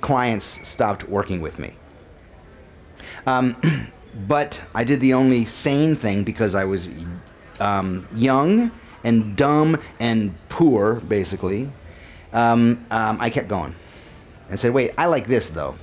Clients 0.00 0.60
stopped 0.68 1.08
working 1.08 1.40
with 1.40 1.58
me. 1.58 1.74
But 4.26 4.62
I 4.74 4.84
did 4.84 5.00
the 5.00 5.14
only 5.14 5.44
sane 5.44 5.94
thing 5.94 6.24
because 6.24 6.54
I 6.54 6.64
was 6.64 6.88
um, 7.60 8.08
young 8.14 8.72
and 9.04 9.36
dumb 9.36 9.78
and 10.00 10.34
poor, 10.48 10.96
basically. 10.96 11.70
Um, 12.32 12.84
um, 12.90 13.18
I 13.20 13.30
kept 13.30 13.48
going 13.48 13.74
and 14.50 14.58
said, 14.58 14.72
"Wait, 14.72 14.92
I 14.98 15.06
like 15.06 15.28
this 15.28 15.50
though, 15.50 15.76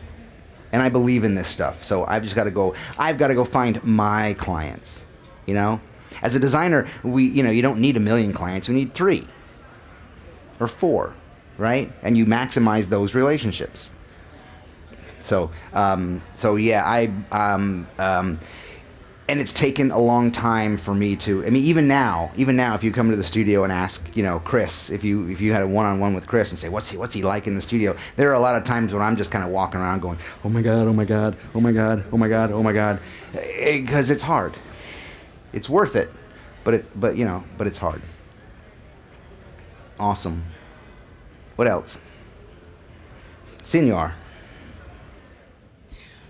and 0.76 0.84
I 0.84 0.90
believe 0.90 1.24
in 1.24 1.36
this 1.36 1.48
stuff. 1.48 1.86
So 1.86 2.04
I've 2.04 2.22
just 2.22 2.36
got 2.36 2.44
to 2.44 2.52
go. 2.52 2.76
I've 2.98 3.18
got 3.18 3.30
to 3.30 3.34
go 3.34 3.46
find 3.46 3.82
my 3.82 4.34
clients. 4.34 5.06
You 5.46 5.54
know, 5.54 5.80
as 6.22 6.36
a 6.36 6.40
designer, 6.40 6.86
we 7.02 7.24
you 7.24 7.44
know 7.44 7.50
you 7.50 7.62
don't 7.62 7.80
need 7.80 7.96
a 7.96 8.02
million 8.02 8.34
clients. 8.34 8.68
We 8.68 8.76
need 8.76 8.94
three 8.94 9.26
or 10.60 10.68
four, 10.68 11.14
right? 11.58 11.90
And 12.04 12.18
you 12.18 12.26
maximize 12.26 12.88
those 12.88 13.16
relationships." 13.16 13.90
So, 15.22 15.50
um, 15.72 16.22
so 16.34 16.58
yeah, 16.58 16.84
I, 16.86 17.10
um, 17.32 17.88
um, 17.98 18.38
and 19.28 19.40
it's 19.40 19.54
taken 19.54 19.90
a 19.90 20.00
long 20.00 20.32
time 20.32 20.78
for 20.78 20.94
me 20.94 21.16
to. 21.18 21.46
I 21.46 21.50
mean, 21.50 21.64
even 21.64 21.88
now, 21.88 22.32
even 22.36 22.56
now, 22.56 22.76
if 22.76 22.84
you 22.84 22.92
come 22.92 23.10
to 23.10 23.16
the 23.16 23.24
studio 23.24 23.64
and 23.64 23.74
ask, 23.74 24.16
you 24.16 24.22
know, 24.22 24.40
Chris, 24.40 24.90
if 24.92 25.04
you 25.04 25.28
if 25.30 25.42
you 25.42 25.52
had 25.52 25.64
a 25.64 25.68
one-on-one 25.68 26.14
with 26.14 26.28
Chris 26.28 26.52
and 26.52 26.60
say, 26.60 26.70
what's 26.70 26.92
he 26.92 26.98
what's 26.98 27.14
he 27.14 27.24
like 27.24 27.48
in 27.48 27.56
the 27.56 27.62
studio? 27.62 27.96
There 28.18 28.30
are 28.30 28.34
a 28.34 28.40
lot 28.40 28.56
of 28.56 28.64
times 28.64 28.94
when 28.94 29.02
I'm 29.02 29.16
just 29.16 29.32
kind 29.32 29.44
of 29.44 29.50
walking 29.50 29.80
around 29.80 30.02
going, 30.02 30.20
oh 30.44 30.50
my 30.50 30.62
god, 30.62 30.88
oh 30.88 30.94
my 30.94 31.06
god, 31.06 31.38
oh 31.56 31.60
my 31.60 31.72
god, 31.72 32.04
oh 32.12 32.18
my 32.18 32.28
god, 32.28 32.52
oh 32.52 32.62
my 32.62 32.74
god, 32.74 33.00
eh, 33.34 33.40
eh, 33.40 33.82
because 33.82 34.12
it's 34.12 34.24
hard. 34.24 34.56
It's 35.54 35.70
worth 35.70 35.96
it, 35.96 36.12
but 36.64 36.76
it 36.76 36.90
but 36.96 37.18
you 37.18 37.26
know, 37.26 37.44
but 37.58 37.66
it's 37.66 37.80
hard. 37.80 38.02
Awesome. 40.00 40.44
What 41.56 41.68
else? 41.68 41.98
Senor. 43.64 44.14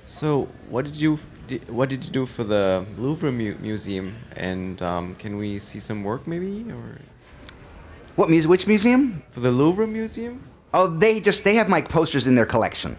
So, 0.06 0.48
what 0.70 0.86
did 0.86 0.96
you 0.96 1.18
di- 1.48 1.62
what 1.70 1.90
did 1.90 2.04
you 2.06 2.12
do 2.12 2.26
for 2.26 2.44
the 2.44 2.86
Louvre 2.98 3.32
mu- 3.32 3.56
museum? 3.62 4.16
And 4.36 4.82
um, 4.82 5.16
can 5.16 5.38
we 5.38 5.60
see 5.60 5.80
some 5.80 6.04
work 6.04 6.28
maybe, 6.28 6.66
or 6.72 6.98
What 8.16 8.30
muse? 8.30 8.48
Which 8.48 8.68
museum? 8.68 9.22
for 9.32 9.40
the 9.42 9.52
Louvre 9.52 9.88
museum? 9.88 10.42
Oh, 10.74 10.88
they 10.88 11.20
just 11.22 11.44
they 11.44 11.56
have 11.56 11.70
my 11.70 11.82
posters 11.82 12.28
in 12.28 12.36
their 12.36 12.46
collection. 12.46 12.98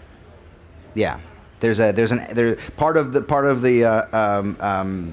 Yeah, 0.95 1.19
there's 1.61 1.79
a 1.81 1.93
there's 1.93 2.13
an 2.13 2.27
there 2.33 2.57
part 2.77 2.97
of 2.97 3.13
the 3.13 3.21
part 3.23 3.47
of 3.47 3.61
the 3.63 3.85
uh, 3.85 4.17
um, 4.41 4.57
um, 4.61 5.13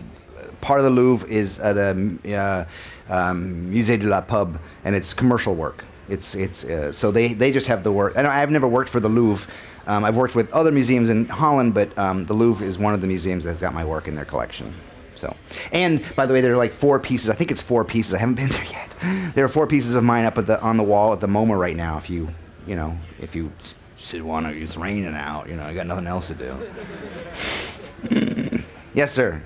part 0.61 0.79
of 0.79 0.85
the 0.85 0.91
Louvre 0.91 1.27
is 1.29 1.59
uh, 1.59 1.73
the 1.73 2.35
uh, 2.37 3.13
um, 3.13 3.69
Musée 3.71 3.99
de 3.99 4.07
la 4.07 4.21
Pub, 4.21 4.57
and 4.85 4.95
it's 4.95 5.13
commercial 5.13 5.55
work. 5.55 5.83
It's 6.09 6.35
it's 6.35 6.63
uh, 6.63 6.91
so 6.93 7.11
they 7.11 7.33
they 7.33 7.51
just 7.51 7.67
have 7.67 7.83
the 7.83 7.91
work. 7.91 8.13
And 8.15 8.27
I've 8.27 8.51
never 8.51 8.67
worked 8.67 8.89
for 8.89 8.99
the 9.01 9.09
Louvre. 9.09 9.47
Um, 9.85 10.05
I've 10.05 10.15
worked 10.15 10.35
with 10.35 10.51
other 10.51 10.71
museums 10.71 11.09
in 11.09 11.25
Holland, 11.25 11.73
but 11.73 11.97
um, 11.97 12.25
the 12.25 12.33
Louvre 12.33 12.65
is 12.65 12.77
one 12.77 12.93
of 12.93 13.01
the 13.01 13.07
museums 13.07 13.43
that's 13.43 13.59
got 13.59 13.73
my 13.73 13.83
work 13.83 14.07
in 14.07 14.15
their 14.15 14.25
collection. 14.25 14.73
So, 15.15 15.35
and 15.71 16.03
by 16.15 16.25
the 16.25 16.33
way, 16.33 16.41
there 16.41 16.53
are 16.53 16.57
like 16.57 16.71
four 16.71 16.99
pieces. 16.99 17.29
I 17.29 17.35
think 17.35 17.51
it's 17.51 17.61
four 17.61 17.85
pieces. 17.85 18.13
I 18.13 18.17
haven't 18.17 18.35
been 18.35 18.49
there 18.57 18.65
yet. 18.65 18.89
There 19.35 19.43
are 19.43 19.49
four 19.49 19.67
pieces 19.67 19.95
of 19.95 20.03
mine 20.03 20.25
up 20.25 20.37
at 20.37 20.47
the 20.47 20.61
on 20.61 20.77
the 20.77 20.83
wall 20.83 21.13
at 21.13 21.19
the 21.19 21.27
MoMA 21.27 21.59
right 21.59 21.75
now. 21.75 21.97
If 21.97 22.09
you, 22.09 22.29
you 22.65 22.75
know, 22.75 22.97
if 23.19 23.35
you 23.35 23.51
should 23.97 24.21
want 24.21 24.45
to, 24.47 24.53
it's 24.53 24.77
raining 24.77 25.15
out. 25.15 25.49
You 25.49 25.55
know, 25.55 25.63
I 25.63 25.73
got 25.73 25.87
nothing 25.87 26.07
else 26.07 26.29
to 26.29 26.35
do. 28.09 28.63
yes, 28.93 29.11
sir. 29.11 29.43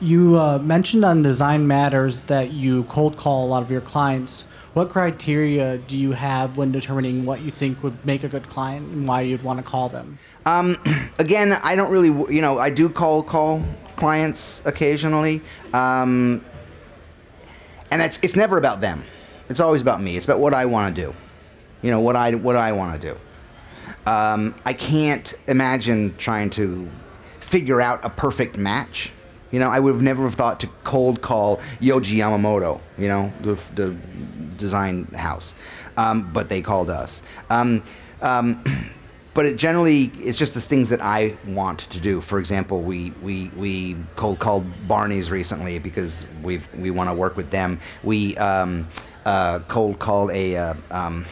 You 0.00 0.38
uh, 0.38 0.58
mentioned 0.58 1.04
on 1.04 1.22
Design 1.22 1.66
Matters 1.66 2.24
that 2.24 2.52
you 2.52 2.84
cold 2.84 3.18
call 3.18 3.44
a 3.44 3.48
lot 3.48 3.62
of 3.62 3.70
your 3.70 3.82
clients. 3.82 4.46
What 4.72 4.90
criteria 4.90 5.78
do 5.78 5.96
you 5.96 6.12
have 6.12 6.56
when 6.56 6.70
determining 6.70 7.24
what 7.24 7.40
you 7.40 7.50
think 7.50 7.82
would 7.82 8.06
make 8.06 8.22
a 8.22 8.28
good 8.28 8.48
client 8.48 8.88
and 8.92 9.08
why 9.08 9.22
you'd 9.22 9.42
want 9.42 9.58
to 9.58 9.64
call 9.64 9.88
them? 9.88 10.18
Um, 10.46 10.76
again, 11.18 11.52
I 11.52 11.74
don't 11.74 11.90
really, 11.90 12.32
you 12.32 12.40
know, 12.40 12.58
I 12.58 12.70
do 12.70 12.88
call 12.88 13.22
call 13.24 13.64
clients 13.96 14.62
occasionally, 14.64 15.42
um, 15.72 16.44
and 17.90 18.00
it's 18.00 18.20
it's 18.22 18.36
never 18.36 18.58
about 18.58 18.80
them. 18.80 19.02
It's 19.48 19.58
always 19.58 19.82
about 19.82 20.00
me. 20.00 20.16
It's 20.16 20.26
about 20.26 20.38
what 20.38 20.54
I 20.54 20.66
want 20.66 20.94
to 20.94 21.02
do. 21.02 21.14
You 21.82 21.90
know, 21.90 22.00
what 22.00 22.14
I 22.14 22.34
what 22.36 22.54
I 22.54 22.70
want 22.70 23.00
to 23.00 23.14
do. 23.14 24.10
Um, 24.10 24.54
I 24.64 24.72
can't 24.72 25.34
imagine 25.48 26.14
trying 26.16 26.50
to 26.50 26.88
figure 27.40 27.80
out 27.80 28.04
a 28.04 28.10
perfect 28.10 28.56
match. 28.56 29.12
You 29.50 29.58
know, 29.58 29.68
I 29.68 29.80
would 29.80 29.94
have 29.94 30.02
never 30.02 30.24
have 30.24 30.34
thought 30.34 30.60
to 30.60 30.68
cold 30.84 31.22
call 31.22 31.58
Yohji 31.80 32.16
Yamamoto. 32.16 32.80
You 32.98 33.08
know, 33.08 33.32
the, 33.42 33.54
the 33.74 33.96
design 34.56 35.06
house, 35.06 35.54
um, 35.96 36.28
but 36.32 36.48
they 36.48 36.62
called 36.62 36.90
us. 36.90 37.22
Um, 37.48 37.82
um, 38.22 38.62
but 39.34 39.46
it 39.46 39.56
generally 39.56 40.12
it's 40.18 40.38
just 40.38 40.54
the 40.54 40.60
things 40.60 40.88
that 40.90 41.00
I 41.00 41.36
want 41.46 41.80
to 41.80 42.00
do. 42.00 42.20
For 42.20 42.38
example, 42.38 42.80
we 42.82 43.10
we, 43.22 43.48
we 43.56 43.96
cold 44.16 44.38
called 44.38 44.66
Barney's 44.86 45.30
recently 45.30 45.78
because 45.78 46.26
we've 46.42 46.68
we 46.74 46.90
want 46.90 47.10
to 47.10 47.14
work 47.14 47.36
with 47.36 47.50
them. 47.50 47.80
We 48.02 48.36
um, 48.36 48.88
uh, 49.24 49.60
cold 49.60 49.98
called 49.98 50.30
a 50.30 50.56
uh, 50.56 50.74
um, 50.90 51.26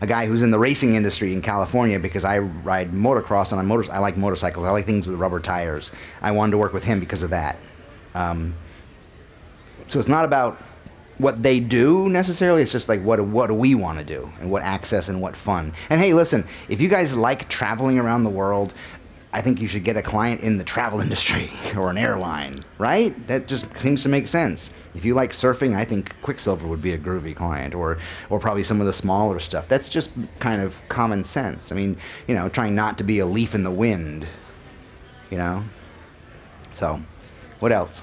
a 0.00 0.06
guy 0.06 0.26
who's 0.26 0.42
in 0.42 0.50
the 0.50 0.58
racing 0.58 0.94
industry 0.94 1.32
in 1.32 1.42
California 1.42 1.98
because 1.98 2.24
I 2.24 2.38
ride 2.38 2.92
motocross 2.92 3.52
and 3.52 3.60
I 3.60 3.64
motor 3.64 3.90
I 3.92 3.98
like 3.98 4.16
motorcycles. 4.16 4.64
I 4.64 4.70
like 4.70 4.86
things 4.86 5.06
with 5.06 5.16
rubber 5.16 5.40
tires. 5.40 5.92
I 6.22 6.30
wanted 6.32 6.52
to 6.52 6.58
work 6.58 6.72
with 6.72 6.84
him 6.84 7.00
because 7.00 7.22
of 7.22 7.30
that. 7.30 7.58
Um, 8.14 8.54
so 9.88 9.98
it's 9.98 10.08
not 10.08 10.24
about 10.24 10.60
what 11.18 11.42
they 11.42 11.60
do 11.60 12.08
necessarily. 12.08 12.62
It's 12.62 12.72
just 12.72 12.88
like 12.88 13.02
what 13.02 13.20
what 13.20 13.48
do 13.48 13.54
we 13.54 13.74
want 13.74 13.98
to 13.98 14.04
do 14.04 14.30
and 14.40 14.50
what 14.50 14.62
access 14.62 15.08
and 15.08 15.20
what 15.20 15.36
fun. 15.36 15.74
And 15.90 16.00
hey, 16.00 16.14
listen, 16.14 16.46
if 16.68 16.80
you 16.80 16.88
guys 16.88 17.14
like 17.14 17.48
traveling 17.48 17.98
around 17.98 18.24
the 18.24 18.30
world, 18.30 18.72
I 19.32 19.40
think 19.40 19.60
you 19.60 19.68
should 19.68 19.84
get 19.84 19.96
a 19.96 20.02
client 20.02 20.40
in 20.40 20.56
the 20.56 20.64
travel 20.64 21.00
industry 21.06 21.50
or 21.76 21.90
an 21.90 21.98
airline, 21.98 22.64
right? 22.78 23.14
That 23.28 23.46
just 23.46 23.66
seems 23.78 24.02
to 24.02 24.08
make 24.08 24.26
sense. 24.26 24.70
If 24.94 25.04
you 25.04 25.14
like 25.14 25.30
surfing, 25.30 25.76
I 25.76 25.84
think 25.84 26.20
Quiksilver 26.22 26.66
would 26.66 26.82
be 26.82 26.92
a 26.92 26.98
groovy 26.98 27.34
client, 27.34 27.74
or 27.74 27.98
or 28.28 28.40
probably 28.40 28.64
some 28.64 28.80
of 28.80 28.86
the 28.86 28.92
smaller 28.92 29.38
stuff. 29.38 29.68
That's 29.68 29.88
just 29.88 30.10
kind 30.40 30.60
of 30.60 30.80
common 30.88 31.24
sense. 31.24 31.70
I 31.70 31.76
mean, 31.76 31.96
you 32.26 32.34
know, 32.34 32.48
trying 32.48 32.74
not 32.74 32.98
to 32.98 33.04
be 33.04 33.20
a 33.20 33.26
leaf 33.26 33.54
in 33.54 33.62
the 33.62 33.70
wind, 33.70 34.26
you 35.30 35.38
know. 35.38 35.64
So, 36.72 37.00
what 37.60 37.72
else? 37.72 38.02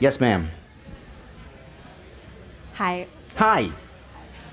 Yes, 0.00 0.20
ma'am. 0.20 0.50
Hi. 2.74 3.08
Hi. 3.36 3.70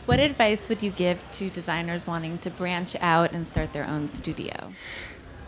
What 0.06 0.20
advice 0.20 0.70
would 0.70 0.84
you 0.84 0.91
give 0.91 1.20
to 1.32 1.49
designers 1.49 2.06
wanting 2.06 2.38
to 2.39 2.51
branch 2.51 2.95
out 3.01 3.32
and 3.32 3.47
start 3.47 3.74
their 3.74 3.88
own 3.88 4.08
studio? 4.08 4.72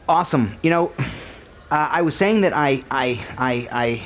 Awesome. 0.10 0.58
You 0.64 0.72
know, 0.72 0.94
uh, 1.70 1.90
I 1.92 2.02
was 2.02 2.16
saying 2.16 2.42
that 2.42 2.54
I, 2.54 2.84
I, 2.90 3.24
I, 3.38 3.68
I 3.72 4.02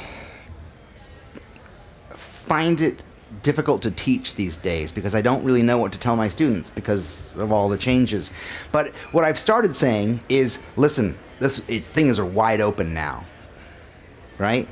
find 2.17 2.81
it 2.81 3.01
difficult 3.43 3.81
to 3.83 3.91
teach 3.91 4.35
these 4.35 4.57
days 4.57 4.91
because 4.91 5.15
I 5.15 5.21
don't 5.21 5.43
really 5.45 5.61
know 5.61 5.77
what 5.77 5.93
to 5.93 5.99
tell 5.99 6.17
my 6.17 6.27
students 6.27 6.69
because 6.69 7.33
of 7.37 7.51
all 7.53 7.69
the 7.69 7.77
changes. 7.77 8.29
But 8.73 8.93
what 9.13 9.23
I've 9.23 9.39
started 9.39 9.73
saying 9.73 10.21
is, 10.27 10.59
listen, 10.75 11.17
this 11.39 11.59
things 11.59 12.19
are 12.19 12.25
wide 12.25 12.59
open 12.59 12.93
now, 12.93 13.25
right? 14.37 14.67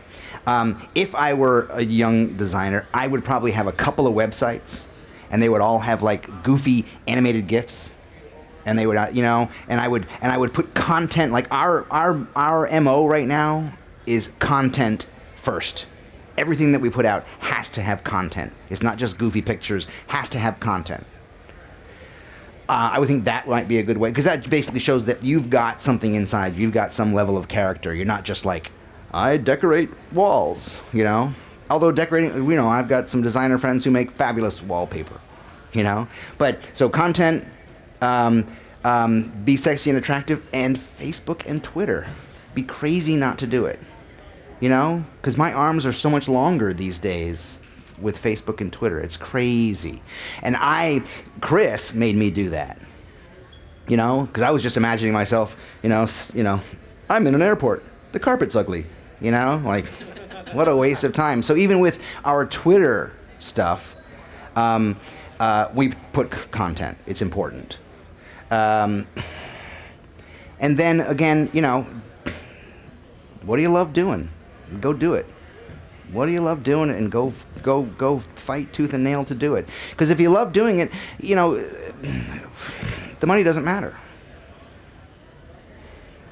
Um, 0.45 0.87
if 0.93 1.15
I 1.15 1.33
were 1.33 1.67
a 1.71 1.83
young 1.83 2.35
designer, 2.35 2.85
I 2.93 3.07
would 3.07 3.23
probably 3.23 3.51
have 3.51 3.67
a 3.67 3.71
couple 3.71 4.07
of 4.07 4.13
websites, 4.13 4.81
and 5.29 5.41
they 5.41 5.49
would 5.49 5.61
all 5.61 5.79
have 5.79 6.01
like 6.01 6.43
goofy 6.43 6.85
animated 7.07 7.47
gifs 7.47 7.93
and 8.65 8.77
they 8.77 8.85
would 8.85 8.97
uh, 8.97 9.07
you 9.11 9.21
know 9.21 9.49
and 9.67 9.79
i 9.79 9.87
would 9.87 10.05
and 10.21 10.31
i 10.31 10.37
would 10.37 10.53
put 10.53 10.73
content 10.73 11.31
like 11.31 11.47
our 11.51 11.85
our 11.91 12.27
our 12.35 12.81
mo 12.81 13.05
right 13.07 13.27
now 13.27 13.71
is 14.05 14.31
content 14.39 15.09
first 15.35 15.85
everything 16.37 16.71
that 16.71 16.79
we 16.79 16.89
put 16.89 17.05
out 17.05 17.25
has 17.39 17.69
to 17.69 17.81
have 17.81 18.03
content 18.03 18.53
it's 18.69 18.83
not 18.83 18.97
just 18.97 19.17
goofy 19.17 19.41
pictures 19.41 19.87
has 20.07 20.29
to 20.29 20.39
have 20.39 20.59
content 20.59 21.05
uh, 22.69 22.91
I 22.93 22.99
would 22.99 23.07
think 23.07 23.25
that 23.25 23.47
might 23.47 23.67
be 23.67 23.79
a 23.79 23.83
good 23.83 23.97
way 23.97 24.09
because 24.09 24.25
that 24.25 24.47
basically 24.47 24.79
shows 24.79 25.05
that 25.05 25.23
you've 25.23 25.49
got 25.49 25.81
something 25.81 26.13
inside. 26.13 26.55
You've 26.55 26.71
got 26.71 26.91
some 26.91 27.15
level 27.15 27.35
of 27.35 27.47
character. 27.47 27.95
You're 27.95 28.05
not 28.05 28.23
just 28.23 28.45
like, 28.45 28.69
I 29.11 29.37
decorate 29.37 29.89
walls, 30.11 30.83
you 30.93 31.03
know. 31.03 31.33
Although 31.69 31.91
decorating, 31.91 32.33
you 32.49 32.55
know, 32.55 32.67
I've 32.67 32.87
got 32.87 33.07
some 33.07 33.21
designer 33.21 33.57
friends 33.57 33.83
who 33.83 33.91
make 33.91 34.11
fabulous 34.11 34.61
wallpaper, 34.61 35.19
you 35.73 35.83
know. 35.83 36.07
But 36.37 36.69
so 36.73 36.89
content, 36.89 37.45
um, 38.01 38.47
um, 38.83 39.31
be 39.45 39.55
sexy 39.55 39.89
and 39.89 39.99
attractive, 39.99 40.41
and 40.51 40.77
Facebook 40.77 41.45
and 41.45 41.63
Twitter. 41.63 42.07
Be 42.55 42.63
crazy 42.63 43.15
not 43.15 43.37
to 43.39 43.47
do 43.47 43.65
it, 43.65 43.79
you 44.59 44.69
know, 44.69 45.05
because 45.17 45.37
my 45.37 45.53
arms 45.53 45.85
are 45.85 45.93
so 45.93 46.09
much 46.09 46.27
longer 46.27 46.73
these 46.73 46.97
days 46.97 47.59
with 48.01 48.17
Facebook 48.21 48.61
and 48.61 48.73
Twitter. 48.73 48.99
It's 48.99 49.17
crazy, 49.17 50.01
and 50.41 50.55
I, 50.57 51.03
Chris, 51.41 51.93
made 51.93 52.15
me 52.15 52.31
do 52.31 52.49
that. 52.49 52.79
You 53.87 53.97
know, 53.97 54.25
because 54.25 54.43
I 54.43 54.51
was 54.51 54.61
just 54.61 54.77
imagining 54.77 55.13
myself, 55.13 55.55
you 55.81 55.89
know, 55.89 56.07
you 56.33 56.43
know, 56.43 56.61
I'm 57.09 57.25
in 57.25 57.33
an 57.33 57.41
airport. 57.41 57.83
The 58.11 58.19
carpet's 58.19 58.55
ugly. 58.55 58.85
You 59.19 59.31
know, 59.31 59.61
like, 59.65 59.85
what 60.53 60.67
a 60.67 60.75
waste 60.75 61.03
of 61.03 61.13
time. 61.13 61.43
So 61.43 61.55
even 61.55 61.79
with 61.79 62.01
our 62.25 62.45
Twitter 62.45 63.13
stuff, 63.39 63.95
um, 64.55 64.99
uh, 65.39 65.69
we 65.73 65.89
put 66.13 66.33
c- 66.33 66.41
content. 66.51 66.97
It's 67.05 67.21
important. 67.21 67.77
Um, 68.51 69.07
and 70.59 70.77
then 70.77 71.01
again, 71.01 71.49
you 71.53 71.61
know, 71.61 71.87
what 73.43 73.55
do 73.55 73.61
you 73.61 73.69
love 73.69 73.93
doing? 73.93 74.29
Go 74.79 74.93
do 74.93 75.13
it. 75.13 75.25
What 76.11 76.25
do 76.25 76.31
you 76.31 76.41
love 76.41 76.63
doing 76.63 76.89
and 76.89 77.11
go 77.11 77.33
go 77.61 77.83
go 77.83 78.19
fight 78.19 78.73
tooth 78.73 78.93
and 78.93 79.03
nail 79.03 79.23
to 79.25 79.35
do 79.35 79.55
it? 79.55 79.69
Because 79.91 80.09
if 80.09 80.19
you 80.19 80.29
love 80.29 80.53
doing 80.53 80.79
it, 80.79 80.91
you 81.19 81.35
know, 81.35 81.55
the 83.19 83.27
money 83.27 83.43
doesn't 83.43 83.63
matter. 83.63 83.95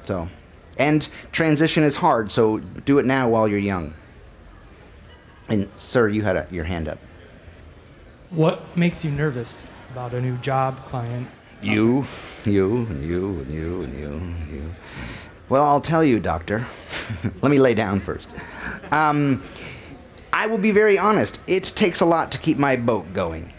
So, 0.02 0.28
and 0.78 1.08
transition 1.32 1.84
is 1.84 1.96
hard, 1.96 2.32
so 2.32 2.58
do 2.58 2.98
it 2.98 3.04
now 3.04 3.28
while 3.28 3.46
you're 3.46 3.58
young. 3.58 3.94
And 5.48 5.68
sir, 5.76 6.08
you 6.08 6.22
had 6.22 6.36
a, 6.36 6.46
your 6.50 6.64
hand 6.64 6.88
up. 6.88 6.98
What 8.30 8.76
makes 8.76 9.04
you 9.04 9.10
nervous 9.10 9.66
about 9.90 10.12
a 10.12 10.20
new 10.20 10.36
job, 10.38 10.84
client? 10.84 11.28
You, 11.62 12.04
you, 12.44 12.86
and 12.86 13.04
you, 13.04 13.40
and 13.40 13.52
you, 13.52 13.82
and 13.82 13.98
you, 13.98 14.08
and 14.08 14.48
you. 14.52 14.74
Well, 15.48 15.64
I'll 15.64 15.80
tell 15.80 16.04
you, 16.04 16.20
doctor. 16.20 16.66
Let 17.42 17.50
me 17.50 17.58
lay 17.58 17.74
down 17.74 18.00
first. 18.00 18.34
Um, 18.90 19.42
I 20.32 20.46
will 20.46 20.58
be 20.58 20.70
very 20.70 20.98
honest. 20.98 21.40
It 21.46 21.64
takes 21.64 22.00
a 22.00 22.04
lot 22.04 22.30
to 22.32 22.38
keep 22.38 22.58
my 22.58 22.76
boat 22.76 23.12
going. 23.14 23.52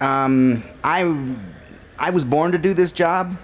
Um, 0.00 0.64
I, 0.82 1.36
I 1.98 2.10
was 2.10 2.24
born 2.24 2.52
to 2.52 2.58
do 2.58 2.72
this 2.72 2.92
job, 2.92 3.36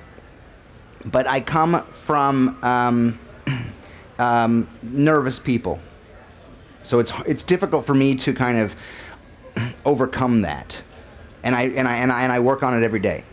but 1.04 1.26
I 1.26 1.40
come 1.40 1.84
from 1.92 2.58
um, 2.64 3.18
um, 4.18 4.66
nervous 4.82 5.38
people. 5.38 5.78
So 6.84 7.00
it's 7.00 7.12
it's 7.26 7.42
difficult 7.42 7.84
for 7.84 7.94
me 7.94 8.14
to 8.16 8.32
kind 8.32 8.58
of 8.58 8.76
overcome 9.84 10.42
that, 10.42 10.82
and 11.42 11.54
I 11.54 11.62
and 11.62 11.88
I 11.88 11.96
and 11.96 12.12
I 12.12 12.22
and 12.22 12.32
I 12.32 12.40
work 12.40 12.62
on 12.62 12.80
it 12.80 12.84
every 12.84 13.00
day. 13.00 13.24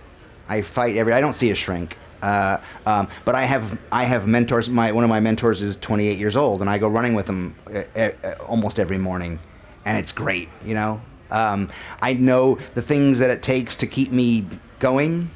I 0.49 0.61
fight 0.61 0.95
every. 0.97 1.13
I 1.13 1.21
don't 1.21 1.33
see 1.33 1.51
a 1.51 1.55
shrink. 1.55 1.97
Uh, 2.21 2.59
um, 2.85 3.07
but 3.25 3.35
I 3.35 3.43
have 3.43 3.77
I 3.91 4.05
have 4.05 4.27
mentors. 4.27 4.69
My 4.69 4.91
one 4.91 5.03
of 5.03 5.09
my 5.09 5.19
mentors 5.19 5.61
is 5.61 5.75
28 5.77 6.17
years 6.17 6.35
old, 6.35 6.61
and 6.61 6.69
I 6.69 6.77
go 6.77 6.87
running 6.87 7.13
with 7.13 7.27
him 7.27 7.55
uh, 7.67 7.99
uh, 7.99 8.35
almost 8.47 8.79
every 8.79 8.97
morning, 8.97 9.39
and 9.85 9.97
it's 9.97 10.11
great. 10.11 10.47
You 10.65 10.75
know, 10.75 11.01
um, 11.29 11.69
I 12.01 12.13
know 12.13 12.57
the 12.73 12.81
things 12.81 13.19
that 13.19 13.31
it 13.31 13.41
takes 13.41 13.75
to 13.77 13.87
keep 13.87 14.11
me 14.11 14.47
going, 14.79 15.29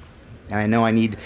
and 0.49 0.55
I 0.55 0.67
know 0.67 0.85
I 0.85 0.91
need 0.91 1.17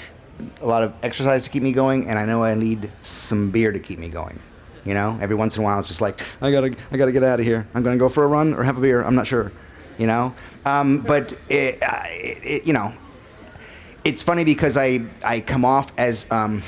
a 0.62 0.66
lot 0.66 0.84
of 0.84 0.94
exercise 1.04 1.44
to 1.44 1.50
keep 1.50 1.62
me 1.62 1.74
going, 1.74 2.08
and 2.08 2.18
I 2.18 2.26
know 2.26 2.44
I 2.44 2.56
need 2.56 2.92
some 3.02 3.52
beer 3.52 3.72
to 3.72 3.80
keep 3.80 4.00
me 4.00 4.10
going. 4.10 4.40
You 4.86 4.94
know, 4.94 5.18
every 5.22 5.36
once 5.36 5.56
in 5.56 5.62
a 5.62 5.66
while, 5.66 5.80
it's 5.80 5.88
just 5.88 6.02
like 6.02 6.22
I 6.42 6.52
gotta 6.52 6.76
I 6.92 6.98
gotta 6.98 7.12
get 7.12 7.24
out 7.24 7.40
of 7.40 7.46
here. 7.46 7.68
I'm 7.74 7.84
gonna 7.84 7.98
go 7.98 8.10
for 8.10 8.24
a 8.24 8.28
run 8.28 8.54
or 8.54 8.64
have 8.64 8.78
a 8.78 8.82
beer. 8.82 9.04
I'm 9.04 9.16
not 9.16 9.28
sure. 9.28 9.52
You 9.98 10.08
know, 10.08 10.34
um, 10.66 11.00
but 11.00 11.38
it, 11.50 11.84
uh, 11.84 12.04
it, 12.08 12.66
you 12.66 12.72
know, 12.72 12.94
it's 14.06 14.24
funny 14.24 14.44
because 14.44 14.78
I 14.78 15.02
I 15.24 15.42
come 15.42 15.66
off 15.66 15.92
as 15.98 16.26
um, 16.32 16.64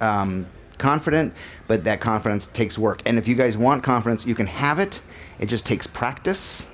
um, 0.00 0.46
confident, 0.78 1.34
but 1.66 1.84
that 1.84 2.00
confidence 2.00 2.46
takes 2.46 2.78
work. 2.78 3.02
And 3.04 3.18
if 3.18 3.28
you 3.28 3.34
guys 3.34 3.56
want 3.56 3.82
confidence, 3.82 4.26
you 4.26 4.34
can 4.34 4.46
have 4.46 4.78
it. 4.78 5.00
It 5.38 5.46
just 5.46 5.66
takes 5.66 5.86
practice. 5.86 6.68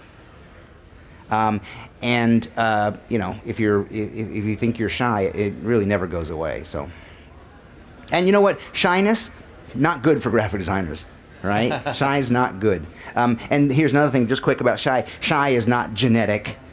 Um, 1.31 1.61
and 2.01 2.49
uh, 2.57 2.97
you 3.09 3.19
know, 3.19 3.37
if 3.45 3.61
you're 3.61 3.83
if, 3.87 4.15
if 4.15 4.45
you 4.45 4.57
think 4.57 4.79
you're 4.79 4.89
shy, 4.89 5.23
it 5.23 5.55
really 5.63 5.85
never 5.85 6.07
goes 6.07 6.31
away. 6.31 6.63
So, 6.65 6.89
and 8.13 8.27
you 8.27 8.33
know 8.33 8.41
what? 8.41 8.59
Shyness, 8.73 9.31
not 9.75 10.03
good 10.03 10.23
for 10.23 10.31
graphic 10.31 10.61
designers. 10.61 11.07
Right? 11.43 11.95
shy 11.95 12.19
is 12.19 12.31
not 12.31 12.59
good. 12.59 12.85
Um, 13.15 13.39
and 13.51 13.71
here's 13.71 13.93
another 13.93 14.11
thing, 14.11 14.27
just 14.27 14.43
quick 14.43 14.61
about 14.61 14.79
shy. 14.79 15.07
Shy 15.21 15.51
is 15.51 15.69
not 15.69 15.95
genetic. 15.95 16.57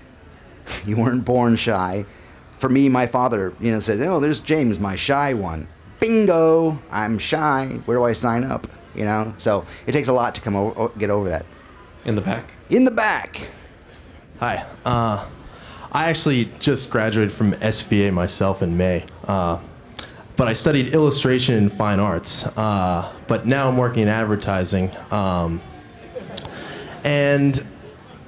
You 0.84 0.98
weren't 0.98 1.24
born 1.24 1.58
shy 1.58 2.08
for 2.58 2.70
me, 2.70 2.90
my 2.90 3.08
father, 3.08 3.54
you 3.60 3.72
know, 3.72 3.80
said, 3.80 4.02
"Oh, 4.02 4.20
there's 4.20 4.42
James, 4.42 4.80
my 4.80 4.96
shy 4.96 5.34
one." 5.34 5.68
Bingo! 6.00 6.80
I'm 6.92 7.18
shy. 7.18 7.80
Where 7.86 7.98
do 7.98 8.04
I 8.04 8.14
sign 8.14 8.44
up? 8.44 8.68
You 8.94 9.06
know, 9.06 9.34
so 9.38 9.66
it 9.88 9.92
takes 9.92 10.08
a 10.08 10.14
lot 10.14 10.36
to 10.36 10.42
come 10.42 10.56
over, 10.56 10.90
get 10.98 11.10
over 11.10 11.30
that. 11.30 11.46
In 12.06 12.16
the 12.16 12.22
back. 12.22 12.52
In 12.70 12.86
the 12.86 12.92
back. 12.92 13.48
Hi. 14.40 14.66
Uh, 14.84 15.28
I 15.92 16.10
actually 16.10 16.46
just 16.60 16.90
graduated 16.90 17.34
from 17.34 17.54
SVA 17.54 18.14
myself 18.14 18.62
in 18.62 18.78
May. 18.78 19.06
Uh, 19.26 19.60
but 20.36 20.48
I 20.48 20.54
studied 20.54 20.94
illustration 20.94 21.56
and 21.56 21.72
fine 21.72 22.00
arts. 22.00 22.46
Uh, 22.58 23.14
but 23.28 23.46
now 23.46 23.68
I'm 23.68 23.78
working 23.78 24.04
in 24.04 24.10
advertising. 24.10 24.92
Um, 25.12 25.62
and 27.04 27.66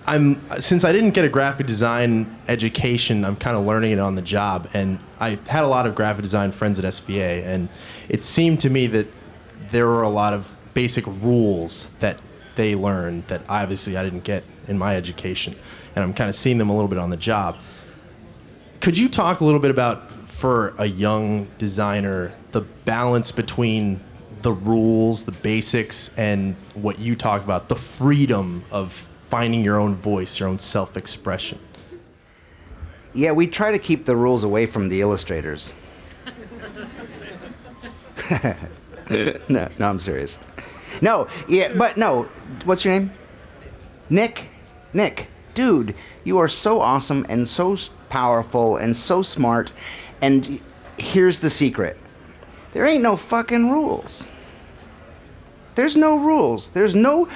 I'm 0.05 0.41
since 0.61 0.85
I 0.85 0.93
didn't 0.93 1.11
get 1.11 1.25
a 1.25 1.29
graphic 1.29 1.67
design 1.67 2.39
education, 2.47 3.25
I'm 3.25 3.35
kind 3.35 3.57
of 3.57 3.65
learning 3.65 3.91
it 3.91 3.99
on 3.99 4.15
the 4.15 4.21
job. 4.21 4.69
And 4.73 4.99
I 5.19 5.37
had 5.47 5.65
a 5.65 5.67
lot 5.67 5.85
of 5.85 5.95
graphic 5.95 6.23
design 6.23 6.51
friends 6.53 6.79
at 6.79 6.85
SVA, 6.85 7.45
and 7.45 7.67
it 8.07 8.23
seemed 8.23 8.61
to 8.61 8.69
me 8.69 8.87
that 8.87 9.07
there 9.69 9.87
were 9.87 10.03
a 10.03 10.09
lot 10.09 10.33
of 10.33 10.53
basic 10.73 11.05
rules 11.05 11.91
that 11.99 12.21
they 12.55 12.73
learned 12.73 13.27
that 13.27 13.41
obviously 13.49 13.97
I 13.97 14.03
didn't 14.03 14.23
get 14.23 14.43
in 14.67 14.77
my 14.77 14.95
education, 14.95 15.55
and 15.95 16.03
I'm 16.03 16.13
kind 16.13 16.29
of 16.29 16.35
seeing 16.35 16.57
them 16.57 16.69
a 16.69 16.73
little 16.73 16.87
bit 16.87 16.99
on 16.99 17.09
the 17.09 17.17
job. 17.17 17.57
Could 18.79 18.97
you 18.97 19.09
talk 19.09 19.41
a 19.41 19.45
little 19.45 19.59
bit 19.59 19.71
about 19.71 20.06
for 20.37 20.75
a 20.77 20.85
young 20.85 21.47
designer 21.57 22.31
the 22.51 22.61
balance 22.61 23.31
between 23.31 23.99
the 24.43 24.51
rules, 24.51 25.23
the 25.23 25.31
basics, 25.31 26.11
and 26.15 26.55
what 26.75 26.99
you 26.99 27.15
talk 27.15 27.43
about, 27.43 27.69
the 27.69 27.75
freedom 27.75 28.63
of 28.69 29.07
finding 29.29 29.63
your 29.63 29.79
own 29.79 29.95
voice, 29.95 30.39
your 30.39 30.47
own 30.47 30.59
self 30.59 30.95
expression. 30.95 31.57
Yeah, 33.13 33.31
we 33.31 33.47
try 33.47 33.71
to 33.71 33.79
keep 33.79 34.05
the 34.05 34.15
rules 34.15 34.43
away 34.43 34.67
from 34.67 34.89
the 34.89 35.01
illustrators. 35.01 35.73
no, 39.09 39.33
no, 39.49 39.89
I'm 39.89 39.99
serious. 39.99 40.37
No, 41.01 41.27
yeah, 41.49 41.73
but 41.73 41.97
no. 41.97 42.23
What's 42.63 42.85
your 42.85 42.93
name? 42.93 43.11
Nick? 44.11 44.49
Nick. 44.93 45.29
Dude, 45.55 45.95
you 46.23 46.37
are 46.37 46.47
so 46.47 46.79
awesome 46.79 47.25
and 47.27 47.47
so 47.47 47.75
powerful 48.09 48.77
and 48.77 48.95
so 48.95 49.23
smart. 49.23 49.71
And 50.21 50.59
here's 50.97 51.39
the 51.39 51.49
secret 51.49 51.97
there 52.73 52.85
ain't 52.85 53.03
no 53.03 53.15
fucking 53.17 53.71
rules. 53.71 54.27
There's 55.75 55.95
no 55.95 56.17
rules. 56.17 56.71
There's 56.71 56.95
no 56.95 57.27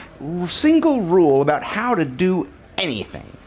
single 0.47 1.01
rule 1.01 1.41
about 1.41 1.63
how 1.63 1.93
to 1.93 2.03
do 2.03 2.45
anything. 2.77 3.38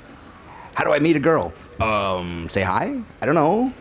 How 0.74 0.84
do 0.84 0.92
I 0.92 0.98
meet 1.00 1.16
a 1.16 1.20
girl? 1.20 1.52
Um, 1.80 2.48
say 2.48 2.62
hi? 2.62 3.00
I 3.20 3.26
don't 3.26 3.34
know. 3.34 3.72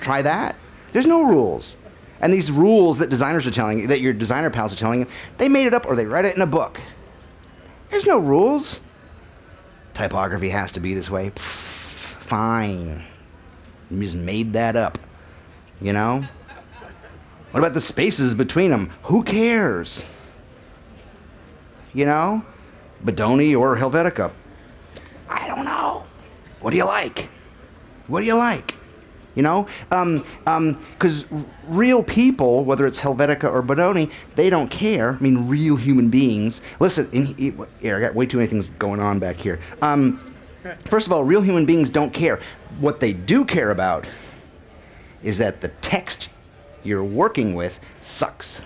Try 0.00 0.22
that. 0.22 0.56
There's 0.92 1.06
no 1.06 1.22
rules. 1.22 1.76
And 2.20 2.32
these 2.32 2.50
rules 2.50 2.98
that 2.98 3.10
designers 3.10 3.46
are 3.46 3.50
telling 3.50 3.80
you, 3.80 3.86
that 3.88 4.00
your 4.00 4.14
designer 4.14 4.48
pals 4.48 4.72
are 4.72 4.76
telling 4.76 5.00
you, 5.00 5.06
they 5.36 5.48
made 5.48 5.66
it 5.66 5.74
up 5.74 5.86
or 5.86 5.96
they 5.96 6.06
read 6.06 6.24
it 6.24 6.34
in 6.34 6.40
a 6.40 6.46
book. 6.46 6.80
There's 7.90 8.06
no 8.06 8.18
rules. 8.18 8.80
Typography 9.92 10.48
has 10.48 10.72
to 10.72 10.80
be 10.80 10.94
this 10.94 11.10
way. 11.10 11.30
Pff, 11.30 11.40
fine. 11.40 13.04
You 13.90 14.00
just 14.00 14.16
made 14.16 14.52
that 14.54 14.76
up. 14.76 14.98
You 15.80 15.92
know? 15.92 16.24
What 17.50 17.60
about 17.60 17.74
the 17.74 17.80
spaces 17.80 18.34
between 18.34 18.70
them? 18.70 18.92
Who 19.04 19.22
cares? 19.22 20.02
You 21.92 22.06
know? 22.06 22.44
Bodoni 23.04 23.58
or 23.58 23.76
Helvetica? 23.76 24.32
I 25.28 25.46
don't 25.46 25.64
know. 25.64 26.04
What 26.60 26.70
do 26.70 26.76
you 26.76 26.84
like? 26.84 27.28
What 28.06 28.20
do 28.20 28.26
you 28.26 28.36
like? 28.36 28.74
You 29.34 29.42
know, 29.42 29.66
because 29.88 30.24
um, 30.46 30.78
because 30.92 31.26
real 31.66 32.04
people, 32.04 32.64
whether 32.64 32.86
it's 32.86 33.00
Helvetica 33.00 33.52
or 33.52 33.64
Bodoni, 33.64 34.12
they 34.36 34.48
don't 34.48 34.70
care. 34.70 35.16
I 35.16 35.22
mean, 35.22 35.48
real 35.48 35.74
human 35.74 36.08
beings. 36.08 36.60
Listen, 36.78 37.08
in, 37.10 37.66
here 37.80 37.96
I 37.96 38.00
got 38.00 38.14
way 38.14 38.26
too 38.26 38.36
many 38.36 38.48
things 38.48 38.68
going 38.68 39.00
on 39.00 39.18
back 39.18 39.36
here. 39.36 39.58
Um, 39.82 40.33
first 40.86 41.06
of 41.06 41.12
all, 41.12 41.24
real 41.24 41.40
human 41.40 41.66
beings 41.66 41.90
don't 41.90 42.12
care. 42.12 42.40
What 42.78 43.00
they 43.00 43.12
do 43.12 43.44
care 43.44 43.70
about 43.70 44.06
is 45.22 45.38
that 45.38 45.60
the 45.60 45.68
text 45.68 46.28
you're 46.82 47.04
working 47.04 47.54
with 47.54 47.80
sucks. 48.00 48.62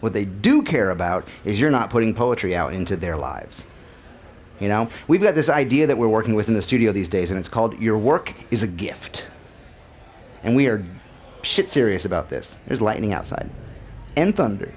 What 0.00 0.12
they 0.12 0.24
do 0.24 0.62
care 0.62 0.90
about 0.90 1.26
is 1.44 1.60
you're 1.60 1.70
not 1.70 1.90
putting 1.90 2.14
poetry 2.14 2.54
out 2.54 2.74
into 2.74 2.96
their 2.96 3.16
lives. 3.16 3.64
You 4.60 4.68
know, 4.68 4.88
we've 5.08 5.22
got 5.22 5.34
this 5.34 5.48
idea 5.48 5.86
that 5.86 5.98
we're 5.98 6.08
working 6.08 6.34
with 6.34 6.48
in 6.48 6.54
the 6.54 6.62
studio 6.62 6.92
these 6.92 7.08
days, 7.08 7.30
and 7.30 7.38
it's 7.38 7.48
called 7.48 7.78
Your 7.78 7.98
Work 7.98 8.32
is 8.50 8.62
a 8.62 8.66
Gift. 8.66 9.26
And 10.42 10.54
we 10.54 10.68
are 10.68 10.84
shit 11.42 11.70
serious 11.70 12.04
about 12.04 12.28
this. 12.28 12.56
There's 12.66 12.80
lightning 12.80 13.12
outside 13.12 13.50
and 14.16 14.34
thunder. 14.34 14.72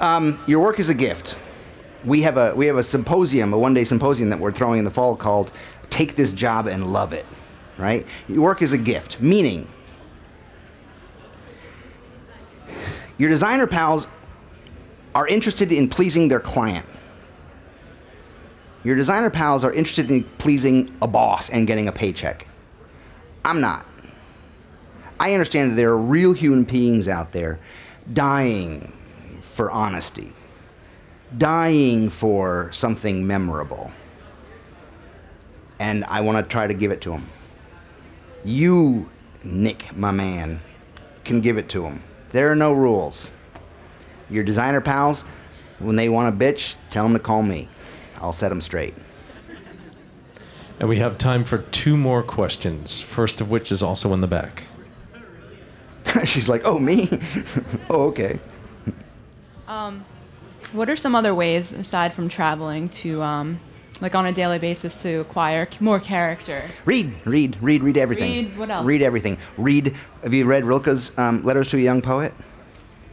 Um, 0.00 0.38
your 0.46 0.60
work 0.60 0.78
is 0.78 0.90
a 0.90 0.94
gift. 0.94 1.36
We 2.08 2.22
have 2.22 2.36
a, 2.36 2.54
we 2.54 2.66
have 2.66 2.76
a 2.76 2.82
symposium, 2.82 3.52
a 3.52 3.58
one 3.58 3.74
day 3.74 3.84
symposium 3.84 4.30
that 4.30 4.40
we're 4.40 4.52
throwing 4.52 4.78
in 4.78 4.84
the 4.84 4.90
fall 4.90 5.14
called 5.14 5.52
Take 5.90 6.16
This 6.16 6.32
Job 6.32 6.66
and 6.66 6.92
Love 6.92 7.12
It. 7.12 7.26
Right? 7.76 8.06
Your 8.28 8.42
work 8.42 8.62
is 8.62 8.72
a 8.72 8.78
gift, 8.78 9.20
meaning 9.20 9.68
your 13.18 13.28
designer 13.28 13.66
pals 13.66 14.06
are 15.14 15.28
interested 15.28 15.70
in 15.70 15.88
pleasing 15.88 16.28
their 16.28 16.40
client. 16.40 16.86
Your 18.84 18.96
designer 18.96 19.30
pals 19.30 19.64
are 19.64 19.72
interested 19.72 20.10
in 20.10 20.24
pleasing 20.38 20.96
a 21.02 21.06
boss 21.06 21.50
and 21.50 21.66
getting 21.66 21.88
a 21.88 21.92
paycheck. 21.92 22.46
I'm 23.44 23.60
not. 23.60 23.86
I 25.20 25.32
understand 25.32 25.72
that 25.72 25.74
there 25.74 25.90
are 25.90 25.98
real 25.98 26.32
human 26.32 26.64
beings 26.64 27.08
out 27.08 27.32
there 27.32 27.58
dying 28.12 28.92
for 29.42 29.70
honesty, 29.70 30.32
dying 31.36 32.08
for 32.08 32.70
something 32.72 33.26
memorable. 33.26 33.90
And 35.78 36.04
I 36.06 36.20
want 36.22 36.38
to 36.38 36.42
try 36.42 36.66
to 36.66 36.74
give 36.74 36.90
it 36.90 37.00
to 37.02 37.12
him. 37.12 37.26
You, 38.44 39.08
Nick, 39.44 39.94
my 39.96 40.10
man, 40.10 40.60
can 41.24 41.40
give 41.40 41.58
it 41.58 41.68
to 41.70 41.84
him. 41.84 42.02
There 42.30 42.50
are 42.50 42.56
no 42.56 42.72
rules. 42.72 43.30
Your 44.30 44.44
designer 44.44 44.80
pals, 44.80 45.24
when 45.78 45.96
they 45.96 46.08
want 46.08 46.34
a 46.34 46.36
bitch, 46.36 46.76
tell 46.90 47.04
them 47.04 47.12
to 47.12 47.18
call 47.18 47.42
me. 47.42 47.68
I'll 48.20 48.32
set 48.32 48.48
them 48.48 48.60
straight. 48.60 48.96
And 50.80 50.88
we 50.88 50.98
have 50.98 51.18
time 51.18 51.44
for 51.44 51.58
two 51.58 51.96
more 51.96 52.22
questions, 52.22 53.02
first 53.02 53.40
of 53.40 53.50
which 53.50 53.72
is 53.72 53.82
also 53.82 54.12
in 54.12 54.20
the 54.20 54.26
back. 54.26 54.64
She's 56.24 56.48
like, 56.48 56.62
oh, 56.64 56.78
me? 56.78 57.08
oh, 57.90 58.04
okay. 58.08 58.36
Um, 59.66 60.04
what 60.72 60.88
are 60.88 60.96
some 60.96 61.14
other 61.14 61.34
ways 61.34 61.72
aside 61.72 62.12
from 62.12 62.28
traveling 62.28 62.88
to, 62.90 63.22
um, 63.22 63.60
like 64.00 64.14
on 64.14 64.26
a 64.26 64.32
daily 64.32 64.58
basis, 64.58 64.96
to 65.02 65.20
acquire 65.20 65.68
more 65.80 66.00
character? 66.00 66.64
Read, 66.84 67.14
read, 67.26 67.56
read, 67.62 67.82
read 67.82 67.96
everything. 67.96 68.30
Read, 68.30 68.58
what 68.58 68.70
else? 68.70 68.86
Read 68.86 69.02
everything. 69.02 69.38
Read. 69.56 69.94
Have 70.22 70.34
you 70.34 70.44
read 70.44 70.64
Rilke's 70.64 71.16
um, 71.18 71.42
Letters 71.44 71.68
to 71.70 71.76
a 71.76 71.80
Young 71.80 72.02
Poet? 72.02 72.32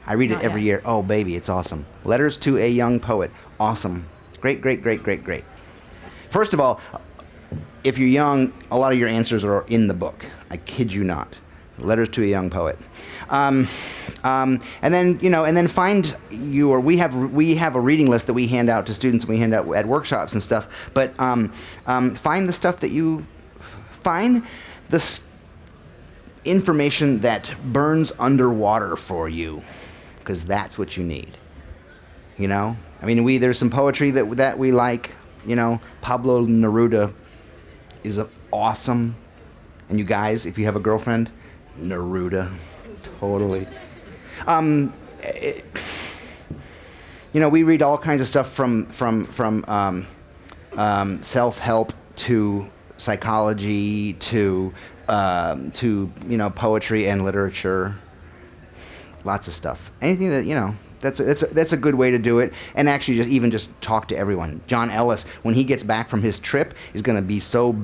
I 0.06 0.14
read 0.14 0.30
Not 0.32 0.41
it 0.41 0.45
every 0.45 0.62
yet. 0.62 0.66
year. 0.68 0.82
Oh, 0.86 1.01
baby, 1.01 1.36
it's 1.36 1.49
awesome. 1.49 1.86
Letters 2.03 2.38
to 2.38 2.58
a 2.58 2.70
Young 2.70 2.99
Poet. 2.99 3.32
Awesome. 3.60 4.08
Great, 4.39 4.62
great, 4.62 4.84
great, 4.84 5.01
great, 5.01 5.24
great. 5.24 5.43
First 6.30 6.53
of 6.53 6.60
all, 6.60 6.80
if 7.84 7.97
you're 7.97 8.08
young, 8.10 8.53
a 8.72 8.78
lot 8.78 8.91
of 8.91 8.99
your 8.99 9.08
answers 9.08 9.43
are 9.43 9.64
in 9.68 9.88
the 9.88 9.93
book. 9.93 10.26
I 10.51 10.58
kid 10.58 10.91
you 10.93 11.03
not. 11.03 11.34
Letters 11.80 12.10
to 12.10 12.24
a 12.24 12.26
Young 12.26 12.50
Poet. 12.50 12.80
Um, 13.30 13.68
um, 14.24 14.62
and 14.82 14.94
then 14.94 15.20
you 15.22 15.30
know, 15.30 15.46
and 15.46 15.56
then 15.58 15.68
find 15.68 16.16
your. 16.32 16.80
We 16.80 16.98
have 16.98 17.16
we 17.16 17.56
have 17.56 17.76
a 17.76 17.82
reading 17.82 18.10
list 18.10 18.28
that 18.28 18.34
we 18.34 18.48
hand 18.48 18.70
out 18.70 18.86
to 18.88 18.94
students. 18.94 19.26
and 19.26 19.30
We 19.34 19.40
hand 19.40 19.54
out 19.54 19.70
at 19.76 19.86
workshops 19.86 20.34
and 20.34 20.42
stuff. 20.42 20.90
But 20.94 21.20
um, 21.20 21.52
um, 21.86 22.16
find 22.16 22.48
the 22.48 22.54
stuff 22.54 22.80
that 22.80 22.92
you 22.92 23.28
find 23.92 24.44
the 24.90 25.22
information 26.46 27.20
that 27.20 27.52
burns 27.74 28.12
underwater 28.20 28.96
for 28.96 29.28
you, 29.28 29.64
because 30.20 30.46
that's 30.46 30.78
what 30.78 30.96
you 30.96 31.04
need. 31.04 31.38
You 32.38 32.48
know, 32.48 32.78
I 33.02 33.06
mean, 33.06 33.24
we 33.24 33.38
there's 33.38 33.58
some 33.60 33.70
poetry 33.70 34.12
that 34.12 34.38
that 34.38 34.58
we 34.58 34.72
like. 34.72 35.12
You 35.46 35.56
know, 35.56 35.80
Pablo 36.02 36.46
Neruda 36.46 37.14
is 38.04 38.22
awesome. 38.52 39.16
And 39.90 40.00
you 40.00 40.06
guys, 40.06 40.46
if 40.48 40.58
you 40.58 40.66
have 40.66 40.76
a 40.76 40.80
girlfriend, 40.80 41.30
Neruda, 41.80 42.52
totally. 43.20 43.68
Um, 44.48 44.94
it- 45.22 45.64
you 47.34 47.42
know, 47.42 47.50
we 47.50 47.64
read 47.64 47.82
all 47.82 47.98
kinds 47.98 48.22
of 48.22 48.28
stuff 48.28 48.50
from 48.54 48.86
from 48.88 49.26
from 49.26 49.66
um, 49.68 50.08
um, 50.78 51.22
self-help 51.22 51.92
to 52.16 52.66
psychology 52.96 54.14
to 54.14 54.74
um, 55.10 55.70
to 55.72 56.10
you 56.30 56.38
know 56.38 56.50
poetry 56.50 57.10
and 57.10 57.26
literature. 57.26 57.96
Lots 59.26 59.50
of 59.50 59.54
stuff. 59.54 59.92
Anything 60.02 60.30
that 60.30 60.46
you 60.46 60.56
know. 60.56 60.76
That's 61.02 61.20
a, 61.20 61.24
that's 61.24 61.44
a, 61.44 61.48
that's 61.48 61.74
a 61.74 61.78
good 61.78 61.94
way 61.96 62.10
to 62.10 62.18
do 62.18 62.40
it, 62.40 62.52
and 62.74 62.90
actually 62.90 63.18
just 63.18 63.30
even 63.30 63.52
just 63.52 63.70
talk 63.80 64.08
to 64.08 64.18
everyone. 64.18 64.62
John 64.66 64.90
Ellis, 64.90 65.24
when 65.44 65.54
he 65.54 65.64
gets 65.64 65.84
back 65.84 66.10
from 66.10 66.22
his 66.24 66.40
trip, 66.40 66.74
is 66.96 67.04
going 67.04 67.18
to 67.18 67.22
be 67.22 67.40
so 67.40 67.76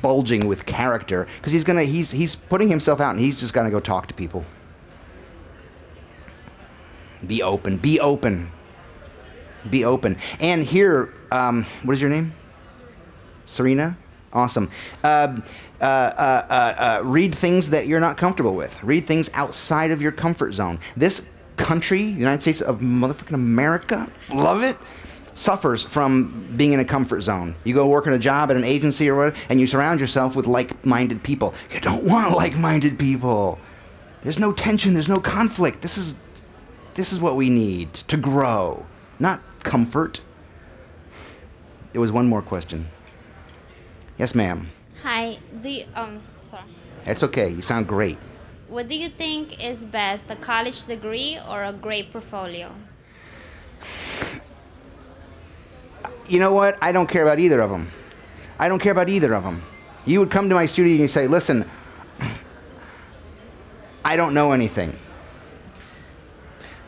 bulging 0.00 0.46
with 0.46 0.66
character 0.66 1.26
because 1.36 1.52
he's 1.52 1.64
gonna 1.64 1.84
he's 1.84 2.10
he's 2.10 2.34
putting 2.34 2.68
himself 2.68 3.00
out, 3.00 3.10
and 3.12 3.20
he's 3.20 3.40
just 3.40 3.54
gonna 3.54 3.70
go 3.70 3.80
talk 3.80 4.06
to 4.08 4.14
people. 4.14 4.44
Be 7.26 7.42
open. 7.42 7.76
Be 7.76 8.00
open. 8.00 8.50
Be 9.70 9.84
open. 9.84 10.16
And 10.40 10.64
here, 10.64 11.14
um, 11.30 11.64
what 11.84 11.92
is 11.92 12.00
your 12.00 12.10
name? 12.10 12.34
Serena? 13.46 13.96
Awesome. 14.32 14.70
Uh, 15.04 15.40
uh, 15.80 15.84
uh, 15.84 15.86
uh, 15.86 16.52
uh, 16.52 17.04
read 17.04 17.34
things 17.34 17.70
that 17.70 17.86
you're 17.86 18.00
not 18.00 18.16
comfortable 18.16 18.54
with. 18.54 18.82
Read 18.82 19.06
things 19.06 19.28
outside 19.34 19.90
of 19.90 20.00
your 20.00 20.12
comfort 20.12 20.52
zone. 20.52 20.80
This 20.96 21.26
country, 21.56 22.12
the 22.12 22.18
United 22.18 22.40
States 22.40 22.60
of 22.62 22.80
motherfucking 22.80 23.34
America, 23.34 24.10
love 24.32 24.62
it, 24.62 24.76
suffers 25.34 25.84
from 25.84 26.52
being 26.56 26.72
in 26.72 26.80
a 26.80 26.84
comfort 26.84 27.22
zone. 27.22 27.54
You 27.64 27.74
go 27.74 27.86
work 27.88 28.06
in 28.06 28.12
a 28.12 28.18
job 28.18 28.50
at 28.50 28.56
an 28.56 28.64
agency 28.64 29.08
or 29.08 29.16
whatever, 29.16 29.36
and 29.48 29.60
you 29.60 29.66
surround 29.66 30.00
yourself 30.00 30.36
with 30.36 30.46
like 30.46 30.84
minded 30.84 31.22
people. 31.22 31.54
You 31.72 31.80
don't 31.80 32.04
want 32.04 32.34
like 32.36 32.56
minded 32.56 32.98
people. 32.98 33.58
There's 34.22 34.38
no 34.38 34.52
tension, 34.52 34.94
there's 34.94 35.08
no 35.08 35.18
conflict. 35.18 35.82
This 35.82 35.98
is, 35.98 36.14
this 36.94 37.12
is 37.12 37.20
what 37.20 37.36
we 37.36 37.50
need 37.50 37.92
to 37.94 38.16
grow, 38.16 38.86
not 39.18 39.40
comfort. 39.62 40.20
There 41.92 42.00
was 42.00 42.12
one 42.12 42.26
more 42.26 42.42
question. 42.42 42.88
Yes, 44.18 44.34
ma'am. 44.34 44.70
Hi. 45.02 45.38
Do 45.60 45.68
you, 45.68 45.86
um 45.94 46.22
sorry. 46.42 46.64
That's 47.04 47.22
okay. 47.24 47.48
You 47.48 47.62
sound 47.62 47.88
great. 47.88 48.18
What 48.68 48.88
do 48.88 48.94
you 48.94 49.08
think 49.08 49.62
is 49.62 49.84
best, 49.84 50.30
a 50.30 50.36
college 50.36 50.84
degree 50.86 51.38
or 51.48 51.64
a 51.64 51.72
great 51.72 52.10
portfolio? 52.12 52.72
You 56.32 56.38
know 56.38 56.54
what? 56.54 56.78
I 56.80 56.92
don't 56.92 57.08
care 57.08 57.22
about 57.22 57.38
either 57.40 57.60
of 57.60 57.68
them. 57.68 57.90
I 58.58 58.70
don't 58.70 58.78
care 58.78 58.92
about 58.92 59.10
either 59.10 59.34
of 59.34 59.44
them. 59.44 59.62
You 60.06 60.18
would 60.20 60.30
come 60.30 60.48
to 60.48 60.54
my 60.54 60.64
studio 60.64 60.92
and 60.92 61.02
you 61.02 61.08
say, 61.08 61.26
listen, 61.26 61.68
I 64.02 64.16
don't 64.16 64.32
know 64.32 64.52
anything. 64.52 64.96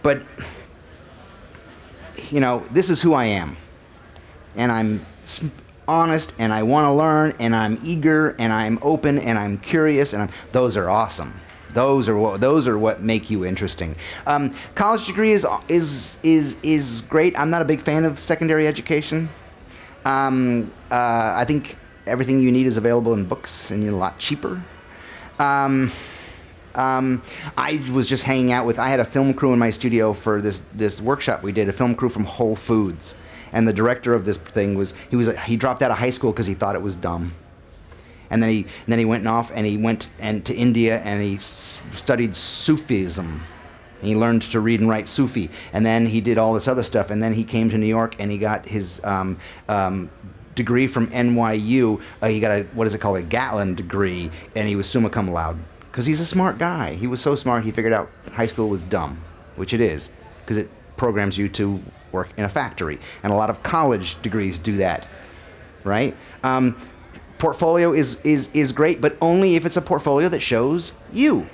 But, 0.02 0.22
you 2.30 2.40
know, 2.40 2.64
this 2.70 2.88
is 2.88 3.02
who 3.02 3.12
I 3.12 3.26
am. 3.26 3.58
And 4.56 4.72
I'm 4.72 5.04
honest 5.86 6.32
and 6.38 6.50
I 6.50 6.62
want 6.62 6.86
to 6.86 6.92
learn 6.92 7.34
and 7.38 7.54
I'm 7.54 7.78
eager 7.84 8.30
and 8.38 8.50
I'm 8.50 8.78
open 8.80 9.18
and 9.18 9.38
I'm 9.38 9.58
curious 9.58 10.14
and 10.14 10.22
I'm, 10.22 10.30
those 10.52 10.78
are 10.78 10.88
awesome. 10.88 11.38
Those 11.74 12.08
are 12.08 12.16
what 12.16 12.40
those 12.40 12.66
are 12.68 12.78
what 12.78 13.02
make 13.02 13.30
you 13.30 13.44
interesting. 13.44 13.96
Um, 14.26 14.54
college 14.74 15.06
degree 15.06 15.32
is 15.32 15.46
is 15.68 16.16
is 16.22 16.56
is 16.62 17.02
great. 17.02 17.38
I'm 17.38 17.50
not 17.50 17.62
a 17.62 17.64
big 17.64 17.82
fan 17.82 18.04
of 18.04 18.22
secondary 18.22 18.66
education. 18.66 19.28
Um, 20.04 20.72
uh, 20.90 21.34
I 21.36 21.44
think 21.44 21.76
everything 22.06 22.40
you 22.40 22.52
need 22.52 22.66
is 22.66 22.76
available 22.76 23.14
in 23.14 23.24
books 23.24 23.70
and 23.70 23.82
a 23.88 23.92
lot 23.92 24.18
cheaper. 24.18 24.62
Um, 25.38 25.90
um, 26.74 27.22
I 27.56 27.82
was 27.92 28.08
just 28.08 28.24
hanging 28.24 28.52
out 28.52 28.66
with. 28.66 28.78
I 28.78 28.88
had 28.88 29.00
a 29.00 29.04
film 29.04 29.34
crew 29.34 29.52
in 29.52 29.58
my 29.58 29.70
studio 29.70 30.12
for 30.12 30.40
this 30.40 30.60
this 30.74 31.00
workshop 31.00 31.42
we 31.42 31.52
did. 31.52 31.68
A 31.68 31.72
film 31.72 31.94
crew 31.94 32.08
from 32.08 32.24
Whole 32.24 32.56
Foods, 32.56 33.14
and 33.52 33.66
the 33.66 33.72
director 33.72 34.14
of 34.14 34.24
this 34.24 34.36
thing 34.36 34.74
was 34.74 34.94
he 35.10 35.16
was 35.16 35.36
he 35.40 35.56
dropped 35.56 35.82
out 35.82 35.90
of 35.90 35.98
high 35.98 36.10
school 36.10 36.32
because 36.32 36.46
he 36.46 36.54
thought 36.54 36.74
it 36.74 36.82
was 36.82 36.96
dumb, 36.96 37.32
and 38.34 38.42
then 38.42 38.50
he 38.50 38.62
and 38.62 38.88
then 38.88 38.98
he 38.98 39.04
went 39.04 39.26
off 39.28 39.52
and 39.54 39.64
he 39.64 39.76
went 39.76 40.10
and 40.18 40.44
to 40.44 40.52
India 40.52 41.00
and 41.04 41.22
he 41.22 41.36
s- 41.36 41.80
studied 41.92 42.34
Sufism. 42.34 43.40
He 44.02 44.16
learned 44.16 44.42
to 44.42 44.60
read 44.60 44.80
and 44.80 44.88
write 44.88 45.08
Sufi, 45.08 45.48
and 45.72 45.86
then 45.86 46.04
he 46.04 46.20
did 46.20 46.36
all 46.36 46.52
this 46.52 46.66
other 46.68 46.82
stuff, 46.82 47.10
and 47.10 47.22
then 47.22 47.32
he 47.32 47.44
came 47.44 47.70
to 47.70 47.78
New 47.78 47.86
York 47.86 48.16
and 48.18 48.30
he 48.30 48.36
got 48.36 48.66
his 48.66 49.00
um, 49.04 49.38
um, 49.68 50.10
degree 50.56 50.88
from 50.88 51.06
NYU. 51.08 52.02
Uh, 52.20 52.26
he 52.26 52.40
got 52.40 52.50
a 52.50 52.64
what 52.74 52.88
is 52.88 52.94
it 52.94 52.98
called 52.98 53.18
a 53.18 53.22
Gallatin 53.22 53.76
degree, 53.76 54.32
and 54.56 54.68
he 54.68 54.74
was 54.74 54.90
summa 54.90 55.08
cum 55.08 55.30
laude 55.30 55.56
because 55.90 56.04
he's 56.04 56.20
a 56.20 56.26
smart 56.26 56.58
guy. 56.58 56.94
He 56.94 57.06
was 57.06 57.20
so 57.20 57.36
smart 57.36 57.64
he 57.64 57.70
figured 57.70 57.92
out 57.94 58.10
high 58.32 58.46
school 58.46 58.68
was 58.68 58.82
dumb, 58.82 59.22
which 59.54 59.72
it 59.72 59.80
is, 59.80 60.10
because 60.40 60.56
it 60.56 60.68
programs 60.96 61.38
you 61.38 61.48
to 61.50 61.80
work 62.10 62.30
in 62.36 62.44
a 62.44 62.48
factory, 62.48 62.98
and 63.22 63.32
a 63.32 63.36
lot 63.36 63.48
of 63.48 63.62
college 63.62 64.20
degrees 64.22 64.58
do 64.58 64.76
that, 64.78 65.06
right? 65.84 66.16
Um, 66.42 66.76
portfolio 67.38 67.92
is 67.92 68.16
is 68.24 68.48
is 68.52 68.72
great, 68.72 69.00
but 69.00 69.16
only 69.20 69.56
if 69.56 69.66
it's 69.66 69.76
a 69.76 69.82
portfolio 69.82 70.28
that 70.28 70.40
shows 70.40 70.92
you. 71.12 71.46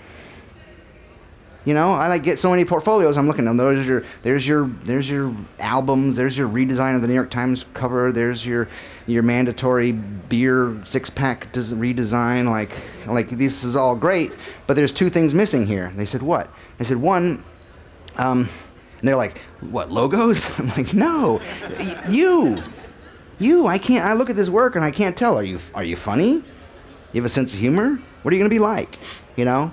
You 1.66 1.74
know, 1.74 1.92
I 1.92 2.08
like 2.08 2.22
get 2.24 2.38
so 2.38 2.50
many 2.50 2.64
portfolios. 2.64 3.18
I'm 3.18 3.26
looking, 3.26 3.44
there's 3.58 3.86
your, 3.86 4.02
there's 4.22 4.48
your, 4.48 4.66
there's 4.84 5.10
your 5.10 5.36
albums. 5.58 6.16
There's 6.16 6.36
your 6.36 6.48
redesign 6.48 6.96
of 6.96 7.02
the 7.02 7.06
New 7.06 7.12
York 7.14 7.30
Times 7.30 7.66
cover. 7.74 8.12
There's 8.12 8.46
your, 8.46 8.66
your 9.06 9.22
mandatory 9.22 9.92
beer 9.92 10.80
six 10.84 11.10
pack 11.10 11.52
des- 11.52 11.74
redesign. 11.74 12.46
Like, 12.46 12.70
like 13.06 13.28
this 13.28 13.62
is 13.62 13.76
all 13.76 13.94
great, 13.94 14.32
but 14.66 14.74
there's 14.74 14.92
two 14.92 15.10
things 15.10 15.34
missing 15.34 15.66
here. 15.66 15.92
They 15.96 16.06
said 16.06 16.22
what? 16.22 16.50
I 16.80 16.84
said 16.84 16.96
one. 16.96 17.44
Um, 18.16 18.48
and 18.98 19.08
they're 19.08 19.16
like, 19.16 19.36
what 19.60 19.90
logos? 19.90 20.48
I'm 20.58 20.68
like, 20.68 20.94
no, 20.94 21.40
y- 21.78 22.06
you, 22.08 22.62
you. 23.41 23.66
I 23.66 23.78
can't. 23.78 24.05
I 24.05 24.12
look 24.12 24.30
at 24.30 24.36
this 24.36 24.49
work 24.49 24.76
and 24.76 24.84
I 24.84 24.91
can't 24.91 25.16
tell. 25.16 25.36
Are 25.36 25.43
you, 25.43 25.59
are 25.74 25.84
you 25.84 25.97
funny? 25.97 26.43
You 27.12 27.20
have 27.20 27.24
a 27.24 27.28
sense 27.28 27.53
of 27.53 27.59
humor? 27.59 28.01
What 28.22 28.32
are 28.32 28.36
you 28.36 28.43
gonna 28.43 28.51
be 28.51 28.59
like? 28.59 28.99
You 29.36 29.45
know, 29.45 29.72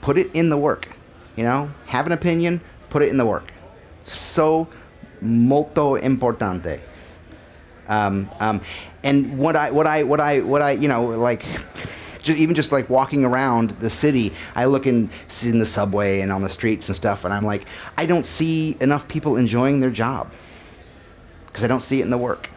put 0.00 0.18
it 0.18 0.30
in 0.34 0.48
the 0.48 0.56
work. 0.56 0.88
You 1.36 1.44
know, 1.44 1.70
have 1.86 2.06
an 2.06 2.12
opinion, 2.12 2.60
put 2.90 3.02
it 3.02 3.08
in 3.08 3.16
the 3.16 3.26
work. 3.26 3.52
So 4.04 4.68
molto 5.20 5.96
importante. 5.96 6.80
Um, 7.88 8.30
um, 8.38 8.60
and 9.02 9.38
what 9.38 9.56
I, 9.56 9.70
what 9.70 9.86
I, 9.86 10.02
what 10.02 10.20
I, 10.20 10.40
what 10.40 10.62
I, 10.62 10.72
you 10.72 10.88
know, 10.88 11.06
like, 11.06 11.44
just, 12.22 12.38
even 12.38 12.54
just 12.54 12.70
like 12.70 12.88
walking 12.88 13.24
around 13.24 13.70
the 13.80 13.90
city, 13.90 14.32
I 14.54 14.66
look 14.66 14.86
in, 14.86 15.10
in 15.42 15.58
the 15.58 15.66
subway 15.66 16.20
and 16.20 16.30
on 16.30 16.42
the 16.42 16.48
streets 16.48 16.88
and 16.88 16.96
stuff, 16.96 17.24
and 17.24 17.34
I'm 17.34 17.44
like, 17.44 17.66
I 17.96 18.06
don't 18.06 18.24
see 18.24 18.76
enough 18.80 19.08
people 19.08 19.36
enjoying 19.36 19.80
their 19.80 19.90
job 19.90 20.32
because 21.46 21.64
I 21.64 21.66
don't 21.66 21.82
see 21.82 22.00
it 22.00 22.04
in 22.04 22.10
the 22.10 22.18
work. 22.18 22.48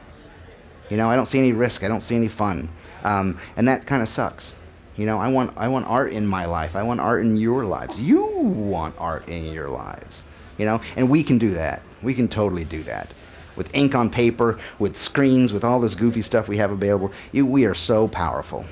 You 0.89 0.97
know, 0.97 1.09
I 1.09 1.15
don't 1.15 1.25
see 1.25 1.39
any 1.39 1.53
risk. 1.53 1.83
I 1.83 1.87
don't 1.87 2.01
see 2.01 2.15
any 2.15 2.27
fun, 2.27 2.69
um, 3.03 3.39
and 3.57 3.67
that 3.67 3.85
kind 3.85 4.01
of 4.01 4.09
sucks. 4.09 4.53
You 4.97 5.05
know, 5.05 5.17
I 5.17 5.29
want 5.29 5.53
I 5.57 5.67
want 5.67 5.87
art 5.87 6.13
in 6.13 6.25
my 6.27 6.45
life. 6.45 6.75
I 6.75 6.83
want 6.83 6.99
art 6.99 7.21
in 7.21 7.37
your 7.37 7.65
lives. 7.65 7.99
You 7.99 8.25
want 8.25 8.95
art 8.97 9.27
in 9.27 9.45
your 9.53 9.69
lives. 9.69 10.23
You 10.57 10.65
know, 10.65 10.81
and 10.95 11.09
we 11.09 11.23
can 11.23 11.37
do 11.37 11.53
that. 11.55 11.81
We 12.01 12.13
can 12.13 12.27
totally 12.27 12.63
do 12.63 12.83
that. 12.83 13.09
With 13.55 13.73
ink 13.73 13.95
on 13.95 14.09
paper, 14.09 14.59
with 14.79 14.95
screens, 14.95 15.51
with 15.51 15.63
all 15.63 15.79
this 15.79 15.95
goofy 15.95 16.21
stuff 16.21 16.47
we 16.47 16.57
have 16.57 16.71
available. 16.71 17.11
You, 17.31 17.45
we 17.45 17.65
are 17.65 17.73
so 17.73 18.07
powerful. 18.07 18.65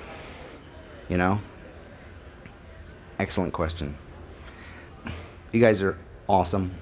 You 1.09 1.18
know? 1.18 1.39
Excellent 3.20 3.53
question. 3.53 3.95
You 5.51 5.59
guys 5.59 5.82
are 5.82 5.97
awesome. 6.28 6.74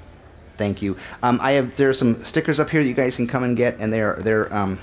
Thank 0.58 0.82
you. 0.82 0.98
Um, 1.24 1.40
I 1.42 1.54
have 1.54 1.76
there 1.78 1.90
are 1.90 1.94
some 1.94 2.24
stickers 2.24 2.60
up 2.60 2.70
here 2.70 2.84
that 2.84 2.88
you 2.88 2.94
guys 2.94 3.16
can 3.16 3.28
come 3.28 3.44
and 3.44 3.58
get, 3.58 3.80
and 3.80 3.92
they're 3.92 4.16
they're 4.22 4.54
um, 4.54 4.80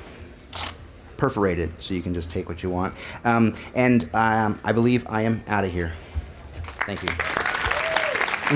perforated, 1.19 1.71
so 1.79 1.93
you 1.93 2.01
can 2.01 2.15
just 2.15 2.31
take 2.31 2.49
what 2.49 2.63
you 2.63 2.71
want. 2.71 2.95
Um, 3.25 3.55
and 3.75 4.09
um, 4.15 4.59
I 4.65 4.73
believe 4.73 5.07
I 5.09 5.23
am 5.23 5.43
out 5.49 5.65
of 5.65 5.71
here. 5.71 5.93
Thank 6.87 7.03
you. 7.03 7.11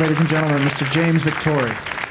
Ladies 0.00 0.18
and 0.18 0.28
gentlemen, 0.28 0.62
Mr. 0.62 0.90
James 0.90 1.22
Victore. 1.22 2.01